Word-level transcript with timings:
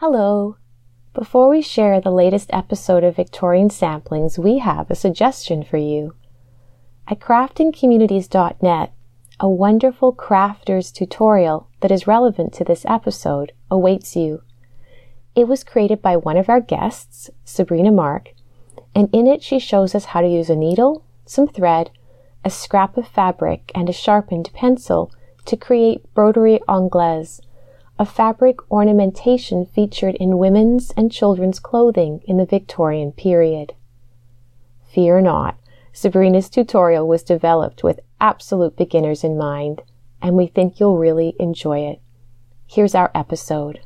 Hello. 0.00 0.58
Before 1.14 1.48
we 1.48 1.62
share 1.62 2.02
the 2.02 2.10
latest 2.10 2.50
episode 2.52 3.02
of 3.02 3.16
Victorian 3.16 3.70
Samplings, 3.70 4.36
we 4.36 4.58
have 4.58 4.90
a 4.90 4.94
suggestion 4.94 5.64
for 5.64 5.78
you. 5.78 6.14
At 7.08 7.18
craftingcommunities.net, 7.18 8.92
a 9.40 9.48
wonderful 9.48 10.14
crafters 10.14 10.92
tutorial 10.92 11.70
that 11.80 11.90
is 11.90 12.06
relevant 12.06 12.52
to 12.52 12.62
this 12.64 12.84
episode 12.84 13.52
awaits 13.70 14.14
you. 14.14 14.42
It 15.34 15.48
was 15.48 15.64
created 15.64 16.02
by 16.02 16.18
one 16.18 16.36
of 16.36 16.50
our 16.50 16.60
guests, 16.60 17.30
Sabrina 17.46 17.90
Mark, 17.90 18.34
and 18.94 19.08
in 19.14 19.26
it 19.26 19.42
she 19.42 19.58
shows 19.58 19.94
us 19.94 20.04
how 20.04 20.20
to 20.20 20.28
use 20.28 20.50
a 20.50 20.56
needle, 20.56 21.04
some 21.24 21.48
thread, 21.48 21.90
a 22.44 22.50
scrap 22.50 22.98
of 22.98 23.08
fabric, 23.08 23.72
and 23.74 23.88
a 23.88 23.94
sharpened 23.94 24.50
pencil 24.52 25.10
to 25.46 25.56
create 25.56 26.04
broderie 26.12 26.60
anglaise, 26.68 27.40
a 27.98 28.04
fabric 28.04 28.70
ornamentation 28.70 29.64
featured 29.64 30.14
in 30.16 30.38
women's 30.38 30.90
and 30.92 31.10
children's 31.10 31.58
clothing 31.58 32.20
in 32.26 32.36
the 32.36 32.44
Victorian 32.44 33.12
period. 33.12 33.74
Fear 34.92 35.22
not, 35.22 35.58
Sabrina's 35.92 36.50
tutorial 36.50 37.08
was 37.08 37.22
developed 37.22 37.82
with 37.82 38.00
absolute 38.20 38.76
beginners 38.76 39.24
in 39.24 39.38
mind, 39.38 39.80
and 40.20 40.36
we 40.36 40.46
think 40.46 40.78
you'll 40.78 40.98
really 40.98 41.34
enjoy 41.40 41.80
it. 41.80 42.00
Here's 42.66 42.94
our 42.94 43.10
episode. 43.14 43.80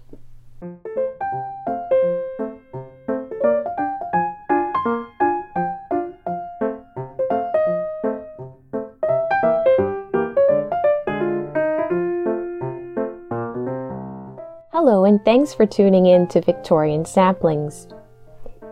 Hello, 14.90 15.04
and 15.04 15.24
thanks 15.24 15.54
for 15.54 15.66
tuning 15.66 16.06
in 16.06 16.26
to 16.26 16.40
Victorian 16.40 17.04
Samplings. 17.04 17.86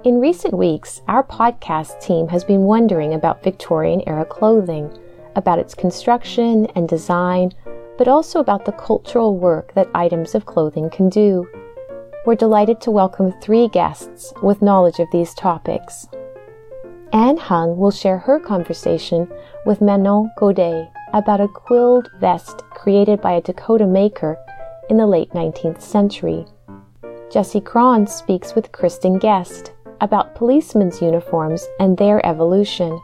In 0.03 0.19
recent 0.19 0.53
weeks, 0.53 1.01
our 1.07 1.23
podcast 1.23 2.01
team 2.01 2.27
has 2.27 2.43
been 2.43 2.63
wondering 2.63 3.15
about 3.15 3.45
Victorian 3.45 4.03
era 4.05 4.25
clothing, 4.25 4.93
about 5.37 5.61
its 5.61 5.77
construction 5.77 6.67
and 6.75 6.89
design, 6.89 7.53
but 7.97 8.09
also 8.09 8.41
about 8.41 8.65
the 8.65 8.73
cultural 8.73 9.37
work 9.37 9.73
that 9.75 9.89
items 9.95 10.35
of 10.35 10.45
clothing 10.45 10.91
can 10.91 11.09
do. 11.09 11.47
We're 12.27 12.35
delighted 12.35 12.81
to 12.81 12.91
welcome 12.91 13.33
three 13.41 13.69
guests 13.69 14.33
with 14.43 14.61
knowledge 14.61 14.99
of 14.99 15.07
these 15.13 15.35
topics. 15.35 16.09
Anne 17.13 17.37
Hung 17.37 17.77
will 17.77 17.93
share 17.93 18.19
her 18.19 18.41
conversation 18.41 19.31
with 19.67 19.81
Manon 19.81 20.33
Godet 20.37 20.91
about 21.13 21.41
a 21.41 21.47
quilled 21.47 22.11
vest 22.19 22.65
created 22.71 23.21
by 23.21 23.35
a 23.35 23.41
Dakota 23.41 23.87
maker 23.87 24.37
in 24.89 24.97
the 24.97 25.07
late 25.07 25.31
19th 25.31 25.81
century. 25.81 26.47
Jesse 27.31 27.61
Cron 27.61 28.07
speaks 28.07 28.55
with 28.55 28.73
Kristen 28.73 29.19
Guest 29.19 29.73
about 30.01 30.35
policemen's 30.35 31.03
uniforms 31.03 31.67
and 31.79 31.97
their 31.97 32.25
evolution. 32.25 33.01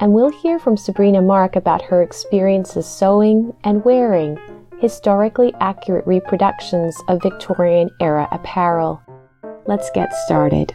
And 0.00 0.12
we'll 0.12 0.30
hear 0.30 0.58
from 0.58 0.76
Sabrina 0.76 1.22
Mark 1.22 1.56
about 1.56 1.82
her 1.82 2.02
experiences 2.02 2.86
sewing 2.86 3.54
and 3.64 3.84
wearing 3.84 4.38
historically 4.80 5.52
accurate 5.60 6.06
reproductions 6.06 6.96
of 7.08 7.22
Victorian 7.22 7.90
era 8.00 8.28
apparel. 8.32 9.00
Let's 9.66 9.90
get 9.90 10.12
started. 10.26 10.74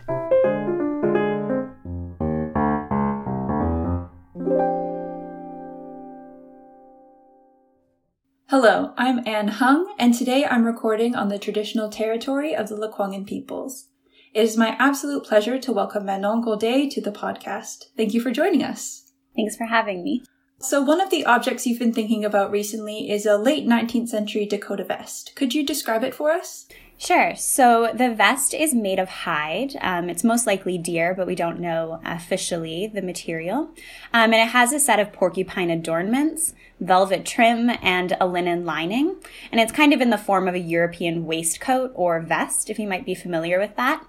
Hello, 8.49 8.93
I'm 8.97 9.21
Anne 9.27 9.49
Hung, 9.49 9.93
and 9.99 10.11
today 10.11 10.43
I'm 10.43 10.65
recording 10.65 11.13
on 11.13 11.29
the 11.29 11.37
traditional 11.37 11.87
territory 11.87 12.55
of 12.55 12.67
the 12.67 12.75
Lekwungen 12.75 13.27
peoples. 13.27 13.89
It 14.33 14.41
is 14.41 14.57
my 14.57 14.75
absolute 14.79 15.23
pleasure 15.23 15.59
to 15.59 15.71
welcome 15.71 16.05
Manon 16.05 16.41
Godet 16.41 16.89
to 16.93 16.99
the 16.99 17.11
podcast. 17.11 17.91
Thank 17.95 18.15
you 18.15 18.19
for 18.19 18.31
joining 18.31 18.63
us. 18.63 19.11
Thanks 19.35 19.55
for 19.55 19.65
having 19.65 20.03
me. 20.03 20.23
So, 20.57 20.81
one 20.81 20.99
of 20.99 21.11
the 21.11 21.25
objects 21.25 21.67
you've 21.67 21.77
been 21.77 21.93
thinking 21.93 22.25
about 22.25 22.49
recently 22.49 23.11
is 23.11 23.27
a 23.27 23.37
late 23.37 23.67
19th 23.67 24.07
century 24.07 24.47
Dakota 24.47 24.83
vest. 24.83 25.33
Could 25.35 25.53
you 25.53 25.63
describe 25.63 26.03
it 26.03 26.15
for 26.15 26.31
us? 26.31 26.67
Sure. 27.01 27.33
So 27.33 27.93
the 27.93 28.13
vest 28.13 28.53
is 28.53 28.73
made 28.73 28.99
of 28.99 29.07
hide. 29.07 29.77
Um, 29.79 30.09
it's 30.09 30.21
most 30.21 30.45
likely 30.45 30.77
deer, 30.77 31.13
but 31.13 31.27
we 31.27 31.33
don't 31.33 31.61
know 31.61 32.01
officially 32.03 32.91
the 32.93 33.01
material. 33.01 33.69
Um, 34.13 34.33
and 34.33 34.35
it 34.35 34.49
has 34.49 34.73
a 34.73 34.81
set 34.81 34.99
of 34.99 35.13
porcupine 35.13 35.69
adornments, 35.69 36.53
velvet 36.81 37.25
trim, 37.25 37.71
and 37.81 38.17
a 38.19 38.27
linen 38.27 38.65
lining. 38.65 39.15
And 39.49 39.61
it's 39.61 39.71
kind 39.71 39.93
of 39.93 40.01
in 40.01 40.09
the 40.09 40.17
form 40.17 40.45
of 40.49 40.55
a 40.55 40.59
European 40.59 41.25
waistcoat 41.25 41.93
or 41.95 42.19
vest, 42.19 42.69
if 42.69 42.77
you 42.77 42.87
might 42.87 43.05
be 43.05 43.15
familiar 43.15 43.59
with 43.59 43.77
that. 43.77 44.05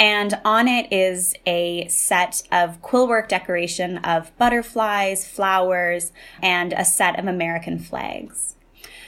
And 0.00 0.40
on 0.44 0.66
it 0.66 0.92
is 0.92 1.36
a 1.46 1.86
set 1.86 2.42
of 2.50 2.82
quillwork 2.82 3.28
decoration 3.28 3.98
of 3.98 4.36
butterflies, 4.38 5.24
flowers, 5.24 6.10
and 6.42 6.72
a 6.72 6.84
set 6.84 7.16
of 7.16 7.28
American 7.28 7.78
flags. 7.78 8.56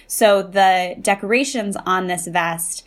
So 0.07 0.43
the 0.43 0.95
decorations 1.03 1.77
on 1.85 2.07
this 2.07 2.29
vest 2.29 2.85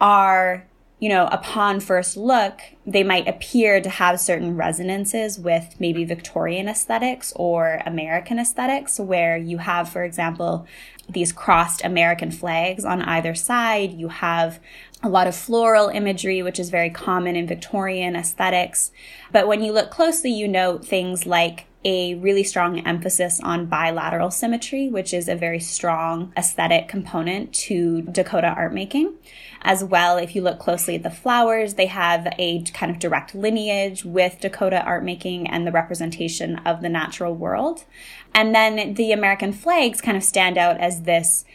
are, 0.00 0.66
you 0.98 1.08
know, 1.08 1.28
upon 1.30 1.80
first 1.80 2.16
look, 2.16 2.60
they 2.86 3.02
might 3.02 3.26
appear 3.26 3.80
to 3.80 3.90
have 3.90 4.20
certain 4.20 4.56
resonances 4.56 5.38
with 5.38 5.74
maybe 5.80 6.04
Victorian 6.04 6.68
aesthetics 6.68 7.32
or 7.34 7.82
American 7.84 8.38
aesthetics, 8.38 9.00
where 9.00 9.36
you 9.36 9.58
have, 9.58 9.88
for 9.88 10.04
example, 10.04 10.66
these 11.08 11.32
crossed 11.32 11.84
American 11.84 12.30
flags 12.30 12.84
on 12.84 13.02
either 13.02 13.34
side. 13.34 13.92
You 13.92 14.08
have 14.08 14.60
a 15.02 15.08
lot 15.08 15.26
of 15.26 15.34
floral 15.34 15.88
imagery, 15.88 16.42
which 16.42 16.60
is 16.60 16.70
very 16.70 16.90
common 16.90 17.34
in 17.34 17.46
Victorian 17.46 18.14
aesthetics. 18.14 18.92
But 19.32 19.48
when 19.48 19.62
you 19.62 19.72
look 19.72 19.90
closely, 19.90 20.30
you 20.30 20.46
note 20.46 20.84
things 20.84 21.26
like 21.26 21.66
a 21.84 22.16
really 22.16 22.42
strong 22.42 22.80
emphasis 22.80 23.40
on 23.40 23.66
bilateral 23.66 24.30
symmetry, 24.32 24.88
which 24.88 25.14
is 25.14 25.28
a 25.28 25.36
very 25.36 25.60
strong 25.60 26.32
aesthetic 26.36 26.88
component 26.88 27.52
to 27.52 28.02
Dakota 28.02 28.48
art 28.48 28.74
making. 28.74 29.14
As 29.62 29.84
well, 29.84 30.16
if 30.16 30.34
you 30.34 30.42
look 30.42 30.58
closely 30.58 30.96
at 30.96 31.04
the 31.04 31.10
flowers, 31.10 31.74
they 31.74 31.86
have 31.86 32.26
a 32.38 32.62
kind 32.76 32.92
of 32.92 32.98
direct 32.98 33.34
lineage 33.34 34.04
with 34.04 34.38
Dakota 34.38 34.84
art 34.84 35.02
making 35.02 35.48
and 35.48 35.66
the 35.66 35.72
representation 35.72 36.56
of 36.58 36.82
the 36.82 36.90
natural 36.90 37.34
world. 37.34 37.84
And 38.34 38.54
then 38.54 38.94
the 38.94 39.12
American 39.12 39.54
flags 39.54 40.02
kind 40.02 40.16
of 40.16 40.22
stand 40.22 40.58
out 40.58 40.78
as 40.78 41.02
this 41.02 41.46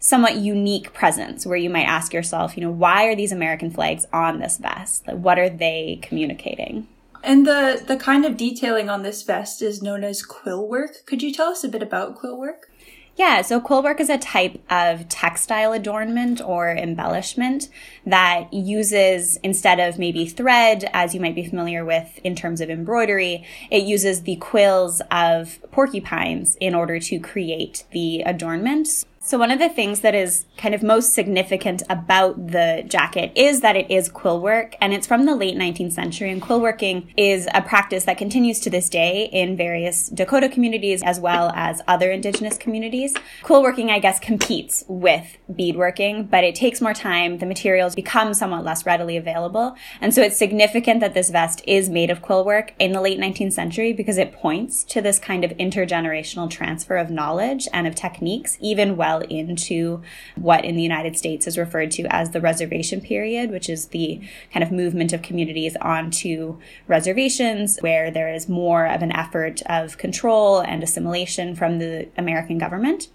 somewhat 0.00 0.36
unique 0.36 0.92
presence 0.92 1.46
where 1.46 1.56
you 1.56 1.70
might 1.70 1.84
ask 1.84 2.12
yourself, 2.12 2.56
you 2.56 2.62
know, 2.62 2.72
why 2.72 3.04
are 3.06 3.14
these 3.14 3.30
American 3.30 3.70
flags 3.70 4.04
on 4.12 4.40
this 4.40 4.58
vest? 4.58 5.06
Like, 5.06 5.18
what 5.18 5.38
are 5.38 5.48
they 5.48 6.00
communicating? 6.02 6.88
And 7.22 7.46
the, 7.46 7.82
the 7.86 7.96
kind 7.96 8.24
of 8.26 8.36
detailing 8.36 8.90
on 8.90 9.02
this 9.02 9.22
vest 9.22 9.62
is 9.62 9.80
known 9.80 10.02
as 10.02 10.22
quill 10.22 10.68
work. 10.68 11.06
Could 11.06 11.22
you 11.22 11.32
tell 11.32 11.50
us 11.50 11.62
a 11.62 11.68
bit 11.68 11.82
about 11.82 12.16
quill 12.16 12.36
work? 12.36 12.68
Yeah, 13.16 13.42
so 13.42 13.60
quillwork 13.60 14.00
is 14.00 14.10
a 14.10 14.18
type 14.18 14.60
of 14.68 15.08
textile 15.08 15.72
adornment 15.72 16.40
or 16.40 16.70
embellishment 16.70 17.68
that 18.04 18.52
uses, 18.52 19.36
instead 19.44 19.78
of 19.78 20.00
maybe 20.00 20.26
thread, 20.26 20.90
as 20.92 21.14
you 21.14 21.20
might 21.20 21.36
be 21.36 21.46
familiar 21.46 21.84
with 21.84 22.18
in 22.24 22.34
terms 22.34 22.60
of 22.60 22.70
embroidery, 22.70 23.46
it 23.70 23.84
uses 23.84 24.22
the 24.22 24.34
quills 24.36 25.00
of 25.12 25.60
porcupines 25.70 26.56
in 26.60 26.74
order 26.74 26.98
to 26.98 27.20
create 27.20 27.84
the 27.92 28.22
adornments. 28.22 29.06
So 29.26 29.38
one 29.38 29.50
of 29.50 29.58
the 29.58 29.70
things 29.70 30.00
that 30.00 30.14
is 30.14 30.44
kind 30.58 30.74
of 30.74 30.82
most 30.82 31.14
significant 31.14 31.82
about 31.88 32.48
the 32.48 32.84
jacket 32.86 33.32
is 33.34 33.62
that 33.62 33.74
it 33.74 33.90
is 33.90 34.10
quill 34.10 34.38
work 34.38 34.76
and 34.82 34.92
it's 34.92 35.06
from 35.06 35.24
the 35.24 35.34
late 35.34 35.56
19th 35.56 35.94
century 35.94 36.30
and 36.30 36.42
quill 36.42 36.60
working 36.60 37.10
is 37.16 37.48
a 37.54 37.62
practice 37.62 38.04
that 38.04 38.18
continues 38.18 38.60
to 38.60 38.68
this 38.68 38.90
day 38.90 39.30
in 39.32 39.56
various 39.56 40.10
Dakota 40.10 40.50
communities 40.50 41.02
as 41.02 41.20
well 41.20 41.50
as 41.54 41.80
other 41.88 42.10
indigenous 42.10 42.58
communities. 42.58 43.14
Quill 43.42 43.62
working, 43.62 43.90
I 43.90 43.98
guess, 43.98 44.20
competes 44.20 44.84
with 44.88 45.38
beadworking, 45.50 46.28
but 46.28 46.44
it 46.44 46.54
takes 46.54 46.82
more 46.82 46.92
time. 46.92 47.38
The 47.38 47.46
materials 47.46 47.94
become 47.94 48.34
somewhat 48.34 48.62
less 48.62 48.84
readily 48.84 49.16
available. 49.16 49.74
And 50.02 50.14
so 50.14 50.20
it's 50.20 50.36
significant 50.36 51.00
that 51.00 51.14
this 51.14 51.30
vest 51.30 51.62
is 51.66 51.88
made 51.88 52.10
of 52.10 52.20
quill 52.20 52.44
work 52.44 52.74
in 52.78 52.92
the 52.92 53.00
late 53.00 53.18
19th 53.18 53.54
century 53.54 53.94
because 53.94 54.18
it 54.18 54.34
points 54.34 54.84
to 54.84 55.00
this 55.00 55.18
kind 55.18 55.44
of 55.44 55.52
intergenerational 55.52 56.50
transfer 56.50 56.98
of 56.98 57.10
knowledge 57.10 57.66
and 57.72 57.86
of 57.86 57.94
techniques, 57.94 58.58
even 58.60 58.98
well 58.98 59.13
into 59.20 60.02
what 60.36 60.64
in 60.64 60.76
the 60.76 60.82
United 60.82 61.16
States 61.16 61.46
is 61.46 61.58
referred 61.58 61.90
to 61.92 62.02
as 62.14 62.30
the 62.30 62.40
reservation 62.40 63.00
period, 63.00 63.50
which 63.50 63.68
is 63.68 63.86
the 63.86 64.20
kind 64.52 64.62
of 64.62 64.72
movement 64.72 65.12
of 65.12 65.22
communities 65.22 65.76
onto 65.80 66.58
reservations 66.86 67.78
where 67.80 68.10
there 68.10 68.32
is 68.32 68.48
more 68.48 68.86
of 68.86 69.02
an 69.02 69.12
effort 69.12 69.62
of 69.66 69.98
control 69.98 70.60
and 70.60 70.82
assimilation 70.82 71.54
from 71.54 71.78
the 71.78 72.08
American 72.16 72.58
government. 72.58 73.08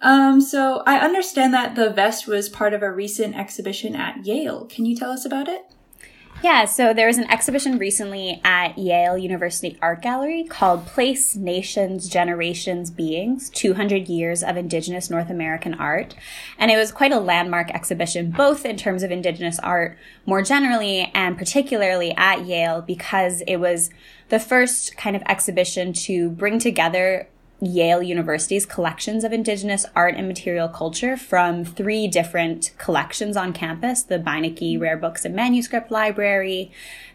Um, 0.00 0.40
so 0.40 0.82
I 0.86 0.98
understand 0.98 1.52
that 1.54 1.74
the 1.74 1.90
vest 1.90 2.28
was 2.28 2.48
part 2.48 2.72
of 2.72 2.82
a 2.82 2.92
recent 2.92 3.34
exhibition 3.36 3.96
at 3.96 4.24
Yale. 4.24 4.66
Can 4.66 4.86
you 4.86 4.94
tell 4.94 5.10
us 5.10 5.24
about 5.24 5.48
it? 5.48 5.62
Yeah, 6.40 6.66
so 6.66 6.94
there 6.94 7.08
was 7.08 7.18
an 7.18 7.28
exhibition 7.28 7.78
recently 7.78 8.40
at 8.44 8.78
Yale 8.78 9.18
University 9.18 9.76
Art 9.82 10.02
Gallery 10.02 10.44
called 10.44 10.86
Place, 10.86 11.34
Nations, 11.34 12.08
Generations, 12.08 12.92
Beings 12.92 13.50
200 13.50 14.08
Years 14.08 14.44
of 14.44 14.56
Indigenous 14.56 15.10
North 15.10 15.30
American 15.30 15.74
Art. 15.74 16.14
And 16.56 16.70
it 16.70 16.76
was 16.76 16.92
quite 16.92 17.10
a 17.10 17.18
landmark 17.18 17.72
exhibition, 17.72 18.30
both 18.30 18.64
in 18.64 18.76
terms 18.76 19.02
of 19.02 19.10
Indigenous 19.10 19.58
art 19.58 19.98
more 20.26 20.40
generally 20.40 21.10
and 21.12 21.36
particularly 21.36 22.14
at 22.16 22.46
Yale 22.46 22.82
because 22.82 23.40
it 23.48 23.56
was 23.56 23.90
the 24.28 24.38
first 24.38 24.96
kind 24.96 25.16
of 25.16 25.22
exhibition 25.26 25.92
to 25.92 26.30
bring 26.30 26.60
together 26.60 27.26
Yale 27.60 28.02
University's 28.02 28.64
collections 28.64 29.24
of 29.24 29.32
Indigenous 29.32 29.84
art 29.96 30.14
and 30.14 30.28
material 30.28 30.68
culture 30.68 31.16
from 31.16 31.64
three 31.64 32.06
different 32.06 32.72
collections 32.78 33.36
on 33.36 33.52
campus 33.52 34.02
the 34.02 34.18
Beinecke 34.18 34.80
Rare 34.80 34.96
Books 34.96 35.24
and 35.24 35.34
Manuscript 35.34 35.90
Library, 35.90 36.70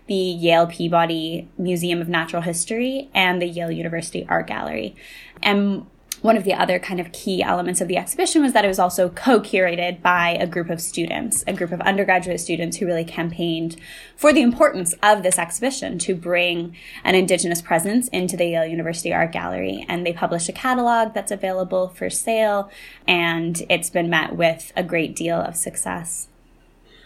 the 0.08 0.16
Yale 0.16 0.68
Peabody 0.68 1.48
Museum 1.58 2.02
of 2.02 2.10
Natural 2.10 2.42
History, 2.42 3.10
and 3.14 3.42
the 3.42 3.48
Yale 3.48 3.72
University 3.72 4.26
Art 4.28 4.48
Gallery. 4.48 4.96
And 5.42 5.86
one 6.24 6.38
of 6.38 6.46
the 6.46 6.54
other 6.54 6.80
kind 6.80 7.02
of 7.02 7.12
key 7.12 7.44
elements 7.44 7.82
of 7.82 7.90
the 7.90 7.98
exhibition 7.98 8.42
was 8.42 8.54
that 8.54 8.64
it 8.64 8.70
was 8.70 8.80
also 8.80 9.10
co-curated 9.10 10.02
by 10.02 10.30
a 10.40 10.48
group 10.48 10.70
of 10.70 10.80
students, 10.80 11.44
a 11.46 11.52
group 11.52 11.74
of 11.74 11.82
undergraduate 11.82 12.40
students 12.40 12.78
who 12.78 12.86
really 12.86 13.04
campaigned 13.04 13.76
for 14.16 14.32
the 14.32 14.42
importance 14.42 14.96
of 15.04 15.22
this 15.22 15.38
exhibition 15.38 16.00
to 16.00 16.16
bring 16.16 16.74
an 17.04 17.14
indigenous 17.14 17.62
presence 17.62 18.08
into 18.08 18.38
the 18.38 18.46
Yale 18.46 18.66
University 18.66 19.14
Art 19.14 19.34
Gallery. 19.34 19.86
And 19.90 20.06
they 20.06 20.14
published 20.14 20.48
a 20.48 20.54
catalog 20.54 21.14
that's 21.14 21.32
available 21.32 21.90
for 21.90 22.10
sale, 22.10 22.72
and 23.06 23.62
it's 23.70 23.90
been 23.90 24.10
met 24.10 24.38
with 24.38 24.72
a 24.78 24.84
great 24.84 25.18
deal 25.18 25.36
of 25.36 25.58
success. 25.58 26.30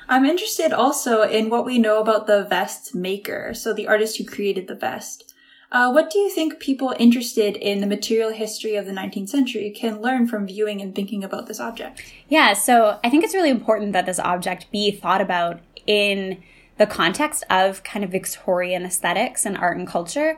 I'm 0.07 0.25
interested 0.25 0.71
also 0.71 1.23
in 1.23 1.49
what 1.49 1.65
we 1.65 1.79
know 1.79 1.99
about 1.99 2.27
the 2.27 2.43
vest 2.43 2.93
maker, 2.93 3.55
so 3.55 3.73
the 3.73 3.87
artist 3.87 4.19
who 4.19 4.25
created 4.25 4.67
the 4.67 4.75
vest. 4.75 5.33
Uh, 5.69 5.91
what 5.91 6.09
do 6.09 6.17
you 6.17 6.29
think 6.29 6.59
people 6.59 6.95
interested 6.97 7.57
in 7.57 7.81
the 7.81 7.87
material 7.87 8.31
history 8.31 8.75
of 8.75 8.85
the 8.85 8.91
19th 8.91 9.29
century 9.29 9.69
can 9.69 10.01
learn 10.01 10.25
from 10.25 10.47
viewing 10.47 10.81
and 10.81 10.95
thinking 10.95 11.23
about 11.23 11.47
this 11.47 11.59
object? 11.59 12.01
Yeah, 12.29 12.53
so 12.53 12.99
I 13.03 13.09
think 13.09 13.23
it's 13.23 13.33
really 13.33 13.49
important 13.49 13.91
that 13.93 14.05
this 14.05 14.19
object 14.19 14.71
be 14.71 14.91
thought 14.91 15.19
about 15.19 15.59
in 15.85 16.41
the 16.77 16.87
context 16.87 17.43
of 17.49 17.83
kind 17.83 18.05
of 18.05 18.11
Victorian 18.11 18.85
aesthetics 18.85 19.45
and 19.45 19.57
art 19.57 19.77
and 19.77 19.87
culture. 19.87 20.37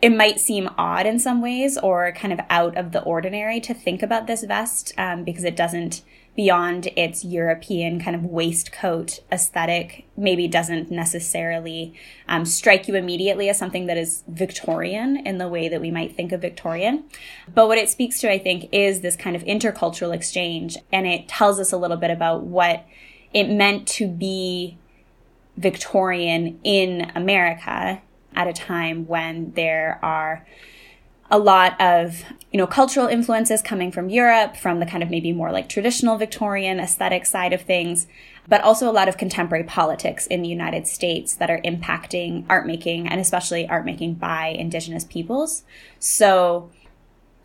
It 0.00 0.10
might 0.10 0.40
seem 0.40 0.70
odd 0.78 1.06
in 1.06 1.18
some 1.18 1.42
ways 1.42 1.76
or 1.76 2.12
kind 2.12 2.32
of 2.32 2.40
out 2.48 2.76
of 2.76 2.92
the 2.92 3.02
ordinary 3.02 3.60
to 3.60 3.74
think 3.74 4.02
about 4.02 4.26
this 4.26 4.44
vest 4.44 4.92
um, 4.96 5.24
because 5.24 5.44
it 5.44 5.56
doesn't 5.56 6.02
beyond 6.34 6.86
its 6.96 7.24
European 7.24 8.00
kind 8.00 8.16
of 8.16 8.24
waistcoat 8.24 9.20
aesthetic, 9.30 10.06
maybe 10.16 10.48
doesn't 10.48 10.90
necessarily 10.90 11.92
um, 12.26 12.46
strike 12.46 12.88
you 12.88 12.94
immediately 12.94 13.50
as 13.50 13.58
something 13.58 13.86
that 13.86 13.98
is 13.98 14.22
Victorian 14.28 15.26
in 15.26 15.36
the 15.36 15.48
way 15.48 15.68
that 15.68 15.80
we 15.80 15.90
might 15.90 16.16
think 16.16 16.32
of 16.32 16.40
Victorian. 16.40 17.04
But 17.54 17.68
what 17.68 17.76
it 17.76 17.90
speaks 17.90 18.18
to, 18.20 18.30
I 18.30 18.38
think, 18.38 18.68
is 18.72 19.02
this 19.02 19.14
kind 19.14 19.36
of 19.36 19.44
intercultural 19.44 20.14
exchange. 20.14 20.78
And 20.90 21.06
it 21.06 21.28
tells 21.28 21.60
us 21.60 21.70
a 21.70 21.76
little 21.76 21.98
bit 21.98 22.10
about 22.10 22.44
what 22.44 22.86
it 23.34 23.48
meant 23.48 23.86
to 23.88 24.08
be 24.08 24.78
Victorian 25.58 26.58
in 26.64 27.12
America 27.14 28.00
at 28.34 28.48
a 28.48 28.54
time 28.54 29.06
when 29.06 29.52
there 29.52 29.98
are 30.02 30.46
a 31.32 31.38
lot 31.38 31.80
of 31.80 32.22
you 32.52 32.58
know 32.58 32.66
cultural 32.66 33.06
influences 33.08 33.62
coming 33.62 33.90
from 33.90 34.10
Europe, 34.10 34.54
from 34.54 34.78
the 34.78 34.86
kind 34.86 35.02
of 35.02 35.10
maybe 35.10 35.32
more 35.32 35.50
like 35.50 35.68
traditional 35.68 36.18
Victorian 36.18 36.78
aesthetic 36.78 37.24
side 37.24 37.54
of 37.54 37.62
things, 37.62 38.06
but 38.46 38.60
also 38.60 38.88
a 38.88 38.92
lot 38.92 39.08
of 39.08 39.16
contemporary 39.16 39.64
politics 39.64 40.26
in 40.26 40.42
the 40.42 40.48
United 40.48 40.86
States 40.86 41.34
that 41.34 41.50
are 41.50 41.60
impacting 41.62 42.44
art 42.50 42.66
making 42.66 43.08
and 43.08 43.18
especially 43.18 43.66
art 43.66 43.86
making 43.86 44.14
by 44.14 44.48
Indigenous 44.48 45.04
peoples. 45.04 45.64
So 45.98 46.70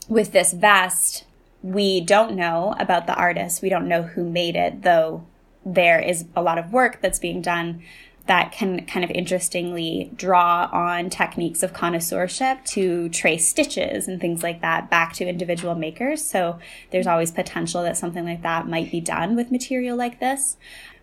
with 0.10 0.34
this 0.34 0.52
vest, 0.52 1.24
we 1.64 2.02
don't 2.02 2.36
know 2.36 2.76
about 2.78 3.08
the 3.08 3.16
artist. 3.16 3.62
We 3.62 3.70
don't 3.70 3.88
know 3.88 4.04
who 4.04 4.30
made 4.30 4.58
it, 4.58 4.84
though 4.84 5.26
there 5.66 6.00
is 6.00 6.26
a 6.36 6.42
lot 6.42 6.58
of 6.58 6.72
work 6.72 7.00
that's 7.02 7.20
being 7.20 7.42
done 7.42 7.84
that 8.28 8.52
can 8.52 8.86
kind 8.86 9.04
of 9.04 9.12
interestingly 9.12 10.12
draw 10.16 10.70
on 10.72 11.10
techniques 11.10 11.64
of 11.64 11.74
connoisseurship 11.74 12.64
to 12.66 13.10
trace 13.10 13.48
stitches 13.48 14.08
and 14.08 14.22
things 14.22 14.44
like 14.44 14.62
that 14.62 14.90
back 14.90 15.14
to 15.14 15.28
individual 15.28 15.76
makers. 15.76 16.24
So 16.24 16.60
there's 16.92 17.08
always 17.08 17.32
potential 17.32 17.84
that 17.84 17.98
something 17.98 18.26
like 18.26 18.44
that 18.44 18.68
might 18.68 18.92
be 18.92 19.02
done 19.02 19.36
with 19.36 19.52
material 19.52 19.98
like 19.98 20.20
this. 20.20 20.58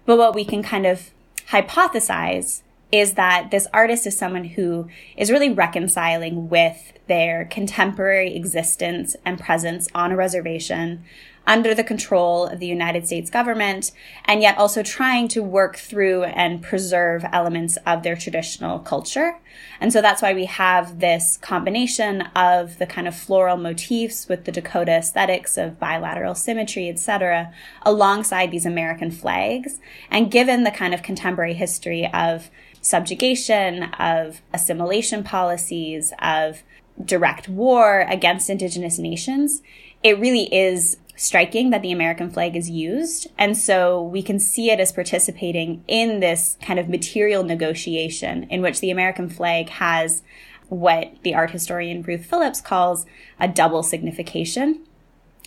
But 0.06 0.18
what 0.18 0.34
we 0.34 0.44
can 0.44 0.62
kind 0.62 0.86
of 0.86 1.10
hypothesize 1.48 2.62
is 2.92 3.14
that 3.14 3.50
this 3.50 3.66
artist 3.72 4.06
is 4.06 4.16
someone 4.16 4.44
who 4.44 4.88
is 5.16 5.30
really 5.30 5.52
reconciling 5.52 6.48
with 6.48 6.92
their 7.08 7.44
contemporary 7.46 8.36
existence 8.36 9.16
and 9.24 9.40
presence 9.40 9.88
on 9.94 10.12
a 10.12 10.16
reservation 10.16 11.04
under 11.46 11.74
the 11.74 11.84
control 11.84 12.46
of 12.46 12.58
the 12.58 12.66
United 12.66 13.06
States 13.06 13.30
government, 13.30 13.92
and 14.24 14.40
yet 14.40 14.56
also 14.56 14.82
trying 14.82 15.28
to 15.28 15.42
work 15.42 15.76
through 15.76 16.24
and 16.24 16.62
preserve 16.62 17.24
elements 17.32 17.76
of 17.86 18.02
their 18.02 18.16
traditional 18.16 18.78
culture. 18.78 19.38
And 19.80 19.92
so 19.92 20.00
that's 20.00 20.22
why 20.22 20.32
we 20.32 20.46
have 20.46 21.00
this 21.00 21.36
combination 21.36 22.22
of 22.34 22.78
the 22.78 22.86
kind 22.86 23.06
of 23.06 23.14
floral 23.14 23.56
motifs 23.56 24.28
with 24.28 24.44
the 24.44 24.52
Dakota 24.52 24.92
aesthetics 24.92 25.58
of 25.58 25.78
bilateral 25.78 26.34
symmetry, 26.34 26.88
etc., 26.88 27.52
alongside 27.82 28.50
these 28.50 28.66
American 28.66 29.10
flags. 29.10 29.78
And 30.10 30.30
given 30.30 30.64
the 30.64 30.70
kind 30.70 30.94
of 30.94 31.02
contemporary 31.02 31.54
history 31.54 32.10
of 32.12 32.50
subjugation, 32.80 33.84
of 33.94 34.42
assimilation 34.52 35.24
policies, 35.24 36.12
of 36.20 36.62
direct 37.02 37.48
war 37.48 38.06
against 38.08 38.48
indigenous 38.48 38.98
nations, 38.98 39.62
it 40.02 40.18
really 40.18 40.54
is 40.54 40.98
striking 41.16 41.70
that 41.70 41.82
the 41.82 41.92
American 41.92 42.30
flag 42.30 42.56
is 42.56 42.68
used. 42.68 43.28
And 43.38 43.56
so 43.56 44.02
we 44.02 44.22
can 44.22 44.38
see 44.38 44.70
it 44.70 44.80
as 44.80 44.92
participating 44.92 45.84
in 45.86 46.20
this 46.20 46.56
kind 46.62 46.78
of 46.78 46.88
material 46.88 47.44
negotiation 47.44 48.44
in 48.44 48.62
which 48.62 48.80
the 48.80 48.90
American 48.90 49.28
flag 49.28 49.68
has 49.70 50.22
what 50.68 51.14
the 51.22 51.34
art 51.34 51.50
historian 51.50 52.02
Ruth 52.02 52.26
Phillips 52.26 52.60
calls 52.60 53.06
a 53.38 53.46
double 53.46 53.82
signification. 53.82 54.80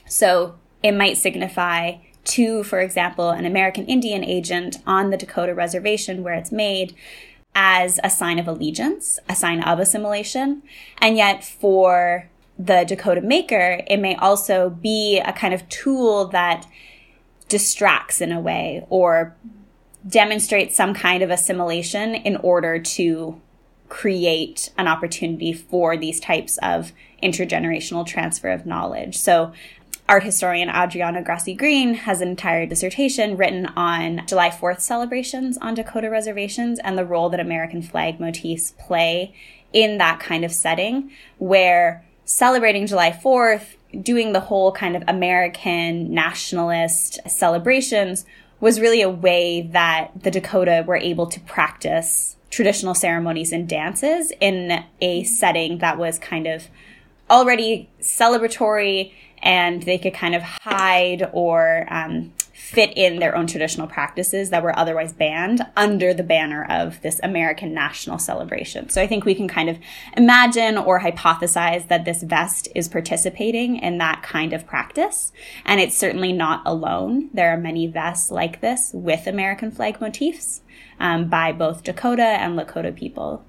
So 0.06 0.56
it 0.84 0.94
might 0.94 1.18
signify 1.18 1.98
to, 2.26 2.64
for 2.64 2.80
example, 2.80 3.30
an 3.30 3.46
American 3.46 3.86
Indian 3.86 4.24
agent 4.24 4.78
on 4.86 5.10
the 5.10 5.18
Dakota 5.18 5.54
reservation 5.54 6.24
where 6.24 6.34
it's 6.34 6.52
made 6.52 6.96
as 7.56 8.00
a 8.04 8.10
sign 8.10 8.38
of 8.38 8.48
allegiance, 8.48 9.20
a 9.28 9.36
sign 9.36 9.64
of 9.64 9.80
assimilation. 9.80 10.62
And 11.00 11.18
yet 11.18 11.44
for 11.44 12.30
the 12.60 12.86
Dakota 12.88 13.22
Maker, 13.22 13.82
it 13.88 13.98
may 13.98 14.16
also 14.16 14.70
be 14.70 15.20
a 15.20 15.34
kind 15.34 15.54
of 15.54 15.68
tool 15.70 16.28
that 16.30 16.66
distracts 17.48 18.20
in 18.22 18.32
a 18.32 18.40
way 18.40 18.86
or 18.90 19.36
demonstrates 20.08 20.76
some 20.76 20.94
kind 20.94 21.22
of 21.22 21.30
assimilation 21.30 22.16
in 22.16 22.38
order 22.38 22.80
to 22.80 23.40
create 23.90 24.72
an 24.78 24.88
opportunity 24.88 25.54
for 25.54 25.96
these 25.96 26.20
types 26.20 26.58
of 26.62 26.92
intergenerational 27.24 28.06
transfer 28.06 28.50
of 28.50 28.66
knowledge. 28.66 29.18
So 29.18 29.54
art 30.10 30.24
historian 30.24 30.70
Adriana 30.70 31.22
Greci 31.22 31.58
Green 31.58 31.94
has 31.94 32.22
an 32.22 32.30
entire 32.30 32.66
dissertation 32.66 33.38
written 33.38 33.66
on 33.68 34.26
July 34.28 34.50
4th 34.50 34.82
celebrations 34.82 35.58
on 35.60 35.74
Dakota 35.74 36.10
reservations 36.10 36.80
and 36.80 36.98
the 36.98 37.06
role 37.06 37.30
that 37.30 37.40
American 37.40 37.82
flag 37.82 38.20
motifs 38.20 38.72
play 38.72 39.34
in 39.74 39.98
that 39.98 40.20
kind 40.20 40.44
of 40.46 40.52
setting 40.52 41.12
where 41.38 42.06
celebrating 42.28 42.86
July 42.86 43.10
4th, 43.10 43.76
doing 44.02 44.34
the 44.34 44.42
whole 44.42 44.74
kind 44.74 44.96
of 44.96 45.04
American 45.08 46.14
nationalist 46.14 47.20
celebrations 47.26 48.26
was 48.60 48.82
really 48.82 49.02
a 49.02 49.10
way 49.10 49.62
that 49.62 50.12
the 50.22 50.30
Dakota 50.30 50.84
were 50.86 50.98
able 50.98 51.28
to 51.28 51.40
practice 51.40 52.36
traditional 52.50 52.94
ceremonies 52.94 53.52
and 53.54 53.68
dances 53.68 54.34
in 54.42 54.84
a 55.00 55.24
setting 55.24 55.78
that 55.78 55.98
was 55.98 56.20
kind 56.20 56.48
of 56.48 56.68
already 57.30 57.90
celebratory 58.02 59.14
and 59.42 59.84
they 59.84 59.98
could 59.98 60.14
kind 60.14 60.36
of 60.36 60.42
hide 60.42 61.30
or 61.32 61.88
um, 61.90 62.34
fit 62.68 62.92
in 62.98 63.20
their 63.20 63.34
own 63.34 63.48
traditional 63.48 63.88
practices 63.88 64.50
that 64.50 64.62
were 64.62 64.78
otherwise 64.78 65.14
banned 65.14 65.66
under 65.78 66.14
the 66.14 66.22
banner 66.22 66.66
of 66.70 67.02
this 67.02 67.18
American 67.24 67.74
national 67.74 68.20
celebration. 68.20 68.90
So 68.90 69.02
I 69.02 69.08
think 69.08 69.24
we 69.24 69.36
can 69.36 69.48
kind 69.48 69.70
of 69.70 69.80
imagine 70.18 70.78
or 70.78 71.00
hypothesize 71.00 71.88
that 71.88 72.04
this 72.04 72.24
vest 72.24 72.68
is 72.76 72.90
participating 72.90 73.78
in 73.78 74.00
that 74.00 74.22
kind 74.22 74.52
of 74.52 74.68
practice. 74.68 75.32
And 75.64 75.80
it's 75.80 75.98
certainly 75.98 76.34
not 76.34 76.62
alone. 76.66 77.30
There 77.34 77.54
are 77.54 77.58
many 77.58 77.88
vests 77.88 78.32
like 78.32 78.60
this 78.60 78.92
with 78.94 79.28
American 79.28 79.72
flag 79.72 80.02
motifs 80.02 80.62
um, 81.00 81.30
by 81.30 81.54
both 81.54 81.84
Dakota 81.84 82.22
and 82.22 82.60
Lakota 82.60 82.94
people. 82.94 83.46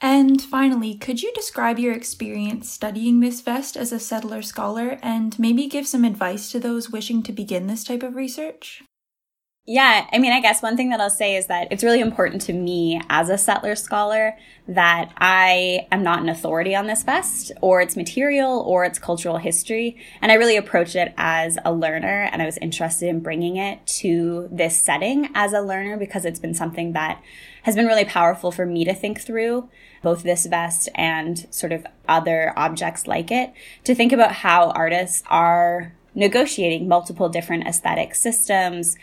And 0.00 0.40
finally, 0.42 0.96
could 0.96 1.22
you 1.22 1.32
describe 1.34 1.78
your 1.78 1.92
experience 1.94 2.70
studying 2.70 3.20
this 3.20 3.40
vest 3.40 3.76
as 3.76 3.92
a 3.92 4.00
settler 4.00 4.42
scholar 4.42 4.98
and 5.02 5.38
maybe 5.38 5.66
give 5.66 5.86
some 5.86 6.04
advice 6.04 6.50
to 6.52 6.60
those 6.60 6.90
wishing 6.90 7.22
to 7.24 7.32
begin 7.32 7.66
this 7.66 7.84
type 7.84 8.02
of 8.02 8.14
research? 8.14 8.82
Yeah, 9.68 10.06
I 10.12 10.18
mean, 10.18 10.32
I 10.32 10.40
guess 10.40 10.62
one 10.62 10.76
thing 10.76 10.90
that 10.90 11.00
I'll 11.00 11.10
say 11.10 11.34
is 11.34 11.48
that 11.48 11.66
it's 11.72 11.82
really 11.82 11.98
important 11.98 12.40
to 12.42 12.52
me 12.52 13.02
as 13.10 13.28
a 13.28 13.36
settler 13.36 13.74
scholar 13.74 14.38
that 14.68 15.10
I 15.18 15.88
am 15.90 16.04
not 16.04 16.20
an 16.20 16.28
authority 16.28 16.76
on 16.76 16.86
this 16.86 17.02
vest 17.02 17.50
or 17.60 17.80
its 17.80 17.96
material 17.96 18.60
or 18.60 18.84
its 18.84 19.00
cultural 19.00 19.38
history. 19.38 19.96
And 20.22 20.30
I 20.30 20.36
really 20.36 20.56
approach 20.56 20.94
it 20.94 21.12
as 21.16 21.58
a 21.64 21.72
learner 21.72 22.28
and 22.30 22.40
I 22.40 22.46
was 22.46 22.58
interested 22.58 23.08
in 23.08 23.18
bringing 23.18 23.56
it 23.56 23.84
to 23.98 24.48
this 24.52 24.76
setting 24.76 25.30
as 25.34 25.52
a 25.52 25.60
learner 25.60 25.96
because 25.96 26.24
it's 26.24 26.38
been 26.38 26.54
something 26.54 26.92
that 26.92 27.20
has 27.64 27.74
been 27.74 27.86
really 27.86 28.04
powerful 28.04 28.52
for 28.52 28.66
me 28.66 28.84
to 28.84 28.94
think 28.94 29.20
through 29.20 29.68
both 30.00 30.22
this 30.22 30.46
vest 30.46 30.88
and 30.94 31.52
sort 31.52 31.72
of 31.72 31.84
other 32.08 32.52
objects 32.56 33.08
like 33.08 33.32
it 33.32 33.52
to 33.82 33.96
think 33.96 34.12
about 34.12 34.30
how 34.30 34.70
artists 34.70 35.24
are 35.26 35.92
negotiating 36.14 36.88
multiple 36.88 37.28
different 37.28 37.66
aesthetic 37.66 38.14
systems 38.14 38.96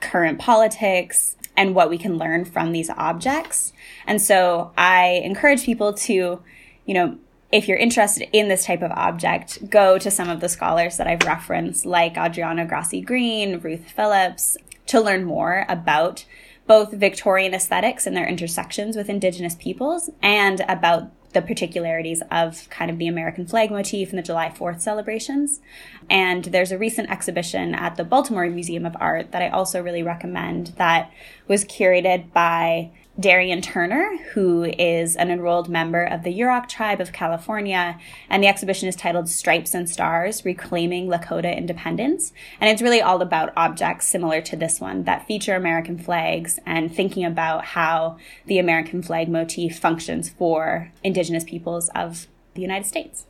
current 0.00 0.38
politics 0.38 1.36
and 1.56 1.74
what 1.74 1.90
we 1.90 1.98
can 1.98 2.18
learn 2.18 2.44
from 2.44 2.72
these 2.72 2.90
objects. 2.90 3.72
And 4.06 4.20
so 4.20 4.72
I 4.76 5.22
encourage 5.24 5.64
people 5.64 5.94
to, 5.94 6.42
you 6.84 6.94
know, 6.94 7.18
if 7.52 7.68
you're 7.68 7.78
interested 7.78 8.28
in 8.32 8.48
this 8.48 8.66
type 8.66 8.82
of 8.82 8.90
object, 8.90 9.70
go 9.70 9.98
to 9.98 10.10
some 10.10 10.28
of 10.28 10.40
the 10.40 10.48
scholars 10.48 10.96
that 10.96 11.06
I've 11.06 11.22
referenced, 11.22 11.86
like 11.86 12.18
Adriana 12.18 12.66
Greci 12.66 13.04
Green, 13.04 13.60
Ruth 13.60 13.90
Phillips, 13.90 14.56
to 14.86 15.00
learn 15.00 15.24
more 15.24 15.64
about 15.68 16.24
both 16.66 16.92
Victorian 16.92 17.54
aesthetics 17.54 18.06
and 18.06 18.16
their 18.16 18.26
intersections 18.26 18.96
with 18.96 19.08
Indigenous 19.08 19.54
peoples 19.54 20.10
and 20.20 20.64
about 20.68 21.10
the 21.32 21.42
particularities 21.42 22.22
of 22.30 22.68
kind 22.70 22.90
of 22.90 22.98
the 22.98 23.08
American 23.08 23.46
flag 23.46 23.70
motif 23.70 24.10
and 24.10 24.18
the 24.18 24.22
July 24.22 24.48
4th 24.48 24.80
celebrations. 24.80 25.60
And 26.08 26.44
there's 26.44 26.72
a 26.72 26.78
recent 26.78 27.10
exhibition 27.10 27.74
at 27.74 27.96
the 27.96 28.04
Baltimore 28.04 28.48
Museum 28.48 28.86
of 28.86 28.96
Art 29.00 29.32
that 29.32 29.42
I 29.42 29.48
also 29.48 29.82
really 29.82 30.02
recommend 30.02 30.68
that 30.76 31.10
was 31.48 31.64
curated 31.64 32.32
by 32.32 32.90
Darienne 33.18 33.62
Turner, 33.62 34.18
who 34.34 34.64
is 34.64 35.16
an 35.16 35.30
enrolled 35.30 35.70
member 35.70 36.04
of 36.04 36.22
the 36.22 36.38
Yurok 36.38 36.68
tribe 36.68 37.00
of 37.00 37.12
California. 37.12 37.98
And 38.28 38.42
the 38.42 38.48
exhibition 38.48 38.88
is 38.88 38.96
titled 38.96 39.28
Stripes 39.28 39.72
and 39.72 39.88
Stars 39.88 40.44
Reclaiming 40.44 41.08
Lakota 41.08 41.56
Independence. 41.56 42.32
And 42.60 42.68
it's 42.68 42.82
really 42.82 43.00
all 43.00 43.22
about 43.22 43.54
objects 43.56 44.06
similar 44.06 44.42
to 44.42 44.56
this 44.56 44.80
one 44.80 45.04
that 45.04 45.26
feature 45.26 45.54
American 45.54 45.98
flags 45.98 46.58
and 46.66 46.94
thinking 46.94 47.24
about 47.24 47.64
how 47.64 48.18
the 48.44 48.58
American 48.58 49.02
flag 49.02 49.30
motif 49.30 49.78
functions 49.78 50.28
for 50.28 50.92
Indigenous 51.02 51.44
peoples 51.44 51.88
of 51.94 52.26
the 52.54 52.60
United 52.60 52.86
States. 52.86 53.24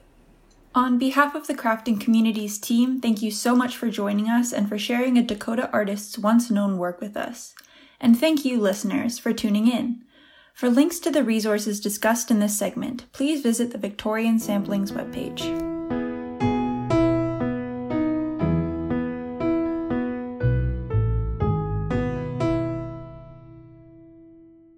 On 0.75 0.99
behalf 0.99 1.35
of 1.35 1.47
the 1.47 1.55
Crafting 1.55 1.99
Communities 1.99 2.59
team, 2.59 3.00
thank 3.00 3.23
you 3.23 3.31
so 3.31 3.55
much 3.55 3.76
for 3.76 3.88
joining 3.88 4.28
us 4.28 4.52
and 4.52 4.69
for 4.69 4.76
sharing 4.76 5.16
a 5.16 5.23
Dakota 5.23 5.71
artist's 5.73 6.19
once 6.19 6.50
known 6.50 6.76
work 6.76 7.00
with 7.00 7.16
us. 7.16 7.55
And 8.00 8.19
thank 8.19 8.45
you, 8.45 8.61
listeners, 8.61 9.19
for 9.19 9.33
tuning 9.33 9.69
in. 9.69 10.03
For 10.53 10.69
links 10.69 10.99
to 11.00 11.11
the 11.11 11.25
resources 11.25 11.81
discussed 11.81 12.31
in 12.31 12.41
this 12.41 12.57
segment, 12.57 13.11
please 13.12 13.43
visit 13.43 13.73
the 13.73 13.79
Victorian 13.79 14.38
Samplings 14.38 14.93
webpage. 14.93 15.43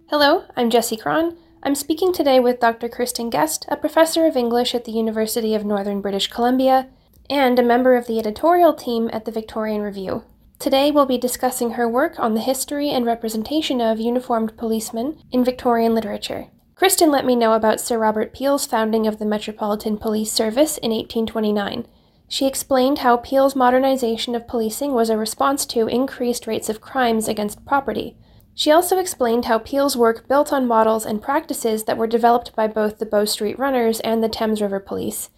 Hello, 0.09 0.43
I'm 0.57 0.69
Jessie 0.69 0.97
Cron. 0.97 1.37
I'm 1.61 1.75
speaking 1.75 2.13
today 2.13 2.39
with 2.39 2.59
Dr. 2.59 2.89
Kristen 2.89 3.29
Guest, 3.29 3.65
a 3.69 3.77
professor 3.77 4.25
of 4.25 4.35
English 4.35 4.73
at 4.73 4.85
the 4.85 4.91
University 4.91 5.53
of 5.55 5.65
Northern 5.65 6.01
British 6.01 6.27
Columbia 6.27 6.87
and 7.29 7.59
a 7.59 7.63
member 7.63 7.95
of 7.95 8.07
the 8.07 8.17
editorial 8.17 8.73
team 8.73 9.09
at 9.13 9.25
the 9.25 9.31
Victorian 9.31 9.81
Review. 9.81 10.23
Today 10.59 10.91
we'll 10.91 11.05
be 11.05 11.17
discussing 11.17 11.71
her 11.71 11.87
work 11.87 12.19
on 12.19 12.33
the 12.33 12.41
history 12.41 12.89
and 12.89 13.05
representation 13.05 13.79
of 13.79 13.97
uniformed 13.97 14.57
policemen 14.57 15.23
in 15.31 15.41
Victorian 15.41 15.95
literature. 15.95 16.47
Kristen 16.75 17.09
let 17.09 17.25
me 17.25 17.33
know 17.33 17.53
about 17.53 17.79
Sir 17.79 17.97
Robert 17.97 18.33
Peel's 18.33 18.65
founding 18.65 19.07
of 19.07 19.19
the 19.19 19.25
Metropolitan 19.25 19.97
Police 19.97 20.33
Service 20.33 20.77
in 20.79 20.91
1829. 20.91 21.87
She 22.27 22.45
explained 22.45 22.99
how 22.99 23.15
Peel's 23.15 23.55
modernization 23.55 24.35
of 24.35 24.49
policing 24.49 24.91
was 24.91 25.09
a 25.09 25.17
response 25.17 25.65
to 25.67 25.87
increased 25.87 26.45
rates 26.45 26.67
of 26.67 26.81
crimes 26.81 27.29
against 27.29 27.65
property. 27.65 28.17
She 28.53 28.69
also 28.69 28.99
explained 28.99 29.45
how 29.45 29.59
Peel's 29.59 29.95
work 29.95 30.27
built 30.27 30.51
on 30.51 30.67
models 30.67 31.05
and 31.05 31.21
practices 31.21 31.85
that 31.85 31.97
were 31.97 32.05
developed 32.05 32.53
by 32.53 32.67
both 32.67 32.99
the 32.99 33.05
Bow 33.05 33.23
Street 33.23 33.57
Runners 33.57 34.01
and 34.01 34.21
the 34.21 34.27
Thames 34.27 34.61
River 34.61 34.81
Police. 34.81 35.29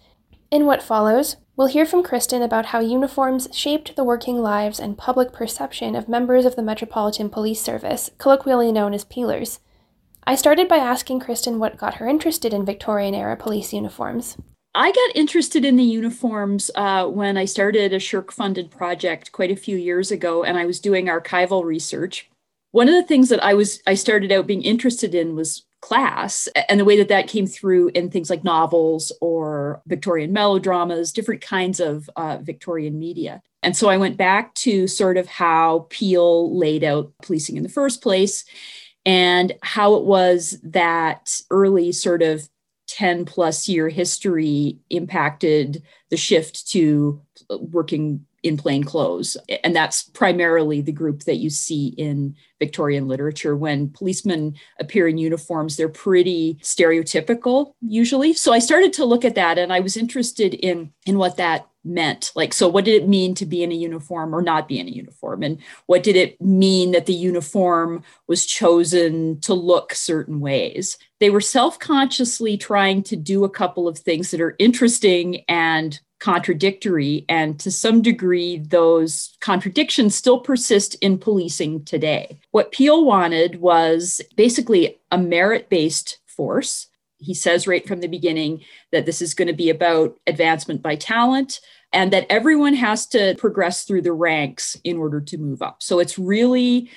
In 0.50 0.66
what 0.66 0.82
follows, 0.82 1.36
We'll 1.54 1.66
hear 1.66 1.84
from 1.84 2.02
Kristen 2.02 2.40
about 2.40 2.66
how 2.66 2.80
uniforms 2.80 3.46
shaped 3.52 3.94
the 3.94 4.04
working 4.04 4.38
lives 4.38 4.80
and 4.80 4.96
public 4.96 5.34
perception 5.34 5.94
of 5.94 6.08
members 6.08 6.46
of 6.46 6.56
the 6.56 6.62
Metropolitan 6.62 7.28
Police 7.28 7.60
Service, 7.60 8.10
colloquially 8.16 8.72
known 8.72 8.94
as 8.94 9.04
Peelers. 9.04 9.58
I 10.26 10.34
started 10.34 10.66
by 10.66 10.78
asking 10.78 11.20
Kristen 11.20 11.58
what 11.58 11.76
got 11.76 11.94
her 11.94 12.08
interested 12.08 12.54
in 12.54 12.64
Victorian 12.64 13.14
era 13.14 13.36
police 13.36 13.70
uniforms. 13.74 14.38
I 14.74 14.92
got 14.92 15.14
interested 15.14 15.62
in 15.66 15.76
the 15.76 15.84
uniforms 15.84 16.70
uh, 16.74 17.06
when 17.06 17.36
I 17.36 17.44
started 17.44 17.92
a 17.92 17.96
SSHRC 17.96 18.32
funded 18.32 18.70
project 18.70 19.30
quite 19.32 19.50
a 19.50 19.56
few 19.56 19.76
years 19.76 20.10
ago, 20.10 20.42
and 20.42 20.56
I 20.56 20.64
was 20.64 20.80
doing 20.80 21.06
archival 21.06 21.64
research. 21.64 22.30
One 22.70 22.88
of 22.88 22.94
the 22.94 23.02
things 23.02 23.28
that 23.28 23.44
I 23.44 23.52
was 23.52 23.82
I 23.86 23.92
started 23.92 24.32
out 24.32 24.46
being 24.46 24.62
interested 24.62 25.14
in 25.14 25.36
was 25.36 25.66
class 25.82 26.48
and 26.68 26.80
the 26.80 26.84
way 26.84 26.96
that 26.96 27.08
that 27.08 27.28
came 27.28 27.46
through 27.46 27.90
in 27.94 28.10
things 28.10 28.30
like 28.30 28.44
novels 28.44 29.12
or 29.20 29.82
Victorian 29.86 30.32
melodramas, 30.32 31.12
different 31.12 31.42
kinds 31.42 31.80
of 31.80 32.08
uh, 32.16 32.38
Victorian 32.40 32.98
media. 32.98 33.42
And 33.62 33.76
so 33.76 33.88
I 33.88 33.98
went 33.98 34.16
back 34.16 34.54
to 34.54 34.86
sort 34.86 35.18
of 35.18 35.26
how 35.26 35.86
Peel 35.90 36.56
laid 36.56 36.82
out 36.84 37.12
policing 37.22 37.56
in 37.56 37.62
the 37.62 37.68
first 37.68 38.00
place 38.00 38.44
and 39.04 39.52
how 39.62 39.96
it 39.96 40.04
was 40.04 40.58
that 40.62 41.36
early 41.50 41.92
sort 41.92 42.22
of 42.22 42.48
10 42.88 43.24
plus 43.24 43.68
year 43.68 43.88
history 43.88 44.78
impacted 44.88 45.82
the 46.10 46.16
shift 46.16 46.70
to 46.70 47.20
working 47.48 48.24
in 48.42 48.56
plain 48.56 48.84
clothes. 48.84 49.36
And 49.62 49.74
that's 49.74 50.02
primarily 50.02 50.80
the 50.80 50.92
group 50.92 51.24
that 51.24 51.36
you 51.36 51.50
see 51.50 51.88
in 51.88 52.34
Victorian 52.58 53.08
literature. 53.08 53.56
When 53.56 53.90
policemen 53.90 54.54
appear 54.80 55.08
in 55.08 55.18
uniforms, 55.18 55.76
they're 55.76 55.88
pretty 55.88 56.58
stereotypical 56.62 57.74
usually. 57.80 58.32
So 58.32 58.52
I 58.52 58.58
started 58.58 58.92
to 58.94 59.04
look 59.04 59.24
at 59.24 59.36
that 59.36 59.58
and 59.58 59.72
I 59.72 59.80
was 59.80 59.96
interested 59.96 60.54
in, 60.54 60.92
in 61.06 61.18
what 61.18 61.36
that 61.36 61.68
meant. 61.84 62.32
Like, 62.34 62.52
so 62.52 62.68
what 62.68 62.84
did 62.84 63.02
it 63.02 63.08
mean 63.08 63.34
to 63.36 63.46
be 63.46 63.62
in 63.62 63.72
a 63.72 63.76
uniform 63.76 64.34
or 64.34 64.42
not 64.42 64.68
be 64.68 64.78
in 64.78 64.86
a 64.86 64.92
uniform? 64.92 65.42
And 65.42 65.58
what 65.86 66.02
did 66.02 66.16
it 66.16 66.40
mean 66.40 66.92
that 66.92 67.06
the 67.06 67.14
uniform 67.14 68.02
was 68.28 68.46
chosen 68.46 69.40
to 69.40 69.54
look 69.54 69.94
certain 69.94 70.40
ways? 70.40 70.98
They 71.20 71.30
were 71.30 71.40
self 71.40 71.78
consciously 71.78 72.56
trying 72.56 73.02
to 73.04 73.16
do 73.16 73.44
a 73.44 73.50
couple 73.50 73.88
of 73.88 73.98
things 73.98 74.30
that 74.30 74.40
are 74.40 74.56
interesting 74.58 75.44
and 75.48 75.98
contradictory. 76.22 77.24
And 77.28 77.58
to 77.58 77.72
some 77.72 78.00
degree, 78.00 78.58
those 78.58 79.36
contradictions 79.40 80.14
still 80.14 80.38
persist 80.38 80.94
in 81.00 81.18
policing 81.18 81.84
today. 81.84 82.38
What 82.52 82.70
Peel 82.70 83.04
wanted 83.04 83.60
was 83.60 84.20
basically 84.36 85.00
a 85.10 85.18
merit 85.18 85.68
based 85.68 86.18
force. 86.28 86.86
He 87.18 87.34
says 87.34 87.66
right 87.66 87.86
from 87.86 88.00
the 88.00 88.06
beginning 88.06 88.62
that 88.92 89.04
this 89.04 89.20
is 89.20 89.34
going 89.34 89.48
to 89.48 89.52
be 89.52 89.68
about 89.68 90.16
advancement 90.28 90.80
by 90.80 90.94
talent 90.94 91.60
and 91.92 92.12
that 92.12 92.26
everyone 92.30 92.74
has 92.74 93.06
to 93.08 93.34
progress 93.36 93.82
through 93.82 94.02
the 94.02 94.12
ranks 94.12 94.76
in 94.84 94.98
order 94.98 95.20
to 95.20 95.38
move 95.38 95.60
up. 95.60 95.82
So 95.82 95.98
it's 95.98 96.20
really 96.20 96.88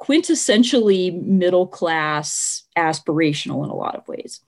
quintessentially 0.00 1.22
middle 1.22 1.66
class 1.66 2.62
aspirational 2.78 3.62
in 3.62 3.70
a 3.70 3.76
lot 3.76 3.94
of 3.94 4.08
ways. 4.08 4.40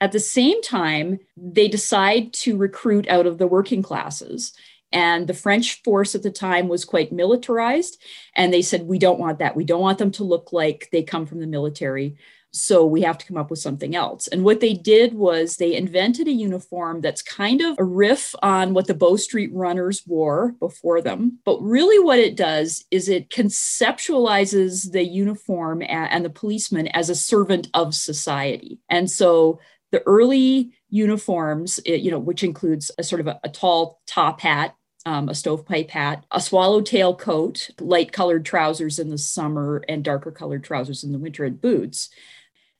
At 0.00 0.12
the 0.12 0.20
same 0.20 0.62
time, 0.62 1.18
they 1.36 1.68
decide 1.68 2.32
to 2.34 2.56
recruit 2.56 3.08
out 3.08 3.26
of 3.26 3.38
the 3.38 3.46
working 3.46 3.82
classes. 3.82 4.52
And 4.92 5.28
the 5.28 5.34
French 5.34 5.82
force 5.82 6.14
at 6.14 6.22
the 6.22 6.30
time 6.30 6.68
was 6.68 6.84
quite 6.84 7.12
militarized. 7.12 8.00
And 8.34 8.52
they 8.52 8.62
said, 8.62 8.82
We 8.82 8.98
don't 8.98 9.20
want 9.20 9.38
that. 9.38 9.54
We 9.54 9.64
don't 9.64 9.80
want 9.80 9.98
them 9.98 10.10
to 10.12 10.24
look 10.24 10.52
like 10.52 10.88
they 10.90 11.02
come 11.02 11.26
from 11.26 11.40
the 11.40 11.46
military. 11.46 12.16
So 12.52 12.84
we 12.84 13.02
have 13.02 13.16
to 13.18 13.26
come 13.26 13.36
up 13.36 13.48
with 13.50 13.60
something 13.60 13.94
else. 13.94 14.26
And 14.26 14.42
what 14.44 14.58
they 14.58 14.74
did 14.74 15.14
was 15.14 15.56
they 15.56 15.76
invented 15.76 16.26
a 16.26 16.32
uniform 16.32 17.00
that's 17.00 17.22
kind 17.22 17.60
of 17.60 17.76
a 17.78 17.84
riff 17.84 18.34
on 18.42 18.74
what 18.74 18.88
the 18.88 18.94
Bow 18.94 19.16
Street 19.16 19.50
runners 19.52 20.02
wore 20.04 20.56
before 20.58 21.00
them. 21.00 21.38
But 21.44 21.62
really, 21.62 22.02
what 22.02 22.18
it 22.18 22.36
does 22.36 22.84
is 22.90 23.08
it 23.08 23.30
conceptualizes 23.30 24.90
the 24.90 25.04
uniform 25.04 25.82
and 25.86 26.24
the 26.24 26.30
policeman 26.30 26.88
as 26.88 27.08
a 27.08 27.14
servant 27.14 27.68
of 27.72 27.94
society. 27.94 28.80
And 28.88 29.08
so 29.08 29.60
the 29.92 30.02
early 30.06 30.72
uniforms, 30.88 31.80
you 31.84 32.10
know, 32.10 32.18
which 32.18 32.42
includes 32.42 32.90
a 32.98 33.02
sort 33.02 33.20
of 33.20 33.26
a, 33.26 33.40
a 33.44 33.48
tall 33.48 34.00
top 34.06 34.40
hat, 34.40 34.76
um, 35.06 35.28
a 35.28 35.34
stovepipe 35.34 35.90
hat, 35.90 36.24
a 36.30 36.40
swallowtail 36.40 37.16
coat, 37.16 37.70
light 37.80 38.12
colored 38.12 38.44
trousers 38.44 38.98
in 38.98 39.08
the 39.08 39.18
summer, 39.18 39.82
and 39.88 40.04
darker 40.04 40.30
colored 40.30 40.64
trousers 40.64 41.04
in 41.04 41.12
the 41.12 41.18
winter, 41.18 41.44
and 41.44 41.60
boots. 41.60 42.10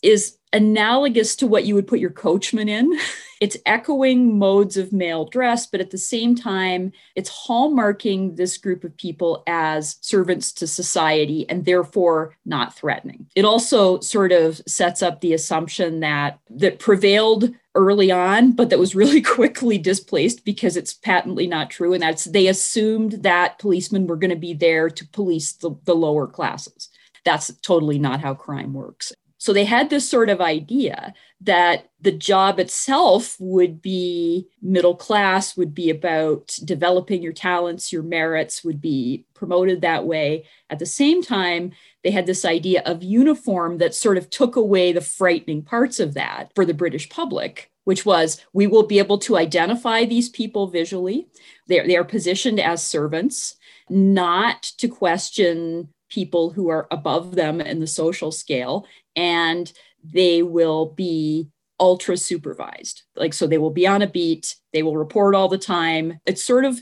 Is 0.02 0.37
analogous 0.52 1.37
to 1.37 1.47
what 1.47 1.64
you 1.64 1.75
would 1.75 1.87
put 1.87 2.00
your 2.00 2.11
coachman 2.11 2.69
in. 2.69 2.92
It's 3.40 3.57
echoing 3.64 4.38
modes 4.38 4.76
of 4.76 4.92
male 4.92 5.25
dress, 5.25 5.66
but 5.66 5.80
at 5.80 5.90
the 5.90 5.97
same 5.97 6.35
time, 6.35 6.92
it's 7.16 7.47
hallmarking 7.47 8.37
this 8.37 8.59
group 8.59 8.85
of 8.85 8.95
people 8.99 9.42
as 9.47 9.97
servants 10.02 10.52
to 10.52 10.66
society 10.66 11.49
and 11.49 11.64
therefore 11.64 12.37
not 12.45 12.76
threatening. 12.76 13.28
It 13.35 13.47
also 13.47 13.99
sort 14.00 14.33
of 14.33 14.61
sets 14.66 15.02
up 15.02 15.23
the 15.23 15.33
assumption 15.33 16.00
that 16.00 16.38
that 16.50 16.80
prevailed 16.80 17.54
early 17.75 18.11
on, 18.11 18.52
but 18.52 18.69
that 18.69 18.78
was 18.78 18.95
really 18.95 19.23
quickly 19.37 19.78
displaced 19.78 20.45
because 20.45 20.76
it's 20.76 20.92
patently 20.92 21.47
not 21.47 21.71
true. 21.71 21.95
And 21.95 22.02
that's 22.02 22.25
they 22.25 22.47
assumed 22.47 23.23
that 23.23 23.59
policemen 23.59 24.07
were 24.07 24.16
going 24.16 24.33
to 24.33 24.37
be 24.37 24.52
there 24.52 24.90
to 24.90 25.09
police 25.09 25.52
the, 25.52 25.71
the 25.85 25.97
lower 25.97 26.26
classes. 26.26 26.90
That's 27.25 27.54
totally 27.61 27.99
not 27.99 28.21
how 28.21 28.35
crime 28.35 28.75
works. 28.75 29.12
So 29.40 29.54
they 29.54 29.64
had 29.64 29.88
this 29.88 30.06
sort 30.06 30.28
of 30.28 30.42
idea 30.42 31.14
that 31.40 31.88
the 31.99 32.12
job 32.12 32.61
itself 32.61 33.37
would 33.40 33.80
be 33.80 34.49
middle 34.61 34.94
class, 34.94 35.56
would 35.56 35.75
be 35.75 35.88
about 35.88 36.59
developing 36.62 37.23
your 37.23 37.32
talents, 37.32 37.90
your 37.90 38.02
merits 38.02 38.62
would 38.62 38.82
be 38.82 39.25
promoted 39.32 39.80
that 39.80 40.04
way. 40.04 40.44
At 40.68 40.78
the 40.78 40.85
same 40.85 41.23
time, 41.23 41.73
they 42.04 42.11
had 42.11 42.26
this 42.26 42.44
idea 42.44 42.82
of 42.85 43.02
uniform 43.02 43.78
that 43.78 43.94
sort 43.94 44.18
of 44.18 44.28
took 44.28 44.56
away 44.56 44.92
the 44.92 45.00
frightening 45.00 45.62
parts 45.62 46.00
of 46.00 46.12
that 46.14 46.52
for 46.54 46.66
the 46.66 46.75
British 46.75 47.09
public, 47.09 47.70
which 47.85 48.04
was 48.04 48.44
we 48.52 48.66
will 48.66 48.87
be 48.87 48.99
able 48.99 49.16
to 49.20 49.38
identify 49.38 50.04
these 50.04 50.28
people 50.28 50.66
visually. 50.66 51.28
They're, 51.66 51.87
they 51.87 51.97
are 51.97 52.04
positioned 52.04 52.61
as 52.61 52.87
servants, 52.87 53.56
not 53.88 54.64
to 54.76 54.88
question 54.88 55.88
people 56.11 56.50
who 56.50 56.69
are 56.69 56.87
above 56.90 57.35
them 57.35 57.61
in 57.61 57.81
the 57.81 57.87
social 57.87 58.31
scale 58.31 58.87
and 59.17 59.73
they 60.05 60.43
will 60.43 60.87
be 60.87 61.49
ultra 61.79 62.17
supervised. 62.17 63.02
Like 63.17 63.33
so 63.33 63.47
they 63.47 63.59
will 63.59 63.71
be 63.71 63.87
on 63.87 64.02
a 64.02 64.07
beat 64.07 64.57
they 64.73 64.83
will 64.83 64.97
report 64.97 65.35
all 65.35 65.49
the 65.49 65.59
time. 65.59 66.21
It 66.26 66.38
sort 66.38 66.64
of 66.64 66.81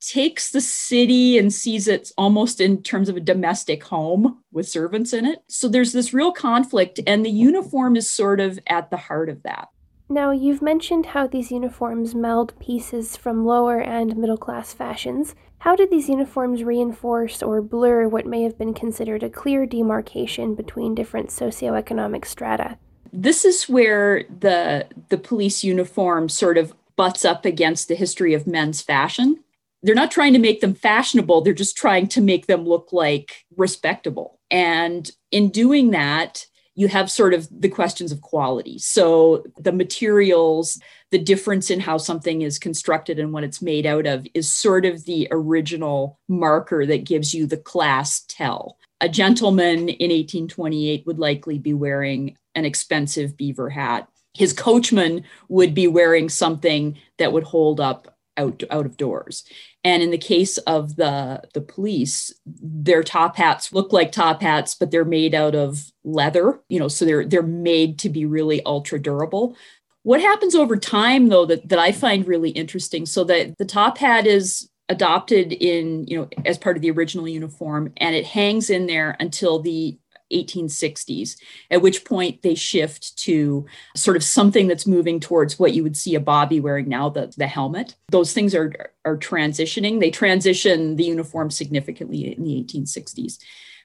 takes 0.00 0.50
the 0.50 0.60
city 0.60 1.38
and 1.38 1.52
sees 1.52 1.88
it 1.88 2.12
almost 2.16 2.60
in 2.60 2.82
terms 2.82 3.08
of 3.08 3.16
a 3.16 3.20
domestic 3.20 3.82
home 3.82 4.42
with 4.52 4.68
servants 4.68 5.12
in 5.12 5.26
it. 5.26 5.40
So 5.48 5.68
there's 5.68 5.92
this 5.92 6.14
real 6.14 6.32
conflict 6.32 7.00
and 7.06 7.24
the 7.24 7.30
uniform 7.30 7.96
is 7.96 8.10
sort 8.10 8.40
of 8.40 8.58
at 8.68 8.90
the 8.90 8.96
heart 8.96 9.28
of 9.28 9.42
that. 9.42 9.68
Now, 10.10 10.30
you've 10.30 10.62
mentioned 10.62 11.06
how 11.06 11.26
these 11.26 11.50
uniforms 11.50 12.14
meld 12.14 12.58
pieces 12.58 13.14
from 13.14 13.44
lower 13.44 13.78
and 13.78 14.16
middle 14.16 14.38
class 14.38 14.72
fashions. 14.72 15.34
How 15.60 15.74
did 15.74 15.90
these 15.90 16.08
uniforms 16.08 16.62
reinforce 16.62 17.42
or 17.42 17.60
blur 17.60 18.06
what 18.08 18.26
may 18.26 18.42
have 18.42 18.56
been 18.56 18.74
considered 18.74 19.22
a 19.22 19.30
clear 19.30 19.66
demarcation 19.66 20.54
between 20.54 20.94
different 20.94 21.30
socioeconomic 21.30 22.24
strata? 22.24 22.78
This 23.12 23.44
is 23.44 23.68
where 23.68 24.24
the, 24.24 24.86
the 25.08 25.18
police 25.18 25.64
uniform 25.64 26.28
sort 26.28 26.58
of 26.58 26.74
butts 26.96 27.24
up 27.24 27.44
against 27.44 27.88
the 27.88 27.96
history 27.96 28.34
of 28.34 28.46
men's 28.46 28.82
fashion. 28.82 29.42
They're 29.82 29.94
not 29.94 30.10
trying 30.10 30.32
to 30.32 30.38
make 30.38 30.60
them 30.60 30.74
fashionable, 30.74 31.40
they're 31.40 31.52
just 31.52 31.76
trying 31.76 32.08
to 32.08 32.20
make 32.20 32.46
them 32.46 32.64
look 32.64 32.92
like 32.92 33.46
respectable. 33.56 34.38
And 34.50 35.10
in 35.30 35.50
doing 35.50 35.90
that, 35.90 36.46
you 36.78 36.86
have 36.86 37.10
sort 37.10 37.34
of 37.34 37.48
the 37.50 37.68
questions 37.68 38.12
of 38.12 38.20
quality. 38.20 38.78
So 38.78 39.42
the 39.58 39.72
materials, 39.72 40.80
the 41.10 41.18
difference 41.18 41.70
in 41.72 41.80
how 41.80 41.98
something 41.98 42.42
is 42.42 42.56
constructed 42.56 43.18
and 43.18 43.32
what 43.32 43.42
it's 43.42 43.60
made 43.60 43.84
out 43.84 44.06
of 44.06 44.28
is 44.32 44.54
sort 44.54 44.86
of 44.86 45.04
the 45.04 45.26
original 45.32 46.20
marker 46.28 46.86
that 46.86 47.02
gives 47.02 47.34
you 47.34 47.48
the 47.48 47.56
class 47.56 48.20
tell. 48.28 48.78
A 49.00 49.08
gentleman 49.08 49.88
in 49.88 50.10
1828 50.10 51.04
would 51.04 51.18
likely 51.18 51.58
be 51.58 51.74
wearing 51.74 52.36
an 52.54 52.64
expensive 52.64 53.36
beaver 53.36 53.70
hat. 53.70 54.08
His 54.34 54.52
coachman 54.52 55.24
would 55.48 55.74
be 55.74 55.88
wearing 55.88 56.28
something 56.28 56.96
that 57.18 57.32
would 57.32 57.42
hold 57.42 57.80
up 57.80 58.16
out, 58.36 58.62
out 58.70 58.86
of 58.86 58.96
doors. 58.96 59.42
And 59.88 60.02
in 60.02 60.10
the 60.10 60.18
case 60.18 60.58
of 60.58 60.96
the, 60.96 61.40
the 61.54 61.62
police, 61.62 62.30
their 62.44 63.02
top 63.02 63.36
hats 63.36 63.72
look 63.72 63.90
like 63.90 64.12
top 64.12 64.42
hats, 64.42 64.74
but 64.74 64.90
they're 64.90 65.02
made 65.06 65.34
out 65.34 65.54
of 65.54 65.90
leather, 66.04 66.60
you 66.68 66.78
know, 66.78 66.88
so 66.88 67.06
they're 67.06 67.24
they're 67.24 67.42
made 67.42 67.98
to 68.00 68.10
be 68.10 68.26
really 68.26 68.62
ultra 68.64 68.98
durable. 68.98 69.56
What 70.02 70.20
happens 70.20 70.54
over 70.54 70.76
time 70.76 71.30
though 71.30 71.46
that, 71.46 71.70
that 71.70 71.78
I 71.78 71.92
find 71.92 72.26
really 72.26 72.50
interesting, 72.50 73.06
so 73.06 73.24
that 73.24 73.56
the 73.56 73.64
top 73.64 73.96
hat 73.96 74.26
is 74.26 74.68
adopted 74.90 75.54
in, 75.54 76.06
you 76.06 76.18
know, 76.18 76.28
as 76.44 76.58
part 76.58 76.76
of 76.76 76.82
the 76.82 76.90
original 76.90 77.26
uniform 77.26 77.90
and 77.96 78.14
it 78.14 78.26
hangs 78.26 78.68
in 78.68 78.86
there 78.88 79.16
until 79.20 79.58
the 79.58 79.98
1860s, 80.32 81.36
at 81.70 81.82
which 81.82 82.04
point 82.04 82.42
they 82.42 82.54
shift 82.54 83.16
to 83.18 83.66
sort 83.96 84.16
of 84.16 84.24
something 84.24 84.66
that's 84.66 84.86
moving 84.86 85.20
towards 85.20 85.58
what 85.58 85.74
you 85.74 85.82
would 85.82 85.96
see 85.96 86.14
a 86.14 86.20
Bobby 86.20 86.60
wearing 86.60 86.88
now, 86.88 87.08
the, 87.08 87.32
the 87.36 87.46
helmet. 87.46 87.96
Those 88.10 88.32
things 88.32 88.54
are, 88.54 88.92
are 89.04 89.16
transitioning. 89.16 90.00
They 90.00 90.10
transition 90.10 90.96
the 90.96 91.04
uniform 91.04 91.50
significantly 91.50 92.32
in 92.32 92.44
the 92.44 92.64
1860s. 92.64 93.38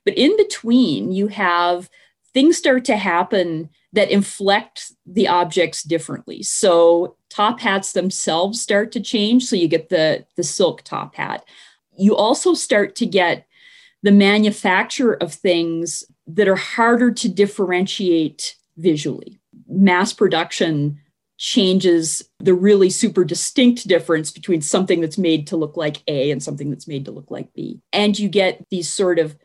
But 0.05 0.15
in 0.17 0.35
between, 0.37 1.11
you 1.11 1.27
have 1.27 1.89
things 2.33 2.57
start 2.57 2.85
to 2.85 2.97
happen 2.97 3.69
that 3.93 4.09
inflect 4.09 4.91
the 5.05 5.27
objects 5.27 5.83
differently. 5.83 6.41
So 6.41 7.15
top 7.29 7.59
hats 7.59 7.93
themselves 7.93 8.59
start 8.59 8.91
to 8.93 8.99
change. 8.99 9.45
So 9.45 9.55
you 9.55 9.67
get 9.67 9.89
the, 9.89 10.25
the 10.35 10.43
silk 10.43 10.81
top 10.81 11.15
hat. 11.15 11.45
You 11.95 12.15
also 12.15 12.55
start 12.55 12.95
to 12.97 13.05
get 13.05 13.45
the 14.01 14.11
manufacture 14.11 15.13
of 15.13 15.33
things 15.33 16.03
that 16.27 16.47
are 16.47 16.55
harder 16.55 17.11
to 17.11 17.29
differentiate 17.29 18.55
visually. 18.77 19.39
Mass 19.67 20.13
production 20.13 20.99
changes 21.37 22.21
the 22.39 22.53
really 22.53 22.89
super 22.89 23.25
distinct 23.25 23.87
difference 23.87 24.31
between 24.31 24.61
something 24.61 25.01
that's 25.01 25.17
made 25.17 25.47
to 25.47 25.57
look 25.57 25.75
like 25.75 26.01
A 26.07 26.31
and 26.31 26.41
something 26.41 26.69
that's 26.69 26.87
made 26.87 27.05
to 27.05 27.11
look 27.11 27.29
like 27.29 27.53
B. 27.53 27.81
And 27.91 28.17
you 28.17 28.29
get 28.29 28.65
these 28.69 28.89
sort 28.89 29.19
of 29.19 29.35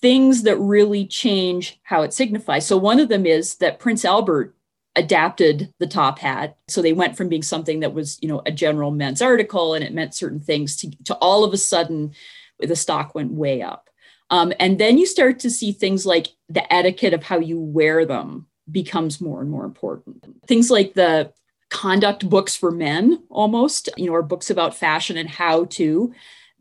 things 0.00 0.44
that 0.44 0.56
really 0.58 1.06
change 1.06 1.80
how 1.82 2.02
it 2.02 2.12
signifies. 2.12 2.66
So, 2.66 2.76
one 2.76 3.00
of 3.00 3.08
them 3.08 3.26
is 3.26 3.56
that 3.56 3.80
Prince 3.80 4.04
Albert 4.04 4.54
adapted 4.96 5.72
the 5.78 5.86
top 5.86 6.18
hat. 6.18 6.56
So 6.68 6.82
they 6.82 6.92
went 6.92 7.16
from 7.16 7.28
being 7.28 7.42
something 7.42 7.80
that 7.80 7.94
was, 7.94 8.18
you 8.20 8.28
know, 8.28 8.42
a 8.46 8.52
general 8.52 8.90
men's 8.90 9.22
article 9.22 9.74
and 9.74 9.84
it 9.84 9.94
meant 9.94 10.14
certain 10.14 10.40
things 10.40 10.76
to, 10.76 10.90
to 11.04 11.14
all 11.16 11.44
of 11.44 11.52
a 11.52 11.58
sudden 11.58 12.12
the 12.58 12.76
stock 12.76 13.14
went 13.14 13.32
way 13.32 13.62
up. 13.62 13.89
Um, 14.30 14.52
and 14.60 14.78
then 14.78 14.96
you 14.96 15.06
start 15.06 15.40
to 15.40 15.50
see 15.50 15.72
things 15.72 16.06
like 16.06 16.28
the 16.48 16.72
etiquette 16.72 17.14
of 17.14 17.24
how 17.24 17.38
you 17.38 17.58
wear 17.60 18.06
them 18.06 18.46
becomes 18.70 19.20
more 19.20 19.40
and 19.40 19.50
more 19.50 19.64
important. 19.64 20.24
Things 20.46 20.70
like 20.70 20.94
the 20.94 21.32
conduct 21.70 22.28
books 22.28 22.56
for 22.56 22.70
men 22.70 23.22
almost, 23.28 23.88
you 23.96 24.06
know, 24.06 24.12
or 24.12 24.22
books 24.22 24.50
about 24.50 24.76
fashion 24.76 25.16
and 25.16 25.28
how 25.28 25.64
to 25.66 26.12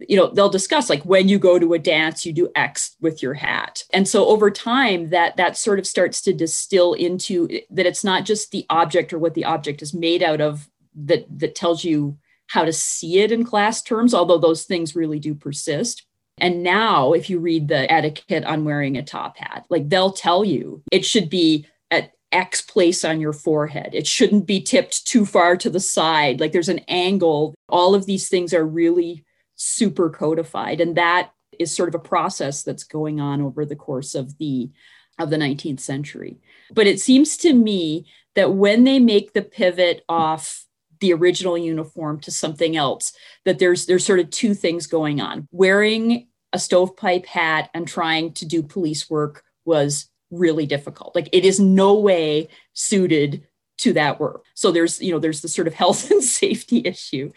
you 0.08 0.16
know 0.16 0.28
they'll 0.28 0.50
discuss 0.50 0.90
like 0.90 1.04
when 1.04 1.28
you 1.28 1.38
go 1.38 1.60
to 1.60 1.74
a 1.74 1.80
dance 1.80 2.26
you 2.26 2.32
do 2.32 2.50
x 2.56 2.96
with 3.02 3.22
your 3.22 3.34
hat 3.34 3.84
and 3.92 4.08
so 4.08 4.28
over 4.28 4.50
time 4.50 5.10
that 5.10 5.36
that 5.38 5.58
sort 5.58 5.78
of 5.78 5.86
starts 5.86 6.22
to 6.22 6.34
distill 6.34 6.94
into 6.94 7.48
that 7.70 7.86
it's 7.86 8.04
not 8.04 8.24
just 8.24 8.52
the 8.52 8.66
object 8.70 9.12
or 9.12 9.20
what 9.20 9.34
the 9.34 9.44
object 9.44 9.82
is 9.82 9.94
made 9.94 10.24
out 10.24 10.40
of 10.40 10.70
that 10.96 11.26
that 11.38 11.56
tells 11.56 11.84
you 11.84 12.18
how 12.48 12.64
to 12.64 12.72
see 12.72 13.20
it 13.20 13.32
in 13.32 13.44
class 13.44 13.82
terms 13.82 14.14
although 14.14 14.38
those 14.38 14.64
things 14.64 14.96
really 14.96 15.20
do 15.20 15.36
persist 15.36 16.06
and 16.42 16.64
now, 16.64 17.14
if 17.14 17.30
you 17.30 17.40
read 17.40 17.68
the 17.68 17.92
etiquette 17.92 18.44
on 18.44 18.66
wearing 18.66 18.98
a 18.98 19.04
top 19.04 19.38
hat, 19.38 19.66
like 19.70 19.90
they'll 19.90 20.12
tell 20.12 20.44
you 20.44 20.84
it 20.92 21.06
should 21.06 21.30
be 21.30 21.66
at 21.92 22.12
X 22.32 22.62
place 22.62 23.04
on 23.04 23.20
your 23.20 23.34
forehead. 23.34 23.92
It 23.94 24.08
shouldn't 24.08 24.46
be 24.46 24.62
tipped 24.62 25.06
too 25.06 25.26
far 25.26 25.58
to 25.58 25.70
the 25.70 25.80
side. 25.80 26.40
Like 26.40 26.52
there's 26.52 26.70
an 26.70 26.82
angle. 26.88 27.56
All 27.68 27.96
of 27.96 28.06
these 28.06 28.30
things 28.30 28.54
are 28.54 28.66
really 28.66 29.26
super 29.56 30.10
codified. 30.10 30.82
And 30.82 30.96
that 30.96 31.32
is 31.60 31.76
sort 31.76 31.90
of 31.90 31.96
a 31.96 32.00
process 32.00 32.64
that's 32.64 32.84
going 32.84 33.20
on 33.20 33.42
over 33.42 33.66
the 33.66 33.76
course 33.76 34.16
of 34.16 34.38
the 34.38 34.72
of 35.20 35.30
the 35.30 35.38
19th 35.38 35.82
century. 35.82 36.40
But 36.72 36.88
it 36.88 37.02
seems 37.02 37.36
to 37.38 37.54
me 37.54 38.06
that 38.36 38.54
when 38.54 38.86
they 38.86 39.00
make 39.00 39.34
the 39.34 39.42
pivot 39.42 40.04
off 40.08 40.66
the 41.02 41.14
original 41.14 41.58
uniform 41.58 42.20
to 42.22 42.32
something 42.32 42.76
else 42.76 43.14
that 43.46 43.60
there's 43.60 43.86
there's 43.86 44.06
sort 44.06 44.20
of 44.20 44.30
two 44.30 44.54
things 44.54 44.88
going 44.88 45.22
on 45.22 45.48
wearing 45.52 46.28
a 46.54 46.60
stovepipe 46.60 47.26
hat 47.26 47.70
and 47.74 47.88
trying 47.88 48.34
to 48.34 48.46
do 48.46 48.64
police 48.64 49.10
work 49.10 49.44
was 49.66 50.10
really 50.32 50.66
difficult. 50.66 51.16
Like 51.16 51.30
it 51.32 51.46
is 51.46 51.60
no 51.60 52.00
way 52.00 52.50
suited 52.74 53.46
to 53.80 53.94
that 53.94 54.20
work. 54.20 54.46
So 54.56 54.72
there's 54.72 55.02
you 55.02 55.12
know 55.12 55.20
there's 55.20 55.42
the 55.42 55.48
sort 55.48 55.68
of 55.68 55.74
health 55.82 56.12
and 56.12 56.24
safety 56.24 56.82
issue. 56.86 57.32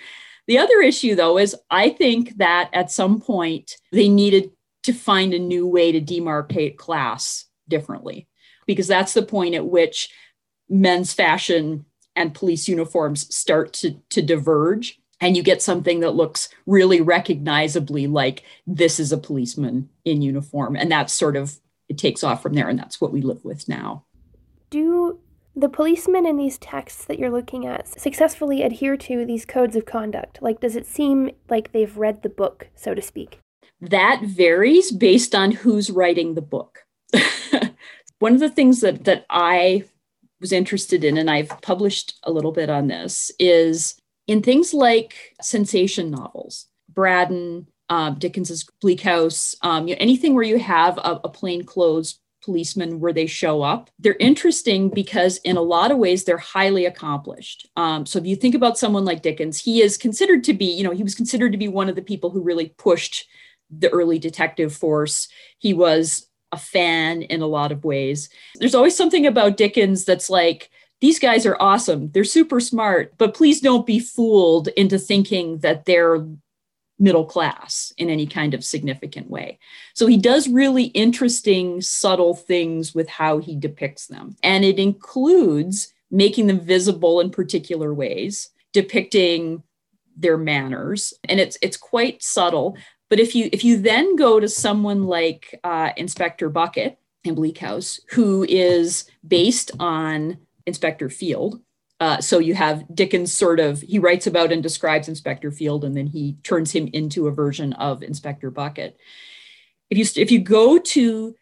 The 0.49 0.59
other 0.59 0.81
issue 0.81 1.15
though 1.15 1.39
is 1.39 1.55
i 1.71 1.89
think 1.89 2.37
that 2.39 2.69
at 2.73 2.91
some 2.91 3.21
point 3.21 3.77
they 3.93 4.09
needed 4.09 4.51
to 4.83 4.93
find 4.93 5.33
a 5.33 5.39
new 5.39 5.67
way 5.67 5.93
to 5.93 6.01
demarcate 6.01 6.77
class 6.77 7.45
differently 7.69 8.27
because 8.67 8.89
that's 8.89 9.15
the 9.15 9.23
point 9.23 9.55
at 9.55 9.67
which 9.67 10.11
men's 10.69 11.13
fashion 11.13 11.85
and 12.17 12.35
police 12.35 12.69
uniforms 12.69 13.35
start 13.35 13.73
to, 13.73 13.93
to 14.11 14.21
diverge 14.21 15.01
and 15.23 15.37
you 15.37 15.43
get 15.43 15.63
something 15.63 16.01
that 16.01 16.11
looks 16.11 16.51
really 16.67 17.01
recognizably 17.01 18.07
like 18.07 18.43
this 18.67 19.01
is 19.01 19.13
a 19.13 19.17
policeman 19.17 19.89
in 20.05 20.21
uniform 20.21 20.77
and 20.77 20.93
that's 20.93 21.15
sort 21.15 21.37
of 21.37 21.59
it 21.89 21.97
takes 21.97 22.23
off 22.23 22.43
from 22.43 22.53
there 22.55 22.69
and 22.69 22.79
that's 22.79 23.01
what 23.01 23.13
we 23.13 23.23
live 23.23 23.43
with 23.45 23.69
now 23.69 24.05
Do 24.69 25.21
the 25.55 25.69
policemen 25.69 26.27
in 26.27 26.37
these 26.37 26.59
texts 26.59 27.05
that 27.05 27.19
you're 27.19 27.31
looking 27.31 27.67
at 27.67 27.87
successfully 27.87 28.63
adhere 28.63 28.97
to 28.97 29.27
these 29.27 29.45
codes 29.45 29.77
of 29.77 29.85
conduct? 29.85 30.41
Like, 30.41 30.61
does 30.61 30.77
it 30.77 30.87
seem 30.87 31.31
like 31.51 31.73
they've 31.73 31.97
read 31.97 32.23
the 32.23 32.31
book, 32.31 32.69
so 32.75 32.95
to 32.95 33.03
speak? 33.03 33.39
That 33.81 34.23
varies 34.25 34.93
based 34.93 35.35
on 35.35 35.51
who's 35.51 35.91
writing 35.91 36.35
the 36.35 36.41
book. 36.43 36.85
One 38.19 38.33
of 38.33 38.41
the 38.41 38.49
things 38.49 38.81
that, 38.81 39.05
that 39.05 39.27
I 39.29 39.85
was 40.41 40.53
interested 40.53 41.05
in, 41.05 41.19
and 41.19 41.31
I've 41.31 41.61
published 41.61 42.19
a 42.23 42.33
little 42.33 42.53
bit 42.53 42.71
on 42.71 42.87
this, 42.87 43.31
is 43.39 44.01
in 44.27 44.43
things 44.43 44.73
like 44.73 45.35
sensation 45.41 46.11
novels, 46.11 46.67
Braddon, 46.89 47.67
uh, 47.89 48.11
Dickens's 48.11 48.67
Bleak 48.81 49.01
House, 49.01 49.55
um, 49.63 49.89
you 49.89 49.95
know, 49.95 50.01
anything 50.01 50.35
where 50.35 50.45
you 50.45 50.59
have 50.59 50.99
a, 50.99 51.21
a 51.25 51.29
plainclothes 51.29 52.19
policeman 52.43 53.01
where 53.01 53.13
they 53.13 53.27
show 53.27 53.63
up. 53.63 53.91
They're 53.99 54.17
interesting 54.19 54.89
because, 54.89 55.39
in 55.39 55.57
a 55.57 55.63
lot 55.63 55.91
of 55.91 55.99
ways, 55.99 56.25
they're 56.25 56.39
highly 56.39 56.87
accomplished. 56.87 57.69
Um, 57.77 58.05
so, 58.05 58.19
if 58.19 58.27
you 58.27 58.37
think 58.37 58.55
about 58.55 58.79
someone 58.79 59.05
like 59.05 59.23
Dickens, 59.23 59.61
he 59.61 59.81
is 59.81 59.97
considered 59.97 60.45
to 60.45 60.55
be, 60.55 60.67
you 60.67 60.85
know, 60.85 60.91
he 60.91 61.03
was 61.03 61.15
considered 61.15 61.53
to 61.53 61.59
be 61.59 61.69
one 61.69 61.89
of 61.89 61.95
the 61.95 62.03
people 62.03 62.31
who 62.31 62.43
really 62.43 62.75
pushed 62.79 63.27
the 63.71 63.91
early 63.91 64.19
detective 64.19 64.75
force. 64.75 65.29
He 65.59 65.73
was 65.73 66.29
a 66.51 66.59
fan 66.59 67.23
in 67.23 67.41
a 67.41 67.47
lot 67.47 67.73
of 67.73 67.85
ways. 67.85 68.29
There's 68.57 68.75
always 68.75 68.97
something 68.97 69.27
about 69.27 69.57
Dickens 69.57 70.05
that's 70.05 70.29
like, 70.29 70.71
these 71.03 71.19
guys 71.19 71.45
are 71.47 71.57
awesome. 71.59 72.13
They're 72.13 72.23
super 72.23 72.61
smart, 72.61 73.19
but 73.19 73.35
please 73.35 73.61
don't 73.61 73.85
be 73.85 73.99
fooled 73.99 74.69
into 74.69 75.01
thinking 75.01 75.59
that 75.59 75.85
they're 75.85 76.25
middle 76.97 77.25
class 77.25 77.93
in 77.99 78.09
any 78.09 78.25
kind 78.25 78.55
of 78.55 78.63
significant 78.65 79.29
way. 79.29 79.59
So 79.95 80.07
he 80.07 80.17
does 80.17 80.49
really 80.49 80.85
interesting, 80.85 81.81
subtle 81.81 82.35
things 82.35 82.95
with 82.95 83.09
how 83.09 83.39
he 83.39 83.57
depicts 83.57 84.07
them. 84.07 84.37
And 84.45 84.65
it 84.65 84.79
includes 84.79 85.93
making 86.13 86.47
them 86.47 86.61
visible 86.61 87.19
in 87.19 87.31
particular 87.31 87.93
ways, 87.93 88.51
depicting 88.73 89.65
their 90.17 90.39
manners. 90.39 91.13
And 91.25 91.41
it's 91.41 91.59
it's 91.63 91.77
quite 91.77 92.23
subtle. 92.23 92.77
But 93.11 93.19
if 93.19 93.35
you 93.35 93.49
if 93.53 93.65
you 93.65 93.77
then 93.77 94.15
go 94.15 94.39
to 94.39 94.49
someone 94.49 95.03
like 95.03 95.59
uh, 95.65 95.91
Inspector 95.97 96.49
Bucket 96.51 96.97
in 97.25 97.35
Bleak 97.35 97.59
House, 97.59 97.99
who 98.11 98.45
is 98.49 99.11
based 99.27 99.73
on 99.81 100.39
Inspector 100.67 101.09
Field, 101.11 101.61
uh, 102.03 102.21
so 102.21 102.41
you 102.41 102.55
have 102.55 102.85
Dickens 102.93 103.33
sort 103.33 103.61
of, 103.61 103.81
he 103.81 104.01
writes 104.01 104.27
about 104.27 104.51
and 104.51 104.61
describes 104.61 105.09
Inspector 105.09 105.49
Field, 105.53 105.85
and 105.85 105.97
then 105.97 106.09
he 106.09 106.37
turns 106.43 106.73
him 106.73 106.89
into 106.93 107.29
a 107.29 107.33
version 107.33 107.73
of 107.75 108.03
Inspector 108.03 108.51
Bucket. 108.51 108.97
If 109.89 109.99
you, 109.99 110.23
if 110.23 110.33
you 110.33 110.41
go 110.41 110.79
to 110.79 111.37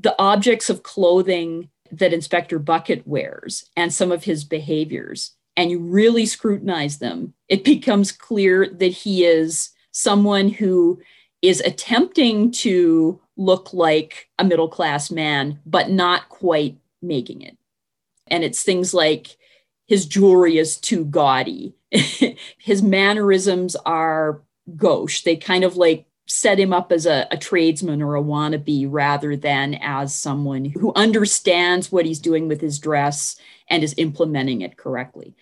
the 0.00 0.14
objects 0.18 0.70
of 0.70 0.82
clothing 0.82 1.68
that 1.92 2.14
Inspector 2.14 2.58
Bucket 2.60 3.06
wears 3.06 3.68
and 3.76 3.92
some 3.92 4.10
of 4.10 4.24
his 4.24 4.44
behaviors, 4.44 5.32
and 5.58 5.70
you 5.70 5.78
really 5.78 6.24
scrutinize 6.24 6.98
them, 6.98 7.34
it 7.48 7.62
becomes 7.62 8.10
clear 8.10 8.66
that 8.66 8.86
he 8.86 9.26
is 9.26 9.72
someone 9.90 10.48
who 10.48 11.00
is 11.42 11.60
attempting 11.60 12.50
to 12.52 13.20
look 13.36 13.74
like 13.74 14.28
a 14.38 14.44
middle 14.44 14.68
class 14.68 15.10
man, 15.10 15.60
but 15.66 15.90
not 15.90 16.28
quite 16.28 16.78
making 17.02 17.42
it. 17.42 17.58
And 18.30 18.44
it's 18.44 18.62
things 18.62 18.94
like 18.94 19.36
his 19.86 20.06
jewelry 20.06 20.58
is 20.58 20.76
too 20.76 21.04
gaudy. 21.04 21.74
his 22.58 22.82
mannerisms 22.82 23.76
are 23.76 24.42
gauche. 24.76 25.22
They 25.22 25.36
kind 25.36 25.64
of 25.64 25.76
like 25.76 26.06
set 26.26 26.60
him 26.60 26.74
up 26.74 26.92
as 26.92 27.06
a, 27.06 27.26
a, 27.30 27.38
tradesman 27.38 28.02
or 28.02 28.14
a 28.14 28.22
wannabe 28.22 28.86
rather 28.86 29.34
than 29.34 29.74
as 29.80 30.14
someone 30.14 30.66
who 30.66 30.92
understands 30.94 31.90
what 31.90 32.04
he's 32.04 32.18
doing 32.18 32.48
with 32.48 32.60
his 32.60 32.78
dress 32.78 33.36
and 33.70 33.82
is 33.82 33.94
implementing 33.96 34.60
it 34.60 34.76
correctly. 34.76 35.34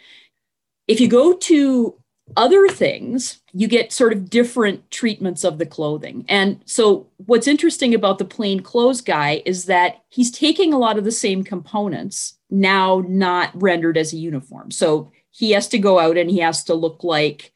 If 0.86 1.00
you 1.00 1.08
go 1.08 1.32
to 1.32 1.98
other 2.34 2.66
things, 2.68 3.40
you 3.52 3.68
get 3.68 3.92
sort 3.92 4.12
of 4.12 4.28
different 4.28 4.90
treatments 4.90 5.44
of 5.44 5.58
the 5.58 5.66
clothing. 5.66 6.24
And 6.28 6.60
so, 6.64 7.08
what's 7.18 7.46
interesting 7.46 7.94
about 7.94 8.18
the 8.18 8.24
plain 8.24 8.60
clothes 8.60 9.00
guy 9.00 9.42
is 9.46 9.66
that 9.66 10.02
he's 10.08 10.30
taking 10.30 10.72
a 10.72 10.78
lot 10.78 10.98
of 10.98 11.04
the 11.04 11.12
same 11.12 11.44
components, 11.44 12.38
now 12.50 13.04
not 13.06 13.50
rendered 13.54 13.96
as 13.96 14.12
a 14.12 14.16
uniform. 14.16 14.70
So, 14.70 15.12
he 15.30 15.52
has 15.52 15.68
to 15.68 15.78
go 15.78 15.98
out 15.98 16.16
and 16.16 16.30
he 16.30 16.38
has 16.38 16.64
to 16.64 16.74
look 16.74 17.04
like 17.04 17.52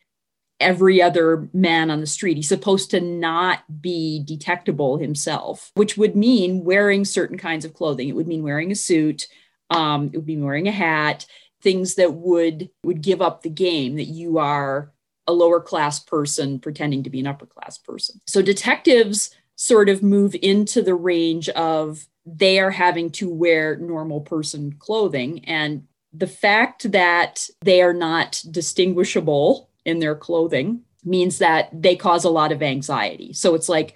every 0.61 1.01
other 1.01 1.49
man 1.55 1.91
on 1.91 2.01
the 2.01 2.07
street. 2.07 2.37
He's 2.37 2.49
supposed 2.49 2.91
to 2.91 3.01
not 3.01 3.61
be 3.81 4.23
detectable 4.25 4.99
himself, 4.99 5.73
which 5.75 5.97
would 5.97 6.15
mean 6.15 6.65
wearing 6.65 7.07
certain 7.07 7.39
kinds 7.39 7.65
of 7.65 7.73
clothing. 7.73 8.09
It 8.09 8.15
would 8.15 8.29
mean 8.29 8.43
wearing 8.43 8.71
a 8.71 8.75
suit, 8.75 9.27
um, 9.71 10.11
it 10.13 10.19
would 10.19 10.27
be 10.27 10.37
wearing 10.37 10.69
a 10.69 10.73
hat 10.73 11.27
things 11.63 11.95
that 11.97 12.15
would 12.15 12.71
would 12.85 13.03
give 13.03 13.21
up 13.21 13.43
the 13.43 13.51
game 13.51 13.97
that 13.97 14.05
you 14.05 14.39
are 14.39 14.93
a 15.27 15.33
lower 15.33 15.61
class 15.61 16.01
person 16.01 16.59
pretending 16.59 17.03
to 17.05 17.11
be 17.11 17.21
an 17.21 17.27
upper 17.27 17.47
class 17.47 17.79
person. 17.79 18.21
So 18.27 18.43
detectives 18.43 19.31
sort 19.57 19.89
of 19.89 20.03
move 20.03 20.35
into 20.41 20.83
the 20.83 20.95
range 20.95 21.49
of 21.51 22.07
they 22.27 22.59
are 22.59 22.71
having 22.71 23.11
to 23.11 23.29
wear 23.29 23.77
normal 23.77 24.21
person 24.21 24.75
clothing 24.79 25.45
and 25.45 25.85
the 26.13 26.27
fact 26.27 26.91
that 26.91 27.49
they 27.61 27.83
are 27.83 27.93
not 27.93 28.43
distinguishable 28.51 29.71
in 29.85 30.01
their 30.01 30.17
clothing 30.17 30.81
means 31.05 31.39
that 31.39 31.71
they 31.73 31.95
cause 31.95 32.25
a 32.25 32.31
lot 32.31 32.53
of 32.53 32.63
anxiety. 32.63 33.33
So 33.33 33.55
it's 33.55 33.69
like 33.69 33.95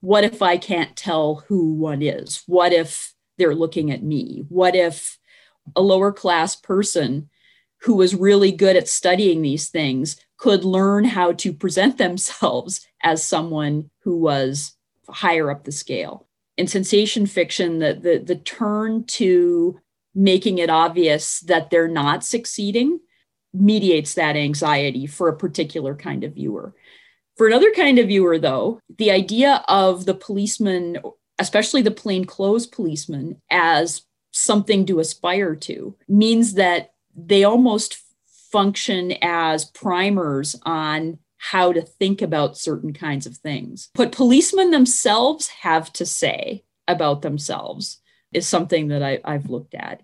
what 0.00 0.24
if 0.24 0.42
I 0.42 0.56
can't 0.56 0.94
tell 0.96 1.44
who 1.48 1.72
one 1.72 2.02
is? 2.02 2.42
What 2.46 2.72
if 2.72 3.14
they're 3.36 3.54
looking 3.54 3.90
at 3.90 4.02
me? 4.02 4.44
What 4.48 4.76
if 4.76 5.17
a 5.76 5.80
lower 5.80 6.12
class 6.12 6.56
person 6.56 7.28
who 7.82 7.94
was 7.94 8.14
really 8.14 8.52
good 8.52 8.76
at 8.76 8.88
studying 8.88 9.42
these 9.42 9.68
things 9.68 10.16
could 10.36 10.64
learn 10.64 11.04
how 11.04 11.32
to 11.32 11.52
present 11.52 11.98
themselves 11.98 12.86
as 13.02 13.24
someone 13.24 13.90
who 14.00 14.16
was 14.16 14.74
higher 15.08 15.50
up 15.50 15.64
the 15.64 15.72
scale. 15.72 16.26
In 16.56 16.66
sensation 16.66 17.26
fiction, 17.26 17.78
the, 17.78 17.94
the, 17.94 18.18
the 18.18 18.36
turn 18.36 19.04
to 19.04 19.80
making 20.14 20.58
it 20.58 20.70
obvious 20.70 21.40
that 21.40 21.70
they're 21.70 21.88
not 21.88 22.24
succeeding 22.24 22.98
mediates 23.54 24.14
that 24.14 24.36
anxiety 24.36 25.06
for 25.06 25.28
a 25.28 25.36
particular 25.36 25.94
kind 25.94 26.24
of 26.24 26.34
viewer. 26.34 26.74
For 27.36 27.46
another 27.46 27.72
kind 27.72 27.98
of 27.98 28.08
viewer, 28.08 28.38
though, 28.38 28.80
the 28.98 29.12
idea 29.12 29.64
of 29.68 30.04
the 30.04 30.14
policeman, 30.14 30.98
especially 31.38 31.82
the 31.82 31.92
plainclothes 31.92 32.66
policeman, 32.66 33.40
as 33.48 34.02
something 34.30 34.86
to 34.86 35.00
aspire 35.00 35.56
to 35.56 35.96
means 36.08 36.54
that 36.54 36.92
they 37.14 37.44
almost 37.44 37.98
function 38.50 39.14
as 39.22 39.64
primers 39.64 40.56
on 40.64 41.18
how 41.38 41.72
to 41.72 41.82
think 41.82 42.20
about 42.20 42.58
certain 42.58 42.92
kinds 42.92 43.26
of 43.26 43.36
things. 43.36 43.90
What 43.94 44.12
policemen 44.12 44.70
themselves 44.70 45.48
have 45.62 45.92
to 45.94 46.06
say 46.06 46.64
about 46.86 47.22
themselves 47.22 48.00
is 48.32 48.46
something 48.46 48.88
that 48.88 49.02
I, 49.02 49.20
have 49.24 49.48
looked 49.48 49.74
at. 49.74 50.02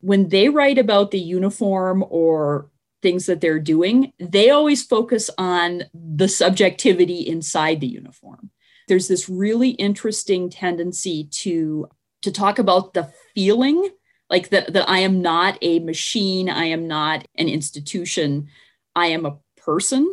When 0.00 0.28
they 0.28 0.48
write 0.48 0.78
about 0.78 1.10
the 1.10 1.18
uniform 1.18 2.04
or 2.08 2.70
things 3.02 3.26
that 3.26 3.40
they're 3.40 3.58
doing, 3.58 4.12
they 4.18 4.50
always 4.50 4.84
focus 4.84 5.28
on 5.36 5.84
the 5.92 6.28
subjectivity 6.28 7.20
inside 7.26 7.80
the 7.80 7.86
uniform. 7.86 8.50
There's 8.88 9.08
this 9.08 9.28
really 9.28 9.70
interesting 9.70 10.48
tendency 10.48 11.28
to 11.42 11.88
to 12.26 12.32
talk 12.32 12.58
about 12.58 12.92
the 12.92 13.12
feeling 13.36 13.88
like 14.28 14.48
that 14.48 14.72
that 14.72 14.90
I 14.90 14.98
am 14.98 15.22
not 15.22 15.56
a 15.62 15.78
machine, 15.78 16.50
I 16.50 16.64
am 16.64 16.88
not 16.88 17.26
an 17.36 17.48
institution, 17.48 18.48
I 18.96 19.06
am 19.06 19.24
a 19.24 19.38
person. 19.56 20.12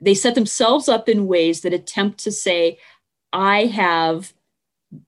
They 0.00 0.14
set 0.14 0.34
themselves 0.34 0.88
up 0.88 1.08
in 1.08 1.28
ways 1.28 1.60
that 1.60 1.72
attempt 1.72 2.18
to 2.24 2.32
say, 2.32 2.78
I 3.32 3.66
have 3.66 4.32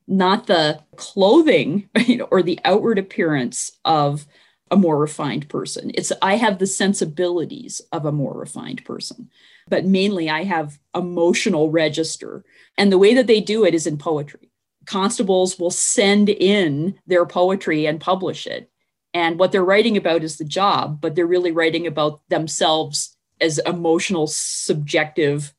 not 0.06 0.46
the 0.46 0.80
clothing 0.94 1.88
or 2.30 2.44
the 2.44 2.61
outward 2.64 2.98
appearance 2.98 3.72
of 3.85 4.24
a 4.70 4.76
more 4.76 4.96
refined 4.96 5.48
person. 5.48 5.90
It's 5.94 6.12
I 6.22 6.37
have 6.37 6.61
the 6.61 6.66
sensibilities 6.68 7.82
of 7.90 8.06
a 8.06 8.12
more 8.12 8.38
refined 8.38 8.85
person, 8.85 9.30
but 9.66 9.85
mainly 9.85 10.30
I 10.30 10.44
have 10.44 10.78
emotional 10.94 11.72
register. 11.72 12.44
And 12.78 12.92
the 12.92 12.98
way 12.98 13.14
that 13.14 13.26
they 13.26 13.40
do 13.40 13.64
it 13.64 13.74
is 13.74 13.88
in 13.88 13.98
poetry 13.98 14.52
constables 14.87 15.59
will 15.59 15.70
send 15.70 16.29
in 16.29 16.99
their 17.07 17.27
poetry 17.27 17.87
and 17.87 18.01
publish 18.01 18.46
it. 18.46 18.70
And 19.12 19.38
what 19.38 19.53
they're 19.53 19.64
writing 19.64 19.96
about 19.96 20.22
is 20.22 20.37
the 20.37 20.44
job, 20.44 21.01
but 21.01 21.14
they're 21.14 21.27
really 21.27 21.53
writing 21.53 21.87
about 21.87 22.20
themselves 22.29 23.16
as 23.40 23.59
emotional, 23.61 24.27
subjective, 24.27 25.55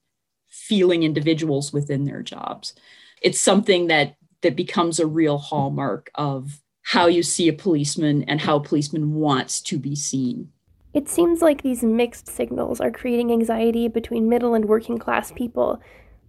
feeling 0.47 1.03
individuals 1.03 1.71
within 1.73 2.05
their 2.05 2.21
jobs. 2.21 2.73
It's 3.21 3.39
something 3.39 3.87
that 3.87 4.15
that 4.41 4.55
becomes 4.55 4.99
a 4.99 5.07
real 5.07 5.37
hallmark 5.37 6.11
of 6.15 6.61
how 6.83 7.07
you 7.07 7.23
see 7.23 7.47
a 7.47 7.53
policeman 7.53 8.23
and 8.23 8.39
how 8.39 8.57
a 8.57 8.63
policeman 8.63 9.15
wants 9.15 9.61
to 9.61 9.77
be 9.77 9.95
seen. 9.95 10.49
It 10.93 11.09
seems 11.09 11.41
like 11.41 11.61
these 11.61 11.83
mixed 11.83 12.27
signals 12.27 12.79
are 12.79 12.91
creating 12.91 13.31
anxiety 13.31 13.87
between 13.87 14.29
middle 14.29 14.53
and 14.53 14.65
working 14.65 14.97
class 14.97 15.31
people. 15.31 15.81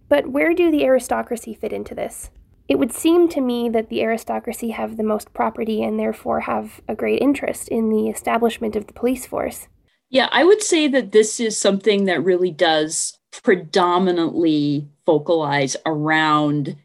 But 0.09 0.27
where 0.27 0.53
do 0.53 0.69
the 0.69 0.83
aristocracy 0.83 1.53
fit 1.53 1.71
into 1.71 1.95
this? 1.95 2.29
It 2.69 2.77
would 2.77 2.93
seem 2.93 3.27
to 3.29 3.41
me 3.41 3.67
that 3.67 3.89
the 3.89 4.01
aristocracy 4.01 4.69
have 4.69 4.95
the 4.95 5.03
most 5.03 5.33
property 5.33 5.83
and 5.83 5.99
therefore 5.99 6.41
have 6.41 6.79
a 6.87 6.95
great 6.95 7.19
interest 7.19 7.67
in 7.67 7.89
the 7.89 8.09
establishment 8.09 8.75
of 8.75 8.85
the 8.85 8.93
police 8.93 9.25
force. 9.25 9.67
Yeah, 10.11 10.29
I 10.31 10.43
would 10.43 10.61
say 10.61 10.87
that 10.87 11.11
this 11.11 11.39
is 11.39 11.57
something 11.57 12.05
that 12.05 12.23
really 12.23 12.51
does 12.51 13.17
predominantly 13.43 14.87
focalize 15.05 15.75
around 15.85 16.75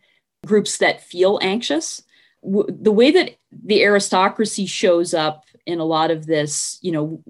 groups 0.47 0.79
that 0.79 1.03
feel 1.03 1.39
anxious. 1.43 2.03
The 2.43 2.93
way 2.93 3.11
that 3.11 3.37
the 3.53 3.83
aristocracy 3.83 4.67
shows 4.67 5.13
up 5.13 5.45
in 5.67 5.81
a 5.81 5.85
lot 5.85 6.11
of 6.11 6.27
this, 6.27 6.79
you 6.81 6.93
know, 6.93 7.23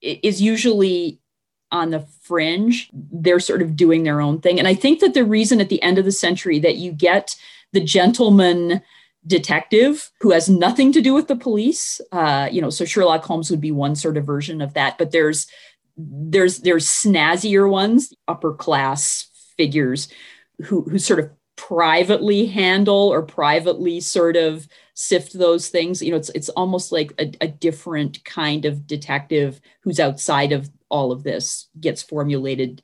is 0.00 0.40
usually 0.40 1.20
on 1.72 1.90
the 1.90 2.06
fringe. 2.22 2.88
They're 2.92 3.40
sort 3.40 3.62
of 3.62 3.76
doing 3.76 4.04
their 4.04 4.20
own 4.20 4.40
thing. 4.40 4.58
And 4.58 4.68
I 4.68 4.74
think 4.74 5.00
that 5.00 5.14
the 5.14 5.24
reason 5.24 5.60
at 5.60 5.68
the 5.68 5.82
end 5.82 5.98
of 5.98 6.04
the 6.04 6.12
century 6.12 6.58
that 6.60 6.76
you 6.76 6.92
get 6.92 7.36
the 7.72 7.80
gentleman 7.80 8.82
detective 9.26 10.10
who 10.20 10.30
has 10.30 10.48
nothing 10.48 10.92
to 10.92 11.02
do 11.02 11.12
with 11.12 11.28
the 11.28 11.36
police. 11.36 12.00
Uh, 12.12 12.48
you 12.50 12.60
know, 12.60 12.70
so 12.70 12.84
Sherlock 12.84 13.24
Holmes 13.24 13.50
would 13.50 13.60
be 13.60 13.72
one 13.72 13.96
sort 13.96 14.16
of 14.16 14.24
version 14.24 14.60
of 14.60 14.74
that, 14.74 14.98
but 14.98 15.10
there's 15.10 15.46
there's 15.96 16.58
there's 16.58 16.86
snazzier 16.86 17.68
ones, 17.68 18.12
upper 18.28 18.54
class 18.54 19.28
figures 19.56 20.08
who 20.64 20.82
who 20.82 20.98
sort 20.98 21.20
of 21.20 21.30
privately 21.56 22.46
handle 22.46 23.08
or 23.08 23.22
privately 23.22 23.98
sort 24.00 24.36
of 24.36 24.68
sift 24.94 25.32
those 25.32 25.68
things. 25.68 26.02
You 26.02 26.12
know, 26.12 26.18
it's 26.18 26.30
it's 26.30 26.50
almost 26.50 26.92
like 26.92 27.12
a, 27.18 27.32
a 27.40 27.48
different 27.48 28.24
kind 28.24 28.64
of 28.64 28.86
detective 28.86 29.60
who's 29.82 29.98
outside 29.98 30.52
of 30.52 30.70
all 30.88 31.12
of 31.12 31.24
this 31.24 31.68
gets 31.80 32.02
formulated 32.02 32.82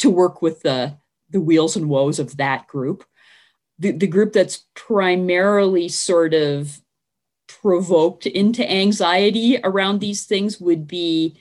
to 0.00 0.10
work 0.10 0.42
with 0.42 0.62
the 0.62 0.96
the 1.30 1.40
wheels 1.40 1.76
and 1.76 1.88
woes 1.88 2.18
of 2.18 2.36
that 2.36 2.66
group 2.66 3.04
the, 3.84 3.92
the 3.92 4.06
group 4.06 4.32
that's 4.32 4.64
primarily 4.74 5.90
sort 5.90 6.32
of 6.32 6.80
provoked 7.46 8.24
into 8.24 8.68
anxiety 8.70 9.58
around 9.62 10.00
these 10.00 10.24
things 10.24 10.58
would 10.58 10.88
be 10.88 11.36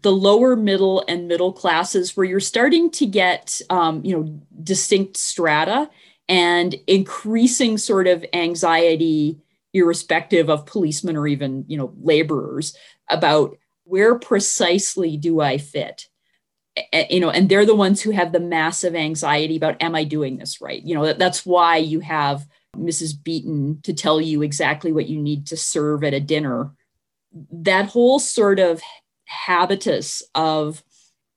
the 0.00 0.10
lower 0.10 0.56
middle 0.56 1.04
and 1.06 1.28
middle 1.28 1.52
classes 1.52 2.16
where 2.16 2.24
you're 2.24 2.40
starting 2.40 2.90
to 2.90 3.04
get 3.04 3.60
um, 3.68 4.02
you 4.02 4.16
know 4.16 4.40
distinct 4.62 5.18
strata 5.18 5.90
and 6.30 6.76
increasing 6.86 7.76
sort 7.76 8.06
of 8.06 8.24
anxiety 8.32 9.38
irrespective 9.74 10.48
of 10.48 10.64
policemen 10.64 11.14
or 11.14 11.26
even 11.26 11.66
you 11.68 11.76
know 11.76 11.92
laborers 12.00 12.74
about 13.10 13.54
where 13.84 14.18
precisely 14.18 15.18
do 15.18 15.40
i 15.40 15.58
fit 15.58 16.06
you 17.08 17.20
know 17.20 17.30
and 17.30 17.48
they're 17.48 17.66
the 17.66 17.74
ones 17.74 18.00
who 18.00 18.10
have 18.10 18.32
the 18.32 18.40
massive 18.40 18.94
anxiety 18.94 19.56
about 19.56 19.82
am 19.82 19.94
i 19.94 20.04
doing 20.04 20.38
this 20.38 20.60
right? 20.60 20.82
You 20.82 20.94
know 20.94 21.06
that, 21.06 21.18
that's 21.18 21.44
why 21.44 21.76
you 21.76 22.00
have 22.00 22.46
mrs 22.76 23.12
beeton 23.22 23.80
to 23.82 23.92
tell 23.92 24.20
you 24.20 24.42
exactly 24.42 24.92
what 24.92 25.08
you 25.08 25.20
need 25.20 25.46
to 25.48 25.56
serve 25.56 26.04
at 26.04 26.14
a 26.14 26.20
dinner. 26.20 26.72
That 27.50 27.86
whole 27.86 28.18
sort 28.18 28.58
of 28.58 28.80
habitus 29.24 30.22
of 30.34 30.82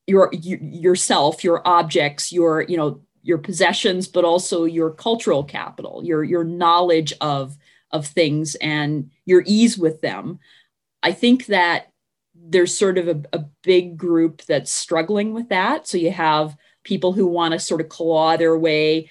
your, 0.05 0.29
your 0.33 0.59
yourself 0.59 1.43
your 1.43 1.65
objects 1.65 2.31
your 2.31 2.63
you 2.63 2.75
know 2.75 3.01
your 3.21 3.37
possessions 3.37 4.07
but 4.07 4.25
also 4.25 4.65
your 4.65 4.91
cultural 4.91 5.43
capital 5.43 6.01
your 6.03 6.23
your 6.23 6.43
knowledge 6.43 7.13
of 7.21 7.55
of 7.93 8.07
things 8.07 8.55
and 8.55 9.11
your 9.25 9.43
ease 9.45 9.77
with 9.77 10.01
them. 10.01 10.39
I 11.03 11.13
think 11.13 11.45
that 11.45 11.91
there's 12.45 12.77
sort 12.77 12.97
of 12.97 13.07
a, 13.07 13.21
a 13.33 13.45
big 13.63 13.97
group 13.97 14.41
that's 14.43 14.71
struggling 14.71 15.33
with 15.33 15.49
that. 15.49 15.87
So 15.87 15.97
you 15.97 16.11
have 16.11 16.57
people 16.83 17.13
who 17.13 17.25
want 17.25 17.53
to 17.53 17.59
sort 17.59 17.81
of 17.81 17.89
claw 17.89 18.35
their 18.35 18.57
way 18.57 19.09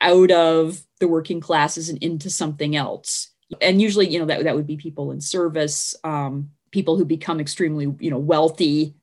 out 0.00 0.30
of 0.30 0.82
the 1.00 1.08
working 1.08 1.40
classes 1.40 1.88
and 1.88 2.02
into 2.02 2.28
something 2.28 2.76
else. 2.76 3.30
And 3.60 3.80
usually, 3.80 4.08
you 4.08 4.18
know, 4.18 4.26
that, 4.26 4.44
that 4.44 4.54
would 4.54 4.66
be 4.66 4.76
people 4.76 5.12
in 5.12 5.20
service, 5.20 5.94
um, 6.04 6.50
people 6.70 6.96
who 6.96 7.04
become 7.04 7.40
extremely, 7.40 7.94
you 8.00 8.10
know, 8.10 8.18
wealthy 8.18 8.94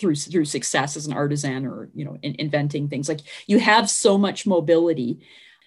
through 0.00 0.16
through 0.16 0.46
success 0.46 0.96
as 0.96 1.06
an 1.06 1.12
artisan 1.12 1.66
or 1.66 1.90
you 1.94 2.06
know 2.06 2.16
in, 2.22 2.34
inventing 2.38 2.88
things 2.88 3.06
like 3.06 3.20
you 3.46 3.58
have 3.58 3.90
so 3.90 4.16
much 4.16 4.46
mobility 4.46 5.20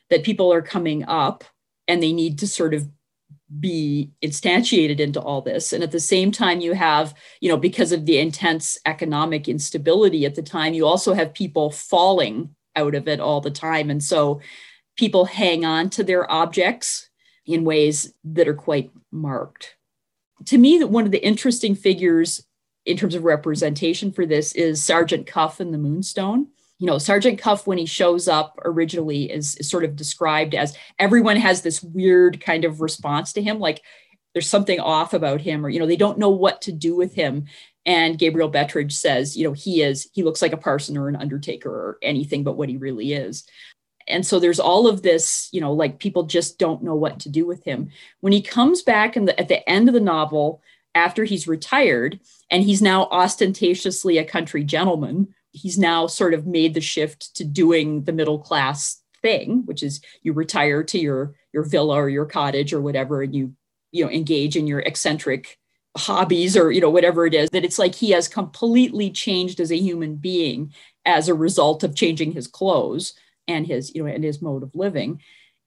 that 0.10 0.24
people 0.24 0.52
are 0.52 0.62
coming 0.62 1.04
up 1.04 1.44
and 1.88 2.02
they 2.02 2.12
need 2.12 2.40
to 2.40 2.48
sort 2.48 2.74
of 2.74 2.90
be 3.60 4.12
instantiated 4.24 5.00
into 5.00 5.22
all 5.22 5.42
this. 5.42 5.74
And 5.74 5.84
at 5.84 5.92
the 5.92 6.00
same 6.00 6.32
time 6.32 6.60
you 6.62 6.74
have 6.74 7.14
you 7.42 7.50
know 7.50 7.58
because 7.58 7.92
of 7.92 8.06
the 8.06 8.18
intense 8.18 8.78
economic 8.86 9.48
instability 9.48 10.26
at 10.26 10.36
the 10.36 10.42
time 10.42 10.74
you 10.74 10.86
also 10.86 11.14
have 11.14 11.34
people 11.34 11.70
falling 11.70 12.56
out 12.76 12.96
of 12.96 13.08
it 13.08 13.20
all 13.20 13.42
the 13.42 13.52
time. 13.52 13.90
And 13.90 14.04
so 14.04 14.42
people 14.98 15.26
hang 15.26 15.66
on 15.66 15.90
to 15.92 16.04
their 16.04 16.30
objects 16.32 17.10
in 17.46 17.66
ways 17.66 18.14
that 18.24 18.48
are 18.48 18.54
quite 18.54 18.92
marked. 19.12 19.76
To 20.46 20.58
me 20.58 20.78
that 20.80 20.88
one 20.88 21.06
of 21.06 21.12
the 21.12 21.26
interesting 21.26 21.76
figures 21.76 22.46
in 22.86 22.98
terms 22.98 23.16
of 23.16 23.24
representation 23.24 24.12
for 24.12 24.26
this 24.26 24.54
is 24.54 24.84
sergeant 24.84 25.28
cuff 25.28 25.62
in 25.62 25.72
the 25.72 25.78
moonstone 25.78 26.48
you 26.80 26.88
know, 26.88 26.98
Sergeant 26.98 27.40
Cuff, 27.40 27.68
when 27.68 27.78
he 27.78 27.86
shows 27.86 28.28
up 28.28 28.60
originally, 28.66 29.32
is, 29.32 29.56
is 29.56 29.70
sort 29.70 29.84
of 29.84 29.96
described 29.96 30.56
as 30.56 30.76
everyone 31.00 31.38
has 31.38 31.62
this 31.62 31.82
weird 31.82 32.42
kind 32.42 32.66
of 32.66 32.82
response 32.82 33.34
to 33.34 33.42
him, 33.42 33.60
like 33.60 33.82
there's 34.34 34.50
something 34.50 34.80
off 34.80 35.14
about 35.14 35.42
him, 35.42 35.66
or, 35.66 35.70
you 35.70 35.80
know, 35.80 35.86
they 35.86 35.96
don't 35.96 36.18
know 36.18 36.30
what 36.30 36.62
to 36.64 36.72
do 36.72 36.96
with 36.96 37.14
him. 37.14 37.46
And 37.86 38.18
Gabriel 38.18 38.52
Betteridge 38.52 38.94
says, 38.94 39.38
you 39.38 39.48
know, 39.48 39.54
he 39.54 39.82
is, 39.82 40.10
he 40.14 40.24
looks 40.24 40.42
like 40.42 40.54
a 40.54 40.58
parson 40.58 40.98
or 40.98 41.08
an 41.08 41.16
undertaker 41.16 41.70
or 41.70 41.98
anything 42.02 42.44
but 42.44 42.58
what 42.58 42.70
he 42.70 42.78
really 42.78 43.14
is. 43.14 43.46
And 44.08 44.26
so 44.26 44.40
there's 44.40 44.60
all 44.60 44.88
of 44.88 45.02
this, 45.02 45.50
you 45.52 45.62
know, 45.62 45.72
like 45.72 46.00
people 46.00 46.24
just 46.24 46.60
don't 46.60 46.84
know 46.84 46.96
what 46.96 47.20
to 47.22 47.30
do 47.30 47.46
with 47.46 47.64
him. 47.64 47.90
When 48.20 48.34
he 48.34 48.42
comes 48.42 48.82
back 48.82 49.14
the, 49.14 49.40
at 49.40 49.48
the 49.48 49.68
end 49.70 49.88
of 49.88 49.94
the 49.94 50.02
novel, 50.02 50.62
after 50.96 51.24
he's 51.24 51.48
retired, 51.48 52.20
and 52.50 52.64
he's 52.64 52.82
now 52.82 53.06
ostentatiously 53.06 54.18
a 54.18 54.26
country 54.26 54.64
gentleman, 54.64 55.34
he's 55.54 55.78
now 55.78 56.08
sort 56.08 56.34
of 56.34 56.46
made 56.46 56.74
the 56.74 56.82
shift 56.82 57.36
to 57.36 57.46
doing 57.46 58.04
the 58.04 58.12
middle 58.12 58.40
class 58.40 59.02
thing 59.22 59.66
which 59.66 59.82
is 59.82 60.02
you 60.22 60.34
retire 60.34 60.84
to 60.84 61.00
your 61.00 61.34
your 61.54 61.64
villa 61.64 61.96
or 61.96 62.10
your 62.10 62.26
cottage 62.26 62.74
or 62.74 62.82
whatever 62.82 63.22
and 63.22 63.34
you 63.34 63.54
you 63.92 64.04
know 64.04 64.12
engage 64.12 64.58
in 64.58 64.68
your 64.68 64.80
eccentric 64.80 65.58
hobbies 65.96 66.58
or 66.58 66.72
you 66.72 66.82
know 66.82 66.90
whatever 66.90 67.26
it 67.26 67.34
is 67.34 67.50
that 67.52 67.64
it's 67.64 67.80
like 67.80 67.96
he 67.96 68.12
has 68.12 68.28
completely 68.28 69.10
changed 69.10 69.60
as 69.60 69.72
a 69.72 69.78
human 69.78 70.16
being 70.16 70.74
as 71.06 71.30
a 71.30 71.34
result 71.34 71.84
of 71.84 71.96
changing 71.96 72.32
his 72.32 72.48
clothes 72.48 73.14
and 73.48 73.68
his 73.68 73.94
you 73.94 74.04
know 74.04 74.12
and 74.12 74.24
his 74.24 74.42
mode 74.42 74.64
of 74.64 74.76
living. 74.76 75.22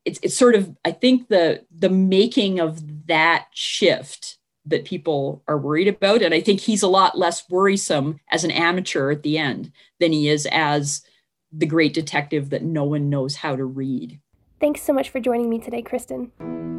It's 0.04 0.20
it's 0.22 0.36
sort 0.36 0.54
of 0.54 0.74
i 0.84 0.92
think 0.92 1.28
the 1.28 1.64
the 1.76 1.90
making 1.90 2.60
of 2.60 3.06
that 3.06 3.46
shift 3.52 4.38
that 4.66 4.84
people 4.84 5.42
are 5.48 5.58
worried 5.58 5.88
about. 5.88 6.22
And 6.22 6.34
I 6.34 6.40
think 6.40 6.60
he's 6.60 6.82
a 6.82 6.88
lot 6.88 7.18
less 7.18 7.48
worrisome 7.48 8.20
as 8.30 8.44
an 8.44 8.50
amateur 8.50 9.10
at 9.10 9.22
the 9.22 9.38
end 9.38 9.72
than 10.00 10.12
he 10.12 10.28
is 10.28 10.46
as 10.50 11.02
the 11.52 11.66
great 11.66 11.94
detective 11.94 12.50
that 12.50 12.62
no 12.62 12.84
one 12.84 13.08
knows 13.08 13.36
how 13.36 13.56
to 13.56 13.64
read. 13.64 14.20
Thanks 14.60 14.82
so 14.82 14.92
much 14.92 15.10
for 15.10 15.20
joining 15.20 15.48
me 15.48 15.58
today, 15.58 15.82
Kristen. 15.82 16.75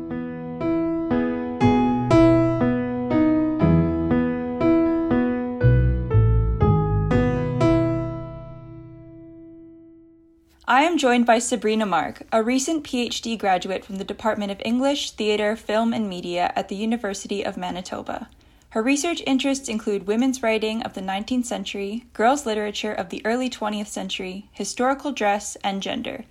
I 10.70 10.82
am 10.82 10.98
joined 10.98 11.26
by 11.26 11.40
Sabrina 11.40 11.86
Mark, 11.86 12.24
a 12.30 12.44
recent 12.44 12.84
PhD 12.84 13.40
graduate 13.40 13.86
from 13.86 13.96
the 13.96 14.04
Department 14.04 14.52
of 14.52 14.62
English, 14.66 15.12
Theatre, 15.12 15.56
Film, 15.56 15.94
and 15.94 16.10
Media 16.10 16.52
at 16.58 16.68
the 16.68 16.76
University 16.76 17.42
of 17.42 17.56
Manitoba. 17.56 18.28
Her 18.72 18.84
research 18.84 19.24
interests 19.26 19.70
include 19.70 20.08
women's 20.08 20.44
writing 20.44 20.84
of 20.84 20.94
the 20.94 21.00
19th 21.00 21.46
century, 21.46 22.04
girls' 22.12 22.46
literature 22.46 22.92
of 22.92 23.08
the 23.08 23.26
early 23.26 23.50
20th 23.50 23.88
century, 23.88 24.50
historical 24.52 25.14
dress, 25.14 25.56
and 25.64 25.82
gender. 25.82 26.26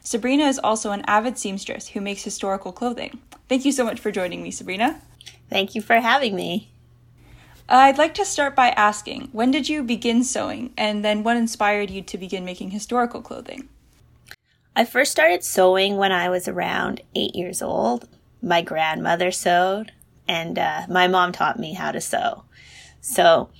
Sabrina 0.00 0.44
is 0.44 0.58
also 0.58 0.92
an 0.92 1.04
avid 1.06 1.36
seamstress 1.36 1.88
who 1.88 2.00
makes 2.00 2.24
historical 2.24 2.72
clothing. 2.72 3.20
Thank 3.46 3.66
you 3.66 3.72
so 3.72 3.84
much 3.84 4.00
for 4.00 4.10
joining 4.10 4.42
me, 4.42 4.50
Sabrina. 4.50 5.02
Thank 5.50 5.74
you 5.74 5.82
for 5.82 5.96
having 5.96 6.34
me. 6.34 6.70
I'd 7.68 7.98
like 7.98 8.14
to 8.14 8.24
start 8.24 8.56
by 8.56 8.70
asking 8.70 9.28
when 9.32 9.50
did 9.50 9.68
you 9.68 9.82
begin 9.82 10.24
sewing, 10.24 10.72
and 10.78 11.04
then 11.04 11.22
what 11.22 11.36
inspired 11.36 11.90
you 11.90 12.00
to 12.00 12.16
begin 12.16 12.46
making 12.46 12.70
historical 12.70 13.20
clothing? 13.20 13.68
I 14.74 14.86
first 14.86 15.12
started 15.12 15.44
sewing 15.44 15.98
when 15.98 16.12
I 16.12 16.30
was 16.30 16.48
around 16.48 17.02
eight 17.14 17.36
years 17.36 17.60
old. 17.60 18.08
My 18.40 18.62
grandmother 18.62 19.30
sewed, 19.30 19.92
and 20.26 20.58
uh, 20.58 20.86
my 20.88 21.08
mom 21.08 21.32
taught 21.32 21.58
me 21.58 21.74
how 21.74 21.92
to 21.92 22.00
sew. 22.00 22.44
So 23.02 23.50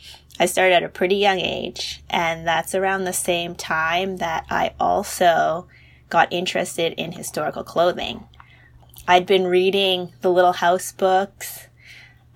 I 0.40 0.46
started 0.46 0.74
at 0.74 0.82
a 0.82 0.88
pretty 0.88 1.16
young 1.16 1.38
age, 1.38 2.02
and 2.08 2.46
that's 2.46 2.74
around 2.74 3.04
the 3.04 3.12
same 3.12 3.54
time 3.54 4.16
that 4.16 4.46
I 4.48 4.72
also 4.80 5.68
got 6.08 6.32
interested 6.32 6.94
in 6.94 7.12
historical 7.12 7.62
clothing. 7.62 8.24
I'd 9.06 9.26
been 9.26 9.44
reading 9.46 10.14
the 10.22 10.30
Little 10.30 10.52
House 10.52 10.92
books, 10.92 11.68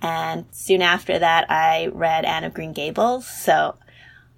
and 0.03 0.45
soon 0.51 0.83
after 0.83 1.17
that, 1.17 1.49
I 1.49 1.87
read 1.87 2.25
Anne 2.25 2.43
of 2.43 2.53
Green 2.53 2.73
Gables. 2.73 3.25
So 3.25 3.77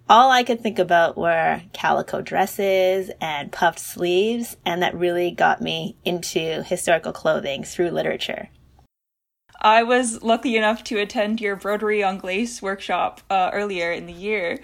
all 0.10 0.32
I 0.32 0.44
could 0.44 0.62
think 0.62 0.80
about 0.80 1.18
were 1.18 1.62
calico 1.72 2.22
dresses 2.22 3.12
and 3.22 3.52
puffed 3.52 3.80
sleeves, 3.80 4.58
and 4.66 4.82
that 4.82 4.96
really 4.96 5.30
got 5.30 5.62
me 5.62 5.96
into 6.04 6.64
historical 6.64 7.12
clothing 7.12 7.64
through 7.64 7.92
literature. 7.92 8.50
I 9.62 9.84
was 9.84 10.24
lucky 10.24 10.58
enough 10.58 10.84
to 10.86 10.98
attend 10.98 11.42
your 11.42 11.56
broderie 11.56 12.04
anglaise 12.04 12.62
workshop 12.62 13.22
uh, 13.30 13.52
earlier 13.54 13.92
in 13.92 14.08
the 14.08 14.14
year. 14.14 14.60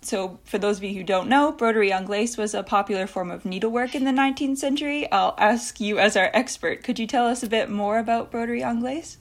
So, 0.00 0.40
for 0.44 0.58
those 0.58 0.78
of 0.78 0.84
you 0.84 0.94
who 0.94 1.04
don't 1.04 1.28
know, 1.28 1.52
broderie 1.52 1.92
anglaise 1.92 2.36
was 2.36 2.54
a 2.54 2.62
popular 2.62 3.06
form 3.06 3.30
of 3.30 3.44
needlework 3.44 3.94
in 3.94 4.04
the 4.04 4.10
19th 4.10 4.58
century. 4.58 5.10
I'll 5.12 5.34
ask 5.38 5.80
you, 5.80 5.98
as 5.98 6.16
our 6.16 6.30
expert, 6.32 6.82
could 6.82 6.98
you 6.98 7.06
tell 7.06 7.26
us 7.26 7.42
a 7.42 7.48
bit 7.48 7.68
more 7.68 7.98
about 7.98 8.30
broderie 8.30 8.62
anglaise? 8.62 9.18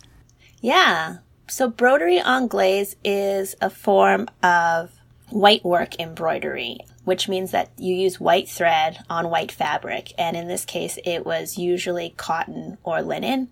Yeah. 0.62 1.18
So, 1.48 1.70
broderie 1.70 2.22
anglaise 2.24 2.96
is 3.04 3.56
a 3.60 3.70
form 3.70 4.28
of 4.42 4.97
white 5.30 5.64
work 5.64 6.00
embroidery, 6.00 6.80
which 7.04 7.28
means 7.28 7.52
that 7.52 7.70
you 7.78 7.94
use 7.94 8.20
white 8.20 8.48
thread 8.48 9.00
on 9.10 9.30
white 9.30 9.52
fabric. 9.52 10.14
And 10.18 10.38
in 10.38 10.48
this 10.48 10.66
case, 10.66 10.98
it 11.04 11.26
was 11.26 11.58
usually 11.58 12.14
cotton 12.18 12.78
or 12.84 13.02
linen. 13.02 13.50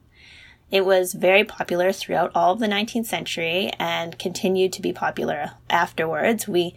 It 0.71 0.85
was 0.85 1.13
very 1.13 1.43
popular 1.43 1.91
throughout 1.91 2.31
all 2.33 2.53
of 2.53 2.59
the 2.59 2.67
19th 2.67 3.05
century 3.05 3.71
and 3.77 4.17
continued 4.17 4.73
to 4.73 4.81
be 4.81 4.93
popular 4.93 5.51
afterwards. 5.69 6.47
We 6.47 6.75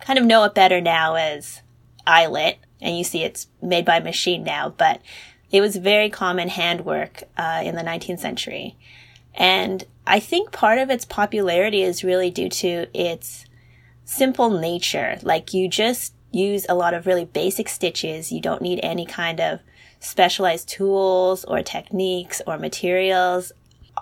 kind 0.00 0.18
of 0.18 0.24
know 0.24 0.44
it 0.44 0.54
better 0.54 0.80
now 0.80 1.14
as 1.14 1.62
eyelet, 2.06 2.58
and 2.80 2.98
you 2.98 3.04
see 3.04 3.22
it's 3.22 3.46
made 3.60 3.84
by 3.84 4.00
machine 4.00 4.42
now, 4.42 4.70
but 4.70 5.00
it 5.50 5.60
was 5.60 5.76
very 5.76 6.10
common 6.10 6.48
handwork 6.48 7.22
uh, 7.36 7.62
in 7.64 7.76
the 7.76 7.82
19th 7.82 8.18
century. 8.18 8.76
And 9.34 9.84
I 10.06 10.18
think 10.18 10.50
part 10.50 10.78
of 10.78 10.90
its 10.90 11.04
popularity 11.04 11.82
is 11.82 12.02
really 12.02 12.30
due 12.30 12.48
to 12.48 12.86
its 12.92 13.44
simple 14.04 14.50
nature. 14.50 15.18
Like 15.22 15.54
you 15.54 15.68
just 15.68 16.14
use 16.30 16.66
a 16.68 16.74
lot 16.74 16.94
of 16.94 17.06
really 17.06 17.24
basic 17.24 17.68
stitches. 17.68 18.32
You 18.32 18.40
don't 18.40 18.62
need 18.62 18.80
any 18.82 19.06
kind 19.06 19.40
of 19.40 19.60
specialized 20.00 20.68
tools 20.68 21.44
or 21.44 21.62
techniques 21.62 22.40
or 22.46 22.58
materials. 22.58 23.52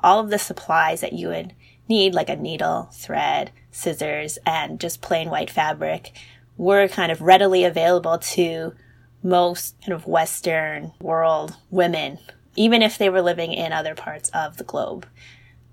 All 0.02 0.20
of 0.20 0.30
the 0.30 0.38
supplies 0.38 1.00
that 1.00 1.12
you 1.12 1.28
would 1.28 1.54
need, 1.88 2.14
like 2.14 2.28
a 2.28 2.36
needle, 2.36 2.88
thread, 2.92 3.50
scissors, 3.70 4.38
and 4.46 4.80
just 4.80 5.02
plain 5.02 5.28
white 5.28 5.50
fabric, 5.50 6.12
were 6.56 6.88
kind 6.88 7.10
of 7.10 7.20
readily 7.20 7.64
available 7.64 8.18
to 8.18 8.74
most 9.22 9.74
kind 9.80 9.92
of 9.92 10.06
Western 10.06 10.92
world 11.00 11.56
women, 11.70 12.18
even 12.56 12.82
if 12.82 12.96
they 12.96 13.10
were 13.10 13.22
living 13.22 13.52
in 13.52 13.72
other 13.72 13.94
parts 13.94 14.30
of 14.30 14.56
the 14.56 14.64
globe. 14.64 15.06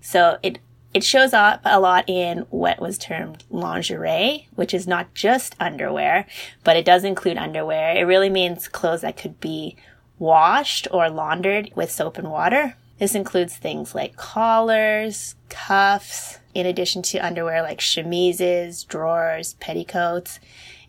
So 0.00 0.38
it 0.42 0.58
it 0.94 1.04
shows 1.04 1.32
up 1.32 1.60
a 1.64 1.80
lot 1.80 2.08
in 2.08 2.38
what 2.50 2.80
was 2.80 2.98
termed 2.98 3.44
lingerie, 3.50 4.48
which 4.54 4.72
is 4.72 4.86
not 4.86 5.14
just 5.14 5.54
underwear, 5.60 6.26
but 6.64 6.76
it 6.76 6.84
does 6.84 7.04
include 7.04 7.36
underwear. 7.36 7.96
It 7.96 8.02
really 8.02 8.30
means 8.30 8.68
clothes 8.68 9.02
that 9.02 9.16
could 9.16 9.38
be 9.38 9.76
washed 10.18 10.88
or 10.90 11.10
laundered 11.10 11.70
with 11.74 11.90
soap 11.90 12.18
and 12.18 12.30
water. 12.30 12.74
This 12.98 13.14
includes 13.14 13.56
things 13.56 13.94
like 13.94 14.16
collars, 14.16 15.36
cuffs, 15.48 16.38
in 16.52 16.66
addition 16.66 17.02
to 17.02 17.18
underwear 17.18 17.62
like 17.62 17.78
chemises, 17.78 18.82
drawers, 18.82 19.54
petticoats. 19.54 20.40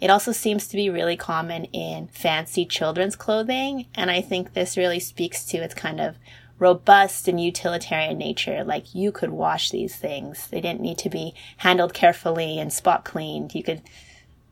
It 0.01 0.09
also 0.09 0.31
seems 0.31 0.67
to 0.69 0.77
be 0.77 0.89
really 0.89 1.17
common 1.17 1.65
in 1.65 2.07
fancy 2.07 2.65
children's 2.65 3.15
clothing, 3.15 3.85
and 3.93 4.09
I 4.09 4.21
think 4.21 4.53
this 4.53 4.77
really 4.77 4.99
speaks 4.99 5.45
to 5.47 5.57
its 5.57 5.75
kind 5.75 5.99
of 5.99 6.15
robust 6.59 7.27
and 7.27 7.41
utilitarian 7.41 8.17
nature. 8.17 8.63
Like 8.63 8.93
you 8.93 9.11
could 9.11 9.31
wash 9.31 9.71
these 9.71 9.95
things. 9.95 10.47
They 10.47 10.61
didn't 10.61 10.81
need 10.81 10.97
to 10.99 11.09
be 11.09 11.33
handled 11.57 11.93
carefully 11.93 12.59
and 12.59 12.71
spot 12.71 13.05
cleaned. 13.05 13.55
You 13.55 13.63
could 13.63 13.81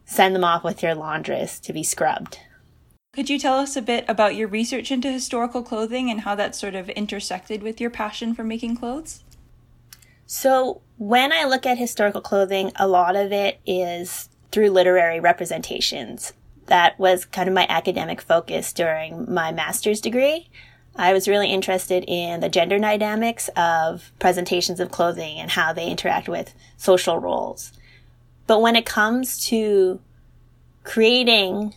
send 0.05 0.33
them 0.33 0.43
off 0.43 0.63
with 0.63 0.81
your 0.81 0.95
laundress 0.95 1.59
to 1.59 1.73
be 1.73 1.83
scrubbed. 1.83 2.39
Could 3.13 3.29
you 3.29 3.39
tell 3.39 3.57
us 3.57 3.75
a 3.75 3.81
bit 3.81 4.05
about 4.07 4.35
your 4.35 4.47
research 4.47 4.91
into 4.91 5.11
historical 5.11 5.63
clothing 5.63 6.09
and 6.09 6.21
how 6.21 6.35
that 6.35 6.55
sort 6.55 6.75
of 6.75 6.89
intersected 6.89 7.63
with 7.63 7.81
your 7.81 7.89
passion 7.89 8.33
for 8.33 8.43
making 8.43 8.77
clothes? 8.77 9.23
So, 10.27 10.81
when 10.97 11.31
I 11.31 11.45
look 11.45 11.65
at 11.65 11.77
historical 11.77 12.21
clothing, 12.21 12.71
a 12.75 12.87
lot 12.87 13.15
of 13.15 13.31
it 13.31 13.59
is 13.65 14.29
through 14.51 14.69
literary 14.69 15.19
representations. 15.19 16.33
That 16.67 16.99
was 16.99 17.25
kind 17.25 17.47
of 17.47 17.55
my 17.55 17.65
academic 17.69 18.21
focus 18.21 18.73
during 18.73 19.31
my 19.33 19.51
master's 19.51 20.01
degree. 20.01 20.49
I 20.97 21.13
was 21.13 21.27
really 21.27 21.51
interested 21.51 22.03
in 22.07 22.39
the 22.39 22.49
gender 22.49 22.79
dynamics 22.79 23.49
of 23.55 24.11
presentations 24.17 24.79
of 24.79 24.91
clothing 24.91 25.37
and 25.37 25.51
how 25.51 25.71
they 25.71 25.89
interact 25.89 26.27
with 26.27 26.55
social 26.75 27.19
roles. 27.19 27.71
But 28.47 28.61
when 28.61 28.75
it 28.75 28.85
comes 28.85 29.45
to 29.47 29.99
creating 30.83 31.73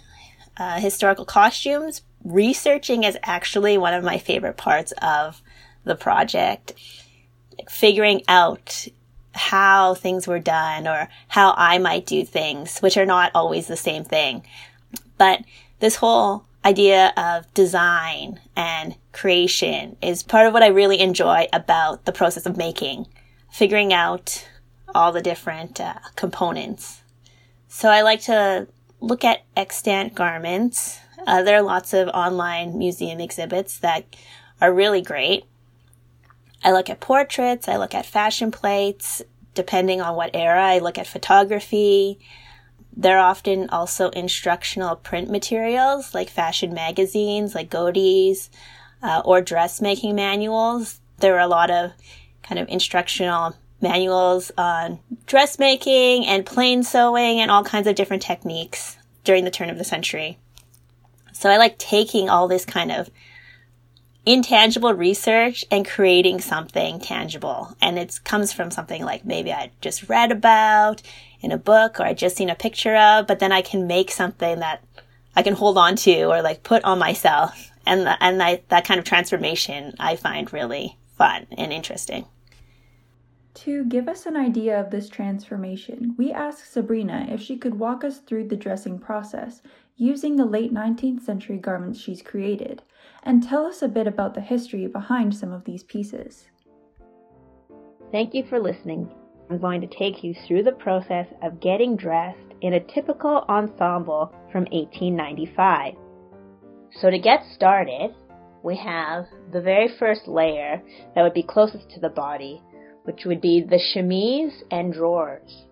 uh, 0.57 0.81
historical 0.81 1.25
costumes, 1.25 2.03
researching 2.25 3.05
is 3.05 3.19
actually 3.23 3.77
one 3.77 3.93
of 3.93 4.05
my 4.05 4.19
favorite 4.19 4.57
parts 4.57 4.93
of 5.03 5.43
the 5.85 5.97
project. 5.97 6.73
Figuring 7.69 8.23
out 8.27 8.89
how 9.33 9.95
things 9.95 10.27
were 10.27 10.39
done 10.39 10.89
or 10.89 11.09
how 11.29 11.55
I 11.57 11.79
might 11.79 12.07
do 12.07 12.25
things, 12.25 12.79
which 12.79 12.97
are 12.97 13.07
not 13.07 13.33
always 13.35 13.67
the 13.67 13.77
same 13.77 14.05
thing. 14.05 14.45
But 15.19 15.45
this 15.79 15.97
whole 15.97 16.45
idea 16.65 17.13
of 17.17 17.53
design 17.55 18.41
and 18.57 18.95
creation 19.13 19.97
is 20.03 20.23
part 20.23 20.47
of 20.47 20.53
what 20.53 20.63
I 20.63 20.69
really 20.69 21.01
enjoy 21.01 21.47
about 21.53 22.05
the 22.05 22.13
process 22.13 22.47
of 22.47 22.57
making, 22.57 23.07
figuring 23.51 23.93
out 23.93 24.47
all 24.95 25.13
the 25.13 25.23
different 25.23 25.81
uh, 25.81 25.95
components. 26.17 27.03
So 27.69 27.89
I 27.89 28.03
like 28.03 28.23
to 28.23 28.69
look 29.01 29.25
at 29.25 29.45
extant 29.57 30.15
garments. 30.15 31.01
Uh, 31.27 31.43
there 31.43 31.57
are 31.57 31.63
lots 31.63 31.93
of 31.93 32.09
online 32.09 32.79
museum 32.79 33.21
exhibits 33.21 33.79
that 33.79 34.17
are 34.61 34.73
really 34.73 35.03
great. 35.03 35.45
I 36.63 36.73
look 36.73 36.91
at 36.91 37.01
portraits, 37.01 37.69
I 37.69 37.77
look 37.77 37.95
at 37.95 38.05
fashion 38.05 38.51
plates, 38.51 39.23
depending 39.55 40.01
on 40.01 40.15
what 40.17 40.31
era, 40.35 40.63
I 40.63 40.79
look 40.79 40.99
at 40.99 41.07
photography. 41.07 42.19
There 42.97 43.19
are 43.19 43.31
often 43.31 43.71
also 43.71 44.11
instructional 44.11 44.97
print 44.97 45.31
materials 45.31 46.15
like 46.15 46.29
fashion 46.29 46.75
magazines, 46.75 47.55
like 47.55 47.71
Godey's, 47.71 48.51
uh, 49.03 49.23
or 49.25 49.41
dressmaking 49.41 50.15
manuals. 50.15 51.01
There 51.19 51.37
are 51.37 51.41
a 51.41 51.49
lot 51.49 51.71
of 51.71 51.93
kind 52.43 52.59
of 52.59 52.69
instructional 52.69 53.57
manuals 53.81 54.51
on 54.59 54.99
dressmaking 55.27 56.27
and 56.27 56.45
plain 56.45 56.83
sewing 56.83 57.41
and 57.41 57.51
all 57.51 57.65
kinds 57.65 57.87
of 57.87 57.95
different 57.95 58.23
techniques 58.23 58.97
during 59.25 59.45
the 59.45 59.51
turn 59.51 59.71
of 59.71 59.79
the 59.79 59.85
century. 59.85 60.39
So 61.33 61.49
I 61.49 61.57
like 61.57 61.79
taking 61.79 62.29
all 62.29 62.49
this 62.49 62.65
kind 62.65 62.93
of 62.93 63.11
intangible 64.27 64.93
research 64.93 65.65
and 65.71 65.87
creating 65.87 66.41
something 66.41 67.01
tangible. 67.01 67.75
And 67.81 67.99
it 67.99 68.21
comes 68.25 68.53
from 68.53 68.71
something 68.71 69.05
like 69.05 69.25
maybe 69.25 69.53
I 69.53 69.71
just 69.81 70.09
read 70.09 70.31
about 70.31 71.03
in 71.41 71.53
a 71.53 71.59
book 71.59 71.99
or 71.99 72.03
I 72.05 72.13
just 72.13 72.37
seen 72.37 72.51
a 72.51 72.55
picture 72.55 72.97
of, 72.97 73.27
but 73.27 73.39
then 73.39 73.53
I 73.53 73.63
can 73.63 73.87
make 73.87 74.11
something 74.11 74.59
that 74.59 74.85
I 75.35 75.43
can 75.43 75.55
hold 75.55 75.79
on 75.79 75.97
to 75.97 76.25
or 76.25 76.43
like 76.43 76.63
put 76.63 76.85
on 76.85 76.99
myself. 76.99 77.70
And, 77.91 78.07
the, 78.07 78.23
and 78.23 78.41
I, 78.41 78.63
that 78.69 78.85
kind 78.85 79.01
of 79.01 79.05
transformation 79.05 79.95
I 79.99 80.15
find 80.15 80.53
really 80.53 80.97
fun 81.19 81.49
and 81.59 81.73
interesting. 81.73 82.25
To 83.55 83.85
give 83.85 84.07
us 84.07 84.27
an 84.27 84.37
idea 84.37 84.79
of 84.81 84.91
this 84.91 85.09
transformation, 85.09 86.15
we 86.17 86.31
asked 86.31 86.73
Sabrina 86.73 87.27
if 87.29 87.43
she 87.43 87.57
could 87.57 87.81
walk 87.81 88.05
us 88.05 88.19
through 88.19 88.47
the 88.47 88.57
dressing 88.57 89.01
process 89.01 89.61
using 89.97 90.37
the 90.37 90.45
late 90.45 90.73
19th 90.73 91.23
century 91.23 91.59
garments 91.59 91.99
she's 91.99 92.23
created 92.23 92.81
and 93.25 93.43
tell 93.43 93.67
us 93.67 93.83
a 93.83 93.89
bit 93.89 94.07
about 94.07 94.35
the 94.35 94.41
history 94.41 94.87
behind 94.87 95.35
some 95.35 95.53
of 95.53 95.65
these 95.65 95.83
pieces. 95.83 96.47
Thank 98.13 98.35
you 98.35 98.45
for 98.45 98.61
listening. 98.61 99.13
I'm 99.51 99.59
going 99.59 99.81
to 99.81 99.89
take 99.89 100.23
you 100.23 100.33
through 100.33 100.63
the 100.63 100.71
process 100.71 101.27
of 101.43 101.59
getting 101.59 101.97
dressed 101.97 102.39
in 102.61 102.75
a 102.75 102.81
typical 102.81 103.45
ensemble 103.49 104.33
from 104.53 104.67
1895. 104.67 105.97
So 107.01 107.11
to 107.11 107.19
get 107.19 107.45
started, 107.55 108.15
we 108.63 108.77
have 108.77 109.27
the 109.53 109.61
very 109.61 109.89
first 109.99 110.27
layer 110.27 110.83
that 111.15 111.23
would 111.23 111.35
be 111.35 111.43
closest 111.43 111.91
to 111.91 112.01
the 112.01 112.09
body, 112.09 112.63
which 113.05 113.25
would 113.25 113.41
be 113.41 113.63
the 113.63 113.79
chemise 113.79 114.63
and 114.71 114.93
drawers. 114.93 115.65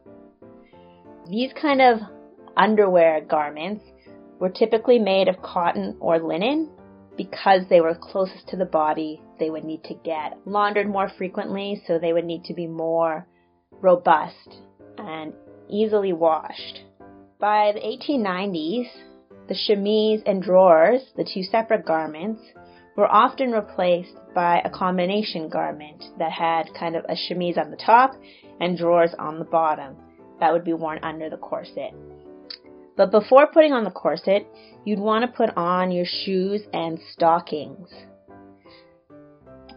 These 1.29 1.53
kind 1.61 1.83
of 1.83 1.99
underwear 2.57 3.21
garments 3.21 3.85
were 4.39 4.49
typically 4.49 4.99
made 4.99 5.29
of 5.29 5.43
cotton 5.43 5.97
or 6.01 6.19
linen 6.19 6.71
because 7.17 7.63
they 7.69 7.81
were 7.81 7.95
closest 8.01 8.49
to 8.49 8.57
the 8.57 8.65
body, 8.65 9.21
they 9.39 9.51
would 9.51 9.65
need 9.65 9.83
to 9.85 9.95
get 10.05 10.39
laundered 10.47 10.89
more 10.89 11.11
frequently, 11.19 11.83
so 11.87 11.99
they 11.99 12.13
would 12.13 12.25
need 12.25 12.45
to 12.45 12.55
be 12.55 12.67
more 12.67 13.27
robust 13.83 14.57
and 14.97 15.33
easily 15.69 16.13
washed. 16.13 16.81
By 17.41 17.73
the 17.75 17.81
1890s, 17.81 18.89
the 19.49 19.55
chemise 19.55 20.23
and 20.27 20.43
drawers, 20.43 21.03
the 21.17 21.25
two 21.25 21.43
separate 21.43 21.85
garments, 21.85 22.41
were 22.97 23.11
often 23.11 23.53
replaced 23.53 24.17
by 24.35 24.61
a 24.65 24.71
combination 24.71 25.49
garment 25.49 26.05
that 26.19 26.33
had 26.33 26.67
kind 26.79 26.97
of 26.97 27.05
a 27.09 27.17
chemise 27.17 27.57
on 27.57 27.71
the 27.71 27.77
top 27.77 28.13
and 28.61 28.77
drawers 28.77 29.15
on 29.19 29.39
the 29.39 29.45
bottom. 29.45 29.97
that 30.41 30.53
would 30.53 30.65
be 30.65 30.73
worn 30.73 31.01
under 31.03 31.29
the 31.29 31.37
corset. 31.37 31.93
But 32.97 33.11
before 33.11 33.49
putting 33.49 33.73
on 33.73 33.85
the 33.85 33.91
corset, 33.91 34.47
you'd 34.85 34.99
want 34.99 35.23
to 35.25 35.37
put 35.37 35.57
on 35.57 35.91
your 35.91 36.05
shoes 36.05 36.63
and 36.73 36.99
stockings. 37.13 37.89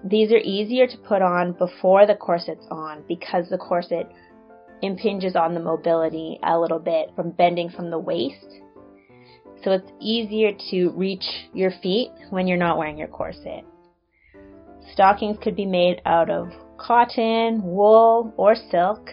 These 0.04 0.32
are 0.32 0.38
easier 0.38 0.88
to 0.88 0.98
put 0.98 1.22
on 1.22 1.54
before 1.54 2.08
the 2.08 2.16
corset's 2.16 2.66
on 2.72 3.04
because 3.08 3.50
the 3.50 3.58
corset 3.58 4.12
impinges 4.82 5.36
on 5.36 5.54
the 5.54 5.60
mobility 5.60 6.40
a 6.44 6.60
little 6.60 6.80
bit 6.80 7.10
from 7.16 7.32
bending 7.32 7.70
from 7.70 7.92
the 7.92 8.00
waist. 8.00 8.62
So 9.64 9.72
it's 9.72 9.92
easier 10.00 10.52
to 10.72 10.90
reach 10.92 11.24
your 11.54 11.72
feet 11.84 12.12
when 12.30 12.48
you're 12.48 12.58
not 12.58 12.78
wearing 12.78 12.98
your 12.98 13.08
corset. 13.08 13.64
Stockings 14.94 15.38
could 15.42 15.56
be 15.56 15.66
made 15.66 16.02
out 16.06 16.30
of 16.30 16.52
cotton, 16.78 17.62
wool, 17.64 18.34
or 18.38 18.56
silk. 18.56 19.10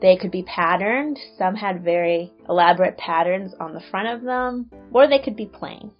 They 0.00 0.16
could 0.16 0.32
be 0.32 0.42
patterned. 0.42 1.18
Some 1.38 1.54
had 1.54 1.84
very 1.84 2.32
elaborate 2.48 2.98
patterns 2.98 3.54
on 3.60 3.72
the 3.72 3.82
front 3.90 4.08
of 4.08 4.22
them, 4.22 4.68
or 4.92 5.06
they 5.06 5.20
could 5.20 5.36
be 5.36 5.46
plain. 5.46 5.92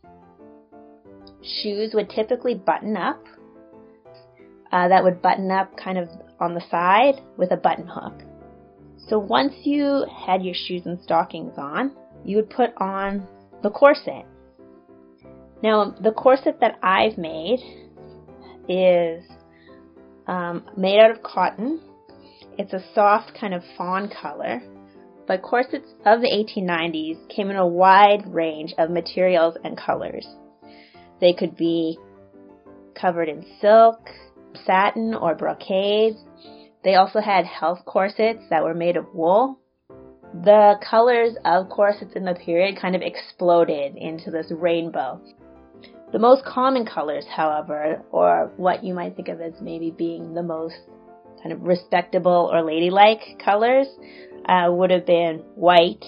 Shoes 1.41 1.93
would 1.95 2.11
typically 2.11 2.55
button 2.55 2.97
up. 2.97 3.25
Uh, 4.73 4.89
that 4.89 5.05
would 5.05 5.23
button 5.23 5.51
up 5.51 5.77
kind 5.77 5.99
of 5.99 6.09
on 6.41 6.55
the 6.55 6.63
side 6.69 7.21
with 7.37 7.53
a 7.53 7.57
button 7.57 7.87
hook. 7.87 8.23
So 9.09 9.19
once 9.19 9.55
you 9.63 10.05
had 10.13 10.43
your 10.43 10.55
shoes 10.55 10.83
and 10.87 11.01
stockings 11.03 11.55
on, 11.57 11.93
you 12.25 12.37
would 12.37 12.51
put 12.51 12.71
on 12.79 13.27
the 13.63 13.71
corset. 13.71 14.27
Now, 15.63 15.95
the 16.01 16.13
corset 16.13 16.59
that 16.61 16.79
I've 16.83 17.19
made 17.19 17.61
is 18.69 19.25
um, 20.27 20.65
made 20.77 20.99
out 21.01 21.11
of 21.11 21.23
cotton 21.23 21.81
it's 22.59 22.73
a 22.73 22.85
soft 22.95 23.33
kind 23.39 23.55
of 23.55 23.63
fawn 23.77 24.11
color, 24.11 24.61
but 25.27 25.43
corsets 25.43 25.89
of 26.05 26.21
the 26.21 26.29
1890s 26.29 27.29
came 27.35 27.51
in 27.51 27.57
a 27.57 27.67
wide 27.67 28.27
range 28.27 28.75
of 28.77 28.91
materials 28.91 29.57
and 29.65 29.77
colors. 29.77 30.27
They 31.21 31.33
could 31.33 31.57
be 31.57 31.99
covered 32.95 33.29
in 33.29 33.47
silk, 33.61 34.01
satin, 34.67 35.15
or 35.15 35.35
brocades. 35.35 36.19
They 36.85 36.97
also 36.97 37.21
had 37.21 37.47
health 37.47 37.85
corsets 37.87 38.43
that 38.51 38.65
were 38.65 38.75
made 38.75 38.97
of 38.97 39.15
wool. 39.15 39.59
The 40.35 40.77
colors 40.89 41.37
of 41.45 41.69
corsets 41.69 42.13
in 42.15 42.25
the 42.25 42.35
period 42.35 42.79
kind 42.81 42.97
of 42.97 43.03
exploded 43.03 43.97
into 43.97 44.31
this 44.31 44.51
rainbow. 44.51 45.21
The 46.13 46.19
most 46.19 46.45
common 46.45 46.87
colors, 46.87 47.27
however, 47.27 48.03
or 48.11 48.51
what 48.57 48.83
you 48.83 48.95
might 48.95 49.15
think 49.15 49.29
of 49.29 49.41
as 49.43 49.53
maybe 49.61 49.91
being 49.91 50.33
the 50.33 50.43
most 50.43 50.77
kind 51.43 51.53
of 51.53 51.63
respectable 51.63 52.51
or 52.53 52.63
ladylike 52.63 53.43
colors 53.45 53.87
uh, 54.47 54.69
would 54.71 54.91
have 54.91 55.05
been 55.05 55.39
white, 55.55 56.05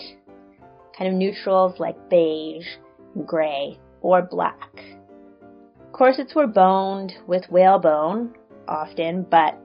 kind 0.96 1.10
of 1.10 1.14
neutrals 1.14 1.78
like 1.78 2.08
beige, 2.08 2.66
gray, 3.26 3.78
or 4.00 4.22
black. 4.22 4.70
Corsets 5.92 6.34
were 6.34 6.46
boned 6.46 7.12
with 7.26 7.44
whalebone 7.50 8.34
often, 8.66 9.26
but 9.30 9.58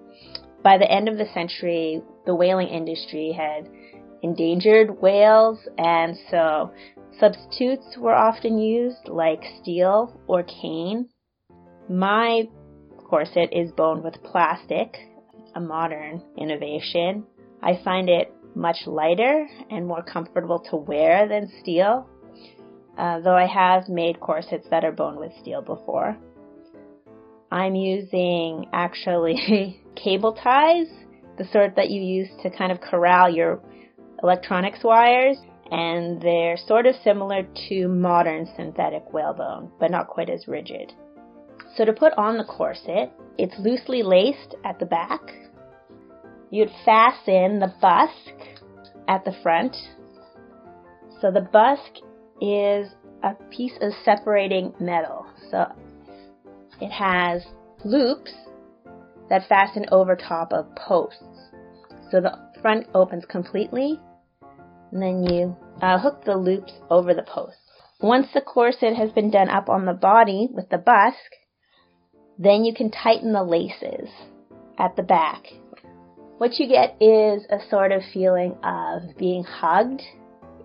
by 0.64 0.78
the 0.78 0.92
end 0.92 1.08
of 1.08 1.18
the 1.18 1.28
century, 1.34 2.02
the 2.26 2.36
whaling 2.36 2.68
industry 2.68 3.32
had 3.32 3.70
endangered 4.22 5.02
whales, 5.02 5.60
and 5.78 6.18
so 6.30 6.72
substitutes 7.20 7.98
were 7.98 8.16
often 8.16 8.60
used 8.60 9.08
like 9.08 9.44
steel 9.62 10.20
or 10.28 10.44
cane. 10.44 11.10
My 11.90 12.48
corset 12.98 13.50
is 13.52 13.72
boned 13.72 14.04
with 14.04 14.22
plastic, 14.24 14.96
a 15.56 15.60
modern 15.60 16.24
innovation. 16.38 17.26
I 17.62 17.80
find 17.84 18.10
it 18.10 18.34
much 18.56 18.78
lighter 18.86 19.48
and 19.70 19.88
more 19.88 20.04
comfortable 20.04 20.60
to 20.70 20.76
wear 20.76 21.28
than 21.28 21.52
steel, 21.62 22.08
uh, 22.98 23.20
though 23.22 23.36
I 23.36 23.48
have 23.48 23.90
made 23.90 24.20
corsets 24.20 24.68
that 24.70 24.84
are 24.84 24.92
boned 24.92 25.20
with 25.20 25.32
steel 25.42 25.62
before. 25.62 26.18
I'm 27.52 27.76
using 27.76 28.68
actually 28.74 29.82
cable 29.96 30.34
ties, 30.34 30.88
the 31.38 31.46
sort 31.52 31.76
that 31.78 31.90
you 31.90 32.02
use 32.02 32.30
to 32.44 32.50
kind 32.50 32.72
of 32.72 32.80
corral 32.82 33.30
your 33.30 33.62
electronics 34.22 34.84
wires, 34.84 35.38
and 35.72 36.22
they're 36.22 36.58
sort 36.58 36.86
of 36.86 36.96
similar 37.04 37.44
to 37.70 37.88
modern 37.88 38.48
synthetic 38.56 39.14
whalebone, 39.14 39.72
but 39.80 39.92
not 39.92 40.08
quite 40.08 40.30
as 40.30 40.48
rigid. 40.48 40.94
So 41.76 41.86
to 41.86 41.94
put 41.94 42.14
on 42.18 42.38
the 42.38 42.44
corset, 42.44 43.12
it's 43.38 43.58
loosely 43.60 44.04
laced 44.04 44.56
at 44.66 44.80
the 44.80 44.86
back. 44.86 45.22
You'd 46.50 46.72
fasten 46.84 47.60
the 47.60 47.72
busk 47.80 48.60
at 49.08 49.24
the 49.24 49.36
front. 49.44 49.76
So 51.22 51.32
the 51.32 51.42
busk 51.42 52.02
is 52.42 52.90
a 53.24 53.36
piece 53.52 53.78
of 53.82 53.92
separating 54.04 54.74
metal. 54.80 55.28
So 55.52 55.66
it 56.82 56.90
has 56.90 57.44
loops 57.86 58.34
that 59.30 59.48
fasten 59.48 59.86
over 59.92 60.16
top 60.16 60.52
of 60.52 60.74
posts. 60.76 61.24
So 62.10 62.20
the 62.20 62.38
front 62.62 62.88
opens 62.96 63.26
completely, 63.26 64.00
then 64.92 65.24
you 65.24 65.56
uh, 65.82 66.00
hook 66.00 66.24
the 66.26 66.36
loops 66.36 66.74
over 66.90 67.14
the 67.14 67.24
posts. 67.24 67.62
Once 68.02 68.28
the 68.34 68.42
corset 68.42 68.96
has 68.96 69.12
been 69.12 69.30
done 69.30 69.50
up 69.50 69.70
on 69.70 69.86
the 69.86 69.94
body 69.94 70.48
with 70.52 70.70
the 70.70 70.78
busk, 70.78 71.18
then 72.38 72.64
you 72.64 72.74
can 72.74 72.90
tighten 72.90 73.34
the 73.34 73.44
laces 73.44 74.10
at 74.78 74.96
the 74.96 75.04
back. 75.04 75.44
What 76.38 76.58
you 76.58 76.70
get 76.70 76.96
is 77.02 77.46
a 77.50 77.60
sort 77.70 77.92
of 77.92 78.02
feeling 78.14 78.56
of 78.64 79.18
being 79.18 79.44
hugged. 79.44 80.02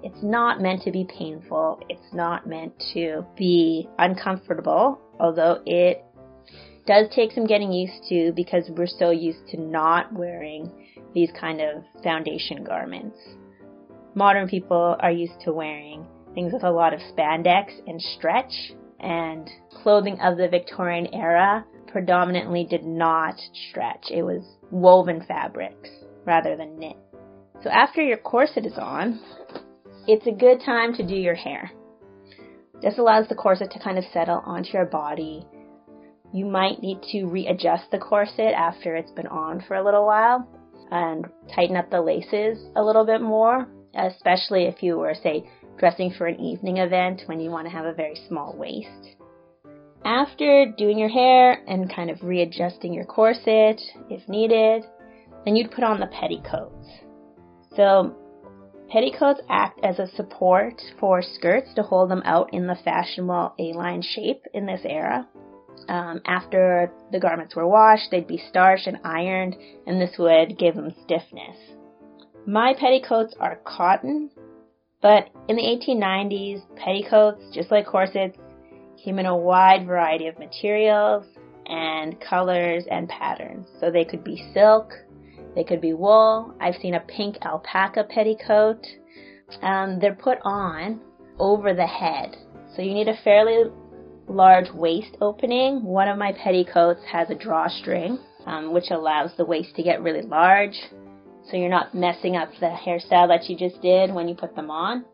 It's 0.04 0.22
not 0.22 0.60
meant 0.60 0.82
to 0.82 0.92
be 0.92 1.04
painful. 1.04 1.80
It's 1.88 2.14
not 2.14 2.46
meant 2.46 2.74
to 2.92 3.26
be 3.36 3.88
uncomfortable, 3.98 5.00
although 5.18 5.60
it 5.66 6.04
does 6.86 7.08
take 7.14 7.32
some 7.32 7.46
getting 7.46 7.72
used 7.72 8.04
to 8.10 8.32
because 8.36 8.70
we're 8.70 8.86
so 8.86 9.10
used 9.10 9.48
to 9.48 9.60
not 9.60 10.12
wearing 10.12 10.70
these 11.12 11.30
kind 11.40 11.60
of 11.60 11.82
foundation 12.04 12.62
garments. 12.62 13.16
Modern 14.14 14.48
people 14.48 14.96
are 15.00 15.10
used 15.10 15.40
to 15.40 15.52
wearing 15.52 16.06
things 16.34 16.52
with 16.52 16.62
a 16.62 16.70
lot 16.70 16.94
of 16.94 17.00
spandex 17.00 17.72
and 17.86 18.00
stretch, 18.00 18.72
and 19.00 19.50
clothing 19.82 20.20
of 20.20 20.36
the 20.36 20.48
Victorian 20.48 21.12
era 21.12 21.64
predominantly 21.88 22.64
did 22.64 22.84
not 22.84 23.34
stretch. 23.70 24.06
It 24.10 24.22
was 24.22 24.44
woven 24.70 25.24
fabrics 25.26 25.90
rather 26.24 26.56
than 26.56 26.78
knit. 26.78 26.96
So 27.62 27.70
after 27.70 28.02
your 28.02 28.18
corset 28.18 28.66
is 28.66 28.78
on, 28.78 29.20
it's 30.06 30.26
a 30.26 30.32
good 30.32 30.60
time 30.64 30.94
to 30.94 31.06
do 31.06 31.14
your 31.14 31.34
hair. 31.34 31.70
This 32.82 32.98
allows 32.98 33.28
the 33.28 33.34
corset 33.34 33.70
to 33.72 33.78
kind 33.78 33.98
of 33.98 34.04
settle 34.12 34.42
onto 34.44 34.70
your 34.72 34.86
body. 34.86 35.46
You 36.32 36.46
might 36.46 36.82
need 36.82 37.00
to 37.12 37.24
readjust 37.26 37.90
the 37.90 37.98
corset 37.98 38.52
after 38.54 38.96
it's 38.96 39.12
been 39.12 39.28
on 39.28 39.62
for 39.66 39.76
a 39.76 39.84
little 39.84 40.04
while 40.04 40.48
and 40.90 41.26
tighten 41.54 41.76
up 41.76 41.90
the 41.90 42.00
laces 42.00 42.58
a 42.76 42.82
little 42.82 43.06
bit 43.06 43.20
more, 43.20 43.66
especially 43.96 44.64
if 44.64 44.82
you 44.82 44.96
were, 44.96 45.14
say, 45.14 45.48
dressing 45.78 46.12
for 46.16 46.26
an 46.26 46.40
evening 46.40 46.78
event 46.78 47.22
when 47.26 47.40
you 47.40 47.50
want 47.50 47.66
to 47.66 47.72
have 47.72 47.84
a 47.84 47.92
very 47.92 48.18
small 48.28 48.54
waist. 48.56 49.16
After 50.04 50.66
doing 50.76 50.98
your 50.98 51.08
hair 51.08 51.62
and 51.66 51.92
kind 51.92 52.10
of 52.10 52.22
readjusting 52.22 52.92
your 52.92 53.06
corset 53.06 53.80
if 54.10 54.28
needed, 54.28 54.84
then 55.44 55.56
you'd 55.56 55.70
put 55.70 55.84
on 55.84 55.98
the 55.98 56.06
petticoats. 56.06 56.88
So 57.74 58.14
petticoats 58.90 59.40
act 59.48 59.80
as 59.82 59.98
a 59.98 60.06
support 60.08 60.80
for 61.00 61.22
skirts 61.22 61.72
to 61.74 61.82
hold 61.82 62.10
them 62.10 62.22
out 62.24 62.52
in 62.52 62.66
the 62.66 62.76
fashionable 62.84 63.54
A-line 63.58 64.02
shape 64.02 64.44
in 64.52 64.66
this 64.66 64.82
era. 64.84 65.26
Um, 65.88 66.20
after 66.26 66.92
the 67.10 67.20
garments 67.20 67.56
were 67.56 67.66
washed, 67.66 68.10
they'd 68.10 68.26
be 68.26 68.42
starched 68.48 68.86
and 68.86 68.98
ironed, 69.04 69.56
and 69.86 70.00
this 70.00 70.16
would 70.18 70.58
give 70.58 70.74
them 70.74 70.94
stiffness. 71.04 71.56
My 72.46 72.74
petticoats 72.78 73.34
are 73.40 73.60
cotton, 73.64 74.30
but 75.00 75.30
in 75.48 75.56
the 75.56 75.62
1890s, 75.62 76.62
petticoats, 76.76 77.42
just 77.54 77.70
like 77.70 77.86
corsets, 77.86 78.36
came 79.02 79.18
in 79.18 79.24
a 79.24 79.36
wide 79.36 79.86
variety 79.86 80.26
of 80.26 80.38
materials 80.38 81.24
and 81.66 82.20
colors 82.20 82.84
and 82.90 83.08
patterns. 83.08 83.66
So 83.80 83.90
they 83.90 84.04
could 84.04 84.22
be 84.22 84.44
silk, 84.52 84.92
they 85.54 85.64
could 85.64 85.80
be 85.80 85.94
wool. 85.94 86.54
I've 86.60 86.74
seen 86.82 86.94
a 86.94 87.00
pink 87.00 87.36
alpaca 87.42 88.04
petticoat. 88.04 88.84
Um, 89.62 89.98
they're 89.98 90.14
put 90.14 90.38
on 90.42 91.00
over 91.38 91.72
the 91.72 91.86
head. 91.86 92.36
So 92.76 92.82
you 92.82 92.92
need 92.92 93.08
a 93.08 93.16
fairly 93.22 93.70
large 94.28 94.70
waist 94.72 95.16
opening. 95.22 95.82
One 95.82 96.08
of 96.08 96.18
my 96.18 96.32
petticoats 96.32 97.00
has 97.10 97.30
a 97.30 97.34
drawstring, 97.34 98.18
um, 98.46 98.74
which 98.74 98.90
allows 98.90 99.30
the 99.36 99.44
waist 99.44 99.76
to 99.76 99.82
get 99.82 100.02
really 100.02 100.22
large. 100.22 100.76
So 101.50 101.56
you're 101.56 101.68
not 101.68 101.94
messing 101.94 102.36
up 102.36 102.50
the 102.60 102.66
hairstyle 102.66 103.28
that 103.28 103.48
you 103.48 103.56
just 103.56 103.80
did 103.82 104.12
when 104.12 104.28
you 104.28 104.34
put 104.34 104.56
them 104.56 104.70
on. 104.70 105.04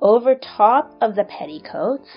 Over 0.00 0.34
top 0.34 0.96
of 1.00 1.14
the 1.14 1.24
petticoats, 1.24 2.08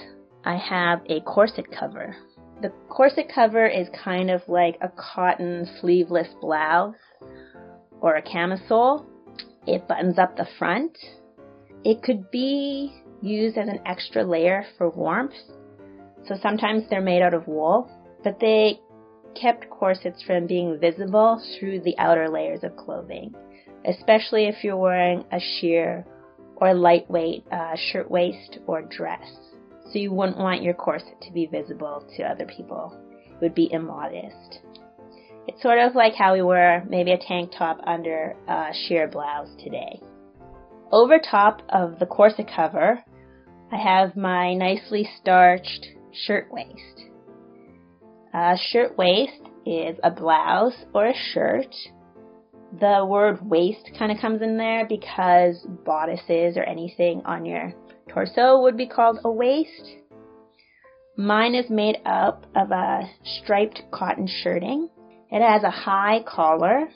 I 0.44 0.58
have 0.58 1.02
a 1.08 1.22
corset 1.22 1.66
cover. 1.72 2.16
The 2.62 2.70
corset 2.90 3.32
cover 3.34 3.68
is 3.68 3.88
kind 4.04 4.30
of 4.30 4.42
like 4.48 4.78
a 4.82 4.90
cotton 4.90 5.68
sleeveless 5.80 6.30
blouse 6.40 6.96
or 8.00 8.16
a 8.16 8.22
camisole, 8.22 9.06
it 9.68 9.88
buttons 9.88 10.20
up 10.20 10.38
the 10.38 10.48
front. 10.60 10.98
It 11.84 12.04
could 12.04 12.30
be 12.32 12.94
used 13.22 13.58
as 13.58 13.68
an 13.68 13.80
extra 13.86 14.24
layer 14.24 14.66
for 14.78 14.90
warmth. 14.90 15.34
So 16.28 16.36
sometimes 16.42 16.84
they're 16.90 17.02
made 17.02 17.22
out 17.22 17.34
of 17.34 17.48
wool, 17.48 17.90
but 18.24 18.40
they 18.40 18.80
kept 19.36 19.70
corsets 19.70 20.22
from 20.24 20.48
being 20.48 20.80
visible 20.80 21.42
through 21.58 21.82
the 21.82 21.98
outer 21.98 22.30
layers 22.30 22.64
of 22.64 22.76
clothing, 22.76 23.34
especially 23.86 24.46
if 24.46 24.64
you're 24.64 24.78
wearing 24.78 25.24
a 25.32 25.40
sheer 25.40 26.06
or 26.58 26.74
lightweight 26.74 27.46
uh, 27.52 27.76
shirtwaist 27.92 28.60
or 28.68 28.82
dress. 28.84 29.26
So 29.92 30.00
you 30.00 30.12
wouldn't 30.12 30.38
want 30.38 30.64
your 30.64 30.74
corset 30.74 31.22
to 31.22 31.32
be 31.32 31.46
visible 31.46 32.04
to 32.18 32.24
other 32.24 32.46
people. 32.46 32.98
It 33.30 33.42
would 33.42 33.56
be 33.56 33.72
immodest. 33.72 34.60
It's 35.48 35.62
sort 35.62 35.80
of 35.80 35.94
like 35.94 36.16
how 36.16 36.34
we 36.34 36.42
wear 36.42 36.84
maybe 36.90 37.12
a 37.12 37.18
tank 37.18 37.52
top 37.56 37.80
under 37.86 38.36
a 38.48 38.72
sheer 38.74 39.08
blouse 39.08 39.50
today. 39.64 40.02
Over 40.92 41.20
top 41.20 41.62
of 41.70 42.00
the 42.00 42.06
corset 42.06 42.50
cover, 42.54 43.04
I 43.72 43.78
have 43.78 44.16
my 44.16 44.54
nicely 44.54 45.08
starched 45.20 45.88
shirtwaist. 46.12 47.04
A 48.36 48.58
shirtwaist 48.58 49.40
is 49.66 49.98
a 50.04 50.12
blouse 50.12 50.76
or 50.94 51.08
a 51.08 51.14
shirt. 51.34 51.74
The 52.82 53.06
word 53.08 53.40
waist 53.50 53.92
kind 53.98 54.12
of 54.12 54.20
comes 54.20 54.42
in 54.42 54.58
there 54.58 54.86
because 54.86 55.66
bodices 55.86 56.58
or 56.58 56.64
anything 56.64 57.22
on 57.26 57.46
your 57.46 57.74
torso 58.10 58.62
would 58.62 58.76
be 58.76 58.88
called 58.88 59.20
a 59.24 59.32
waist. 59.32 59.96
Mine 61.16 61.56
is 61.56 61.70
made 61.70 62.00
up 62.06 62.46
of 62.58 62.72
a 62.72 63.10
striped 63.24 63.84
cotton 63.92 64.28
shirting 64.44 64.90
it 65.32 65.42
has 65.42 65.64
a 65.64 65.72
high 65.72 66.24
collar 66.26 66.88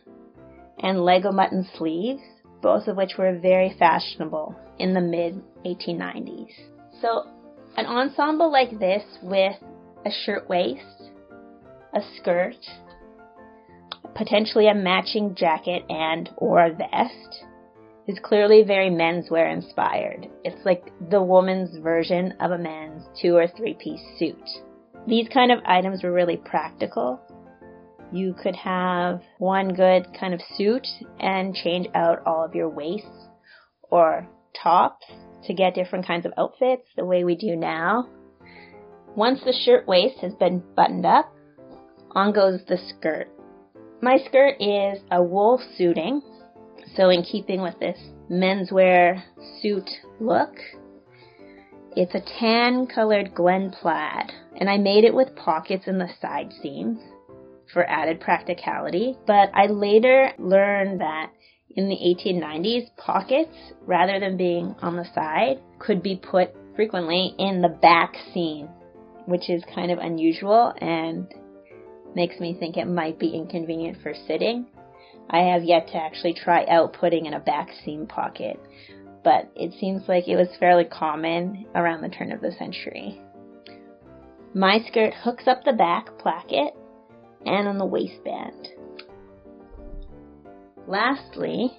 and 0.80 1.04
leg-o'-mutton 1.04 1.66
sleeves, 1.78 2.22
both 2.62 2.88
of 2.88 2.96
which 2.96 3.18
were 3.18 3.38
very 3.40 3.76
fashionable 3.80 4.56
in 4.78 4.94
the 4.94 5.02
mid 5.02 5.42
1890s. 5.66 6.52
So, 7.02 7.28
an 7.76 7.86
ensemble 7.86 8.52
like 8.52 8.78
this 8.80 9.04
with 9.22 9.56
a 10.06 10.12
shirtwaist, 10.26 10.99
a 11.94 12.02
skirt, 12.18 12.56
potentially 14.16 14.68
a 14.68 14.76
matching 14.76 15.36
jacket 15.36 15.84
and 15.90 16.30
or 16.38 16.66
a 16.66 16.74
vest 16.74 17.46
is 18.08 18.18
clearly 18.24 18.64
very 18.64 18.90
menswear 18.90 19.54
inspired. 19.54 20.28
It's 20.44 20.66
like 20.66 20.92
the 21.10 21.22
woman's 21.22 21.78
version 21.78 22.34
of 22.40 22.52
a 22.52 22.58
man's 22.58 23.04
two 23.22 23.36
or 23.36 23.48
three 23.48 23.76
piece 23.76 24.02
suit. 24.18 24.44
These 25.08 25.28
kind 25.34 25.52
of 25.52 25.60
items 25.66 26.04
were 26.04 26.12
really 26.12 26.38
practical 26.38 27.22
you 28.12 28.34
could 28.34 28.56
have 28.56 29.22
one 29.38 29.74
good 29.74 30.08
kind 30.20 30.34
of 30.34 30.42
suit 30.56 30.88
and 31.20 31.54
change 31.54 31.88
out 31.94 32.26
all 32.26 32.44
of 32.44 32.56
your 32.56 32.70
waists 32.70 33.28
or 33.84 34.28
tops 34.62 35.06
to 35.46 35.54
get 35.54 35.76
different 35.76 36.08
kinds 36.08 36.26
of 36.26 36.34
outfits 36.38 36.88
the 36.96 37.06
way 37.06 37.24
we 37.24 37.36
do 37.36 37.56
now. 37.56 38.08
Once 39.16 39.42
the 39.44 39.54
shirt 39.54 39.88
waist 39.88 40.18
has 40.20 40.34
been 40.36 40.64
buttoned 40.76 41.06
up, 41.06 41.34
on 42.12 42.34
goes 42.34 42.62
the 42.68 42.78
skirt. 42.90 43.30
My 44.02 44.18
skirt 44.26 44.56
is 44.60 45.00
a 45.12 45.22
wool 45.22 45.62
suiting, 45.78 46.22
so 46.96 47.10
in 47.10 47.24
keeping 47.24 47.62
with 47.62 47.80
this 47.80 47.98
menswear 48.30 49.22
suit 49.62 49.90
look, 50.20 50.54
it's 51.96 52.16
a 52.16 52.40
tan 52.40 52.88
colored 52.88 53.34
Glen 53.34 53.72
plaid, 53.72 54.32
and 54.60 54.70
I 54.70 54.78
made 54.78 55.04
it 55.04 55.14
with 55.14 55.36
pockets 55.36 55.86
in 55.88 55.98
the 55.98 56.10
side 56.22 56.54
seams 56.62 57.00
for 57.74 57.84
added 57.90 58.22
practicality. 58.22 59.18
But 59.26 59.50
I 59.54 59.66
later 59.68 60.32
learned 60.38 61.02
that 61.02 61.32
in 61.76 61.90
the 61.90 61.96
1890s, 61.96 62.96
pockets, 62.98 63.56
rather 63.86 64.20
than 64.20 64.38
being 64.38 64.76
on 64.82 64.96
the 64.96 65.06
side, 65.14 65.60
could 65.80 66.02
be 66.02 66.16
put 66.16 66.56
frequently 66.76 67.36
in 67.38 67.62
the 67.62 67.70
back 67.82 68.14
seam, 68.34 68.68
which 69.26 69.50
is 69.50 69.64
kind 69.74 69.92
of 69.92 70.00
unusual 70.00 70.74
and 70.80 71.28
makes 72.16 72.40
me 72.40 72.54
think 72.54 72.78
it 72.78 72.86
might 72.86 73.20
be 73.20 73.30
inconvenient 73.30 73.98
for 74.02 74.14
sitting. 74.28 74.68
I 75.30 75.40
have 75.40 75.64
yet 75.64 75.88
to 75.90 75.98
actually 75.98 76.34
try 76.34 76.66
out 76.66 76.94
putting 76.94 77.26
in 77.26 77.34
a 77.34 77.40
back 77.40 77.70
seam 77.86 78.08
pocket, 78.08 78.60
but 79.24 79.52
it 79.56 79.74
seems 79.80 80.08
like 80.08 80.28
it 80.28 80.36
was 80.36 80.48
fairly 80.60 80.86
common 80.86 81.66
around 81.76 82.02
the 82.02 82.10
turn 82.10 82.32
of 82.32 82.42
the 82.42 82.52
century. 82.52 83.22
My 84.54 84.80
skirt 84.88 85.14
hooks 85.14 85.48
up 85.48 85.64
the 85.64 85.74
back 85.74 86.18
placket 86.18 86.74
and 87.46 87.68
on 87.68 87.78
the 87.78 87.86
waistband. 87.86 88.70
Lastly, 90.88 91.72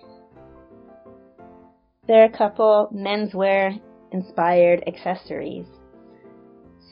there 2.07 2.23
are 2.23 2.33
a 2.33 2.37
couple 2.37 2.89
menswear 2.95 3.81
inspired 4.13 4.85
accessories. 4.87 5.67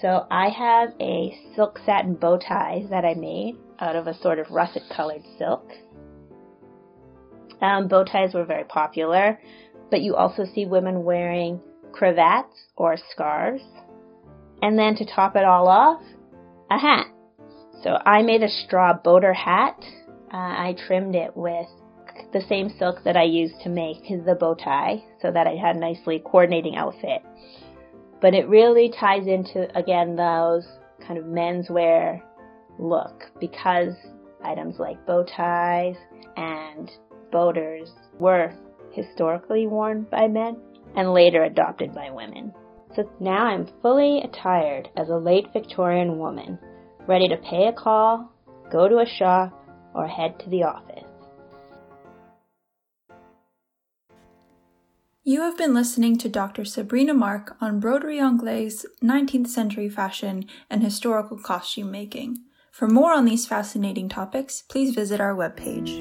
So 0.01 0.26
I 0.30 0.49
have 0.51 0.90
a 1.01 1.36
silk 1.57 1.80
satin 1.84 2.14
bow 2.14 2.38
tie 2.38 2.84
that 2.90 3.05
I 3.05 3.14
made 3.14 3.57
out 3.80 3.96
of 3.96 4.07
a 4.07 4.14
sort 4.20 4.38
of 4.38 4.51
russet 4.51 4.82
colored 4.94 5.22
silk. 5.38 5.68
Um, 7.61 7.88
bow 7.88 8.05
ties 8.05 8.34
were 8.34 8.44
very 8.44 8.64
popular, 8.64 9.40
but 9.90 10.01
you 10.01 10.14
also 10.14 10.44
see 10.44 10.66
women 10.66 11.03
wearing 11.03 11.61
cravats 11.92 12.55
or 12.76 12.96
scarves. 13.11 13.64
And 14.62 14.78
then 14.78 14.94
to 14.96 15.05
top 15.05 15.34
it 15.34 15.44
all 15.44 15.66
off, 15.66 16.03
a 16.70 16.78
hat. 16.78 17.07
So 17.82 17.99
I 18.05 18.22
made 18.22 18.42
a 18.42 18.49
straw 18.49 18.92
boater 18.92 19.32
hat. 19.32 19.82
Uh, 20.32 20.36
I 20.36 20.76
trimmed 20.86 21.16
it 21.16 21.36
with 21.36 21.68
the 22.32 22.42
same 22.49 22.68
silk 22.78 23.03
that 23.05 23.16
I 23.16 23.24
used 23.24 23.61
to 23.62 23.68
make 23.68 24.03
the 24.09 24.36
bow 24.38 24.55
tie 24.55 25.03
so 25.22 25.30
that 25.32 25.46
I 25.46 25.55
had 25.55 25.76
a 25.76 25.80
nicely 25.80 26.20
coordinating 26.24 26.76
outfit. 26.76 27.22
But 28.20 28.34
it 28.34 28.48
really 28.48 28.92
ties 28.98 29.26
into, 29.26 29.68
again, 29.78 30.16
those 30.16 30.66
kind 31.06 31.18
of 31.18 31.24
menswear 31.26 32.20
look 32.78 33.24
because 33.40 33.94
items 34.42 34.78
like 34.78 35.04
bow 35.06 35.24
ties 35.24 35.96
and 36.36 36.90
boaters 37.30 37.90
were 38.18 38.52
historically 38.92 39.66
worn 39.66 40.06
by 40.10 40.26
men 40.28 40.56
and 40.96 41.12
later 41.12 41.44
adopted 41.44 41.94
by 41.94 42.10
women. 42.10 42.52
So 42.96 43.08
now 43.20 43.46
I'm 43.46 43.68
fully 43.82 44.22
attired 44.22 44.88
as 44.96 45.08
a 45.08 45.16
late 45.16 45.52
Victorian 45.52 46.18
woman 46.18 46.58
ready 47.06 47.28
to 47.28 47.36
pay 47.38 47.66
a 47.68 47.72
call, 47.72 48.30
go 48.70 48.88
to 48.88 48.98
a 48.98 49.06
shop, 49.06 49.52
or 49.94 50.06
head 50.06 50.38
to 50.40 50.50
the 50.50 50.62
office. 50.62 51.07
You 55.28 55.42
have 55.42 55.58
been 55.58 55.74
listening 55.74 56.16
to 56.20 56.28
Dr. 56.30 56.64
Sabrina 56.64 57.12
Mark 57.12 57.54
on 57.60 57.82
Broderie 57.82 58.18
Anglaise, 58.18 58.86
19th 59.04 59.48
century 59.48 59.90
fashion, 59.90 60.46
and 60.70 60.82
historical 60.82 61.36
costume 61.36 61.90
making. 61.90 62.38
For 62.70 62.88
more 62.88 63.12
on 63.12 63.26
these 63.26 63.44
fascinating 63.44 64.08
topics, 64.08 64.62
please 64.62 64.94
visit 64.94 65.20
our 65.20 65.34
webpage. 65.34 65.98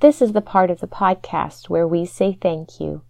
This 0.00 0.20
is 0.20 0.32
the 0.32 0.42
part 0.42 0.70
of 0.70 0.80
the 0.80 0.86
podcast 0.86 1.70
where 1.70 1.88
we 1.88 2.04
say 2.04 2.36
thank 2.38 2.78
you. 2.78 3.00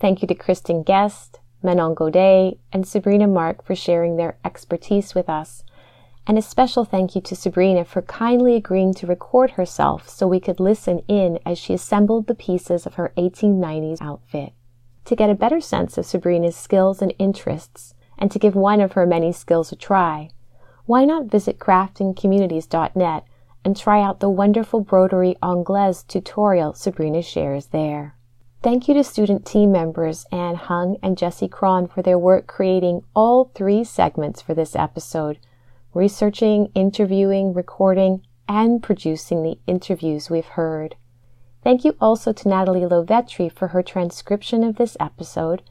Thank 0.00 0.22
you 0.22 0.28
to 0.28 0.34
Kristen 0.34 0.82
Guest, 0.82 1.41
Manon 1.62 1.94
Godet, 1.94 2.58
and 2.72 2.86
Sabrina 2.86 3.26
Mark 3.26 3.64
for 3.64 3.74
sharing 3.74 4.16
their 4.16 4.36
expertise 4.44 5.14
with 5.14 5.28
us. 5.28 5.64
And 6.26 6.38
a 6.38 6.42
special 6.42 6.84
thank 6.84 7.14
you 7.14 7.20
to 7.22 7.34
Sabrina 7.34 7.84
for 7.84 8.02
kindly 8.02 8.54
agreeing 8.54 8.94
to 8.94 9.06
record 9.06 9.52
herself 9.52 10.08
so 10.08 10.26
we 10.26 10.40
could 10.40 10.60
listen 10.60 11.00
in 11.08 11.38
as 11.44 11.58
she 11.58 11.74
assembled 11.74 12.26
the 12.26 12.34
pieces 12.34 12.86
of 12.86 12.94
her 12.94 13.12
1890s 13.16 14.00
outfit. 14.00 14.52
To 15.06 15.16
get 15.16 15.30
a 15.30 15.34
better 15.34 15.60
sense 15.60 15.98
of 15.98 16.06
Sabrina's 16.06 16.56
skills 16.56 17.02
and 17.02 17.12
interests, 17.18 17.94
and 18.16 18.30
to 18.30 18.38
give 18.38 18.54
one 18.54 18.80
of 18.80 18.92
her 18.92 19.04
many 19.04 19.32
skills 19.32 19.72
a 19.72 19.76
try, 19.76 20.30
why 20.86 21.04
not 21.04 21.26
visit 21.26 21.58
craftingcommunities.net 21.58 23.24
and 23.64 23.76
try 23.76 24.02
out 24.02 24.20
the 24.20 24.30
wonderful 24.30 24.80
Broderie 24.80 25.36
Anglaise 25.42 26.02
tutorial 26.04 26.72
Sabrina 26.74 27.22
shares 27.22 27.66
there. 27.66 28.16
Thank 28.62 28.86
you 28.86 28.94
to 28.94 29.02
student 29.02 29.44
team 29.44 29.72
members 29.72 30.24
Anne 30.30 30.54
Hung 30.54 30.96
and 31.02 31.18
Jessie 31.18 31.48
Cron 31.48 31.88
for 31.88 32.00
their 32.00 32.16
work 32.16 32.46
creating 32.46 33.02
all 33.12 33.50
three 33.56 33.82
segments 33.82 34.40
for 34.40 34.54
this 34.54 34.76
episode, 34.76 35.38
researching, 35.94 36.70
interviewing, 36.72 37.54
recording, 37.54 38.24
and 38.48 38.80
producing 38.80 39.42
the 39.42 39.58
interviews 39.66 40.30
we've 40.30 40.46
heard. 40.46 40.94
Thank 41.64 41.84
you 41.84 41.96
also 42.00 42.32
to 42.32 42.48
Natalie 42.48 42.82
Lovetri 42.82 43.50
for 43.50 43.68
her 43.68 43.82
transcription 43.82 44.62
of 44.62 44.76
this 44.76 44.96
episode, 45.00 45.62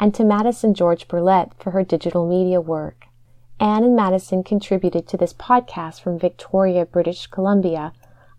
and 0.00 0.14
to 0.14 0.24
Madison 0.24 0.72
George 0.72 1.06
Burlett 1.06 1.52
for 1.58 1.72
her 1.72 1.84
digital 1.84 2.26
media 2.26 2.62
work. 2.62 3.08
Anne 3.60 3.84
and 3.84 3.94
Madison 3.94 4.42
contributed 4.42 5.06
to 5.06 5.18
this 5.18 5.34
podcast 5.34 6.00
from 6.00 6.18
Victoria, 6.18 6.86
British 6.86 7.26
Columbia, 7.26 7.92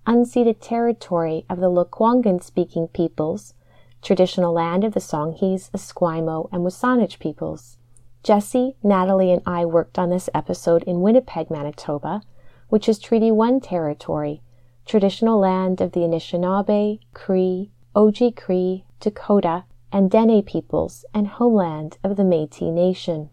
unceded 0.08 0.56
territory 0.60 1.46
of 1.48 1.60
the 1.60 1.70
Lekwungen 1.70 2.42
speaking 2.42 2.88
peoples, 2.88 3.54
traditional 4.02 4.54
land 4.54 4.84
of 4.84 4.94
the 4.94 5.00
Songhees, 5.00 5.70
Esquimalt, 5.72 6.50
and 6.52 6.66
WSÁNEĆ 6.66 7.20
peoples. 7.20 7.78
Jesse, 8.24 8.76
Natalie, 8.84 9.32
and 9.32 9.42
I 9.46 9.66
worked 9.66 9.98
on 9.98 10.10
this 10.10 10.30
episode 10.34 10.84
in 10.84 11.02
Winnipeg, 11.02 11.50
Manitoba, 11.50 12.22
which 12.70 12.90
is 12.90 13.00
Treaty 13.00 13.32
1 13.32 13.62
territory, 13.62 14.42
traditional 14.86 15.40
land 15.40 15.82
of 15.82 15.94
the 15.94 16.02
Anishinaabe, 16.02 17.00
Cree, 17.14 17.72
Oji-Cree, 17.96 18.86
Dakota, 19.00 19.64
and 19.92 20.12
Dene 20.12 20.44
peoples, 20.44 21.06
and 21.14 21.28
homeland 21.28 21.98
of 22.04 22.16
the 22.16 22.24
Métis 22.24 22.72
Nation. 22.72 23.30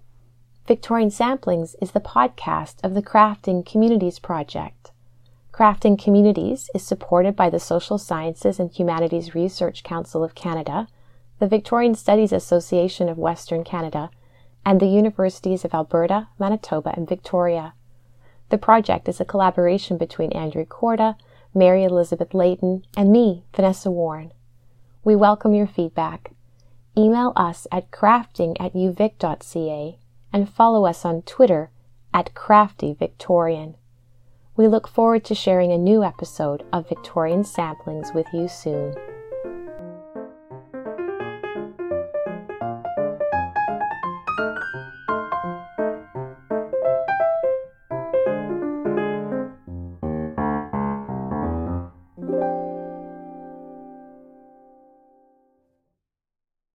Victorian 0.67 1.11
Samplings 1.11 1.75
is 1.81 1.93
the 1.93 2.01
podcast 2.01 2.77
of 2.83 2.95
the 2.95 3.03
Crafting 3.03 3.65
Communities 3.65 4.19
Project. 4.19 4.93
Crafting 5.57 5.99
Communities 5.99 6.69
is 6.75 6.83
supported 6.83 7.35
by 7.35 7.49
the 7.49 7.59
Social 7.59 7.97
Sciences 7.97 8.61
and 8.61 8.71
Humanities 8.71 9.35
Research 9.35 9.83
Council 9.83 10.23
of 10.23 10.35
Canada, 10.35 10.87
the 11.39 11.47
Victorian 11.47 11.95
Studies 11.95 12.31
Association 12.31 13.09
of 13.09 13.17
Western 13.17 13.65
Canada, 13.65 14.11
and 14.67 14.81
the 14.81 14.87
Universities 14.87 15.65
of 15.65 15.73
Alberta, 15.73 16.29
Manitoba, 16.39 16.93
and 16.95 17.09
Victoria. 17.09 17.73
The 18.51 18.59
project 18.59 19.09
is 19.09 19.19
a 19.19 19.25
collaboration 19.25 19.97
between 19.97 20.31
Andrea 20.33 20.67
Korda, 20.67 21.17
Mary 21.55 21.85
Elizabeth 21.85 22.35
Leighton, 22.35 22.85
and 22.95 23.11
me, 23.11 23.45
Vanessa 23.55 23.91
Warne. 23.91 24.33
We 25.05 25.17
welcome 25.17 25.55
your 25.55 25.67
feedback. 25.67 26.33
Email 26.99 27.33
us 27.35 27.67
at 27.73 27.91
crafting 27.91 28.57
at 28.61 28.75
uvic.ca 28.75 29.99
and 30.35 30.51
follow 30.51 30.85
us 30.85 31.07
on 31.07 31.23
Twitter 31.23 31.71
at 32.13 32.35
craftyvictorian. 32.35 33.77
We 34.57 34.69
look 34.69 34.89
forward 34.89 35.23
to 35.27 35.35
sharing 35.35 35.73
a 35.73 35.79
new 35.79 36.03
episode 36.03 36.65
of 36.73 36.89
Victorian 36.89 37.43
Samplings 37.43 38.15
with 38.15 38.27
you 38.33 38.49
soon. 38.49 38.95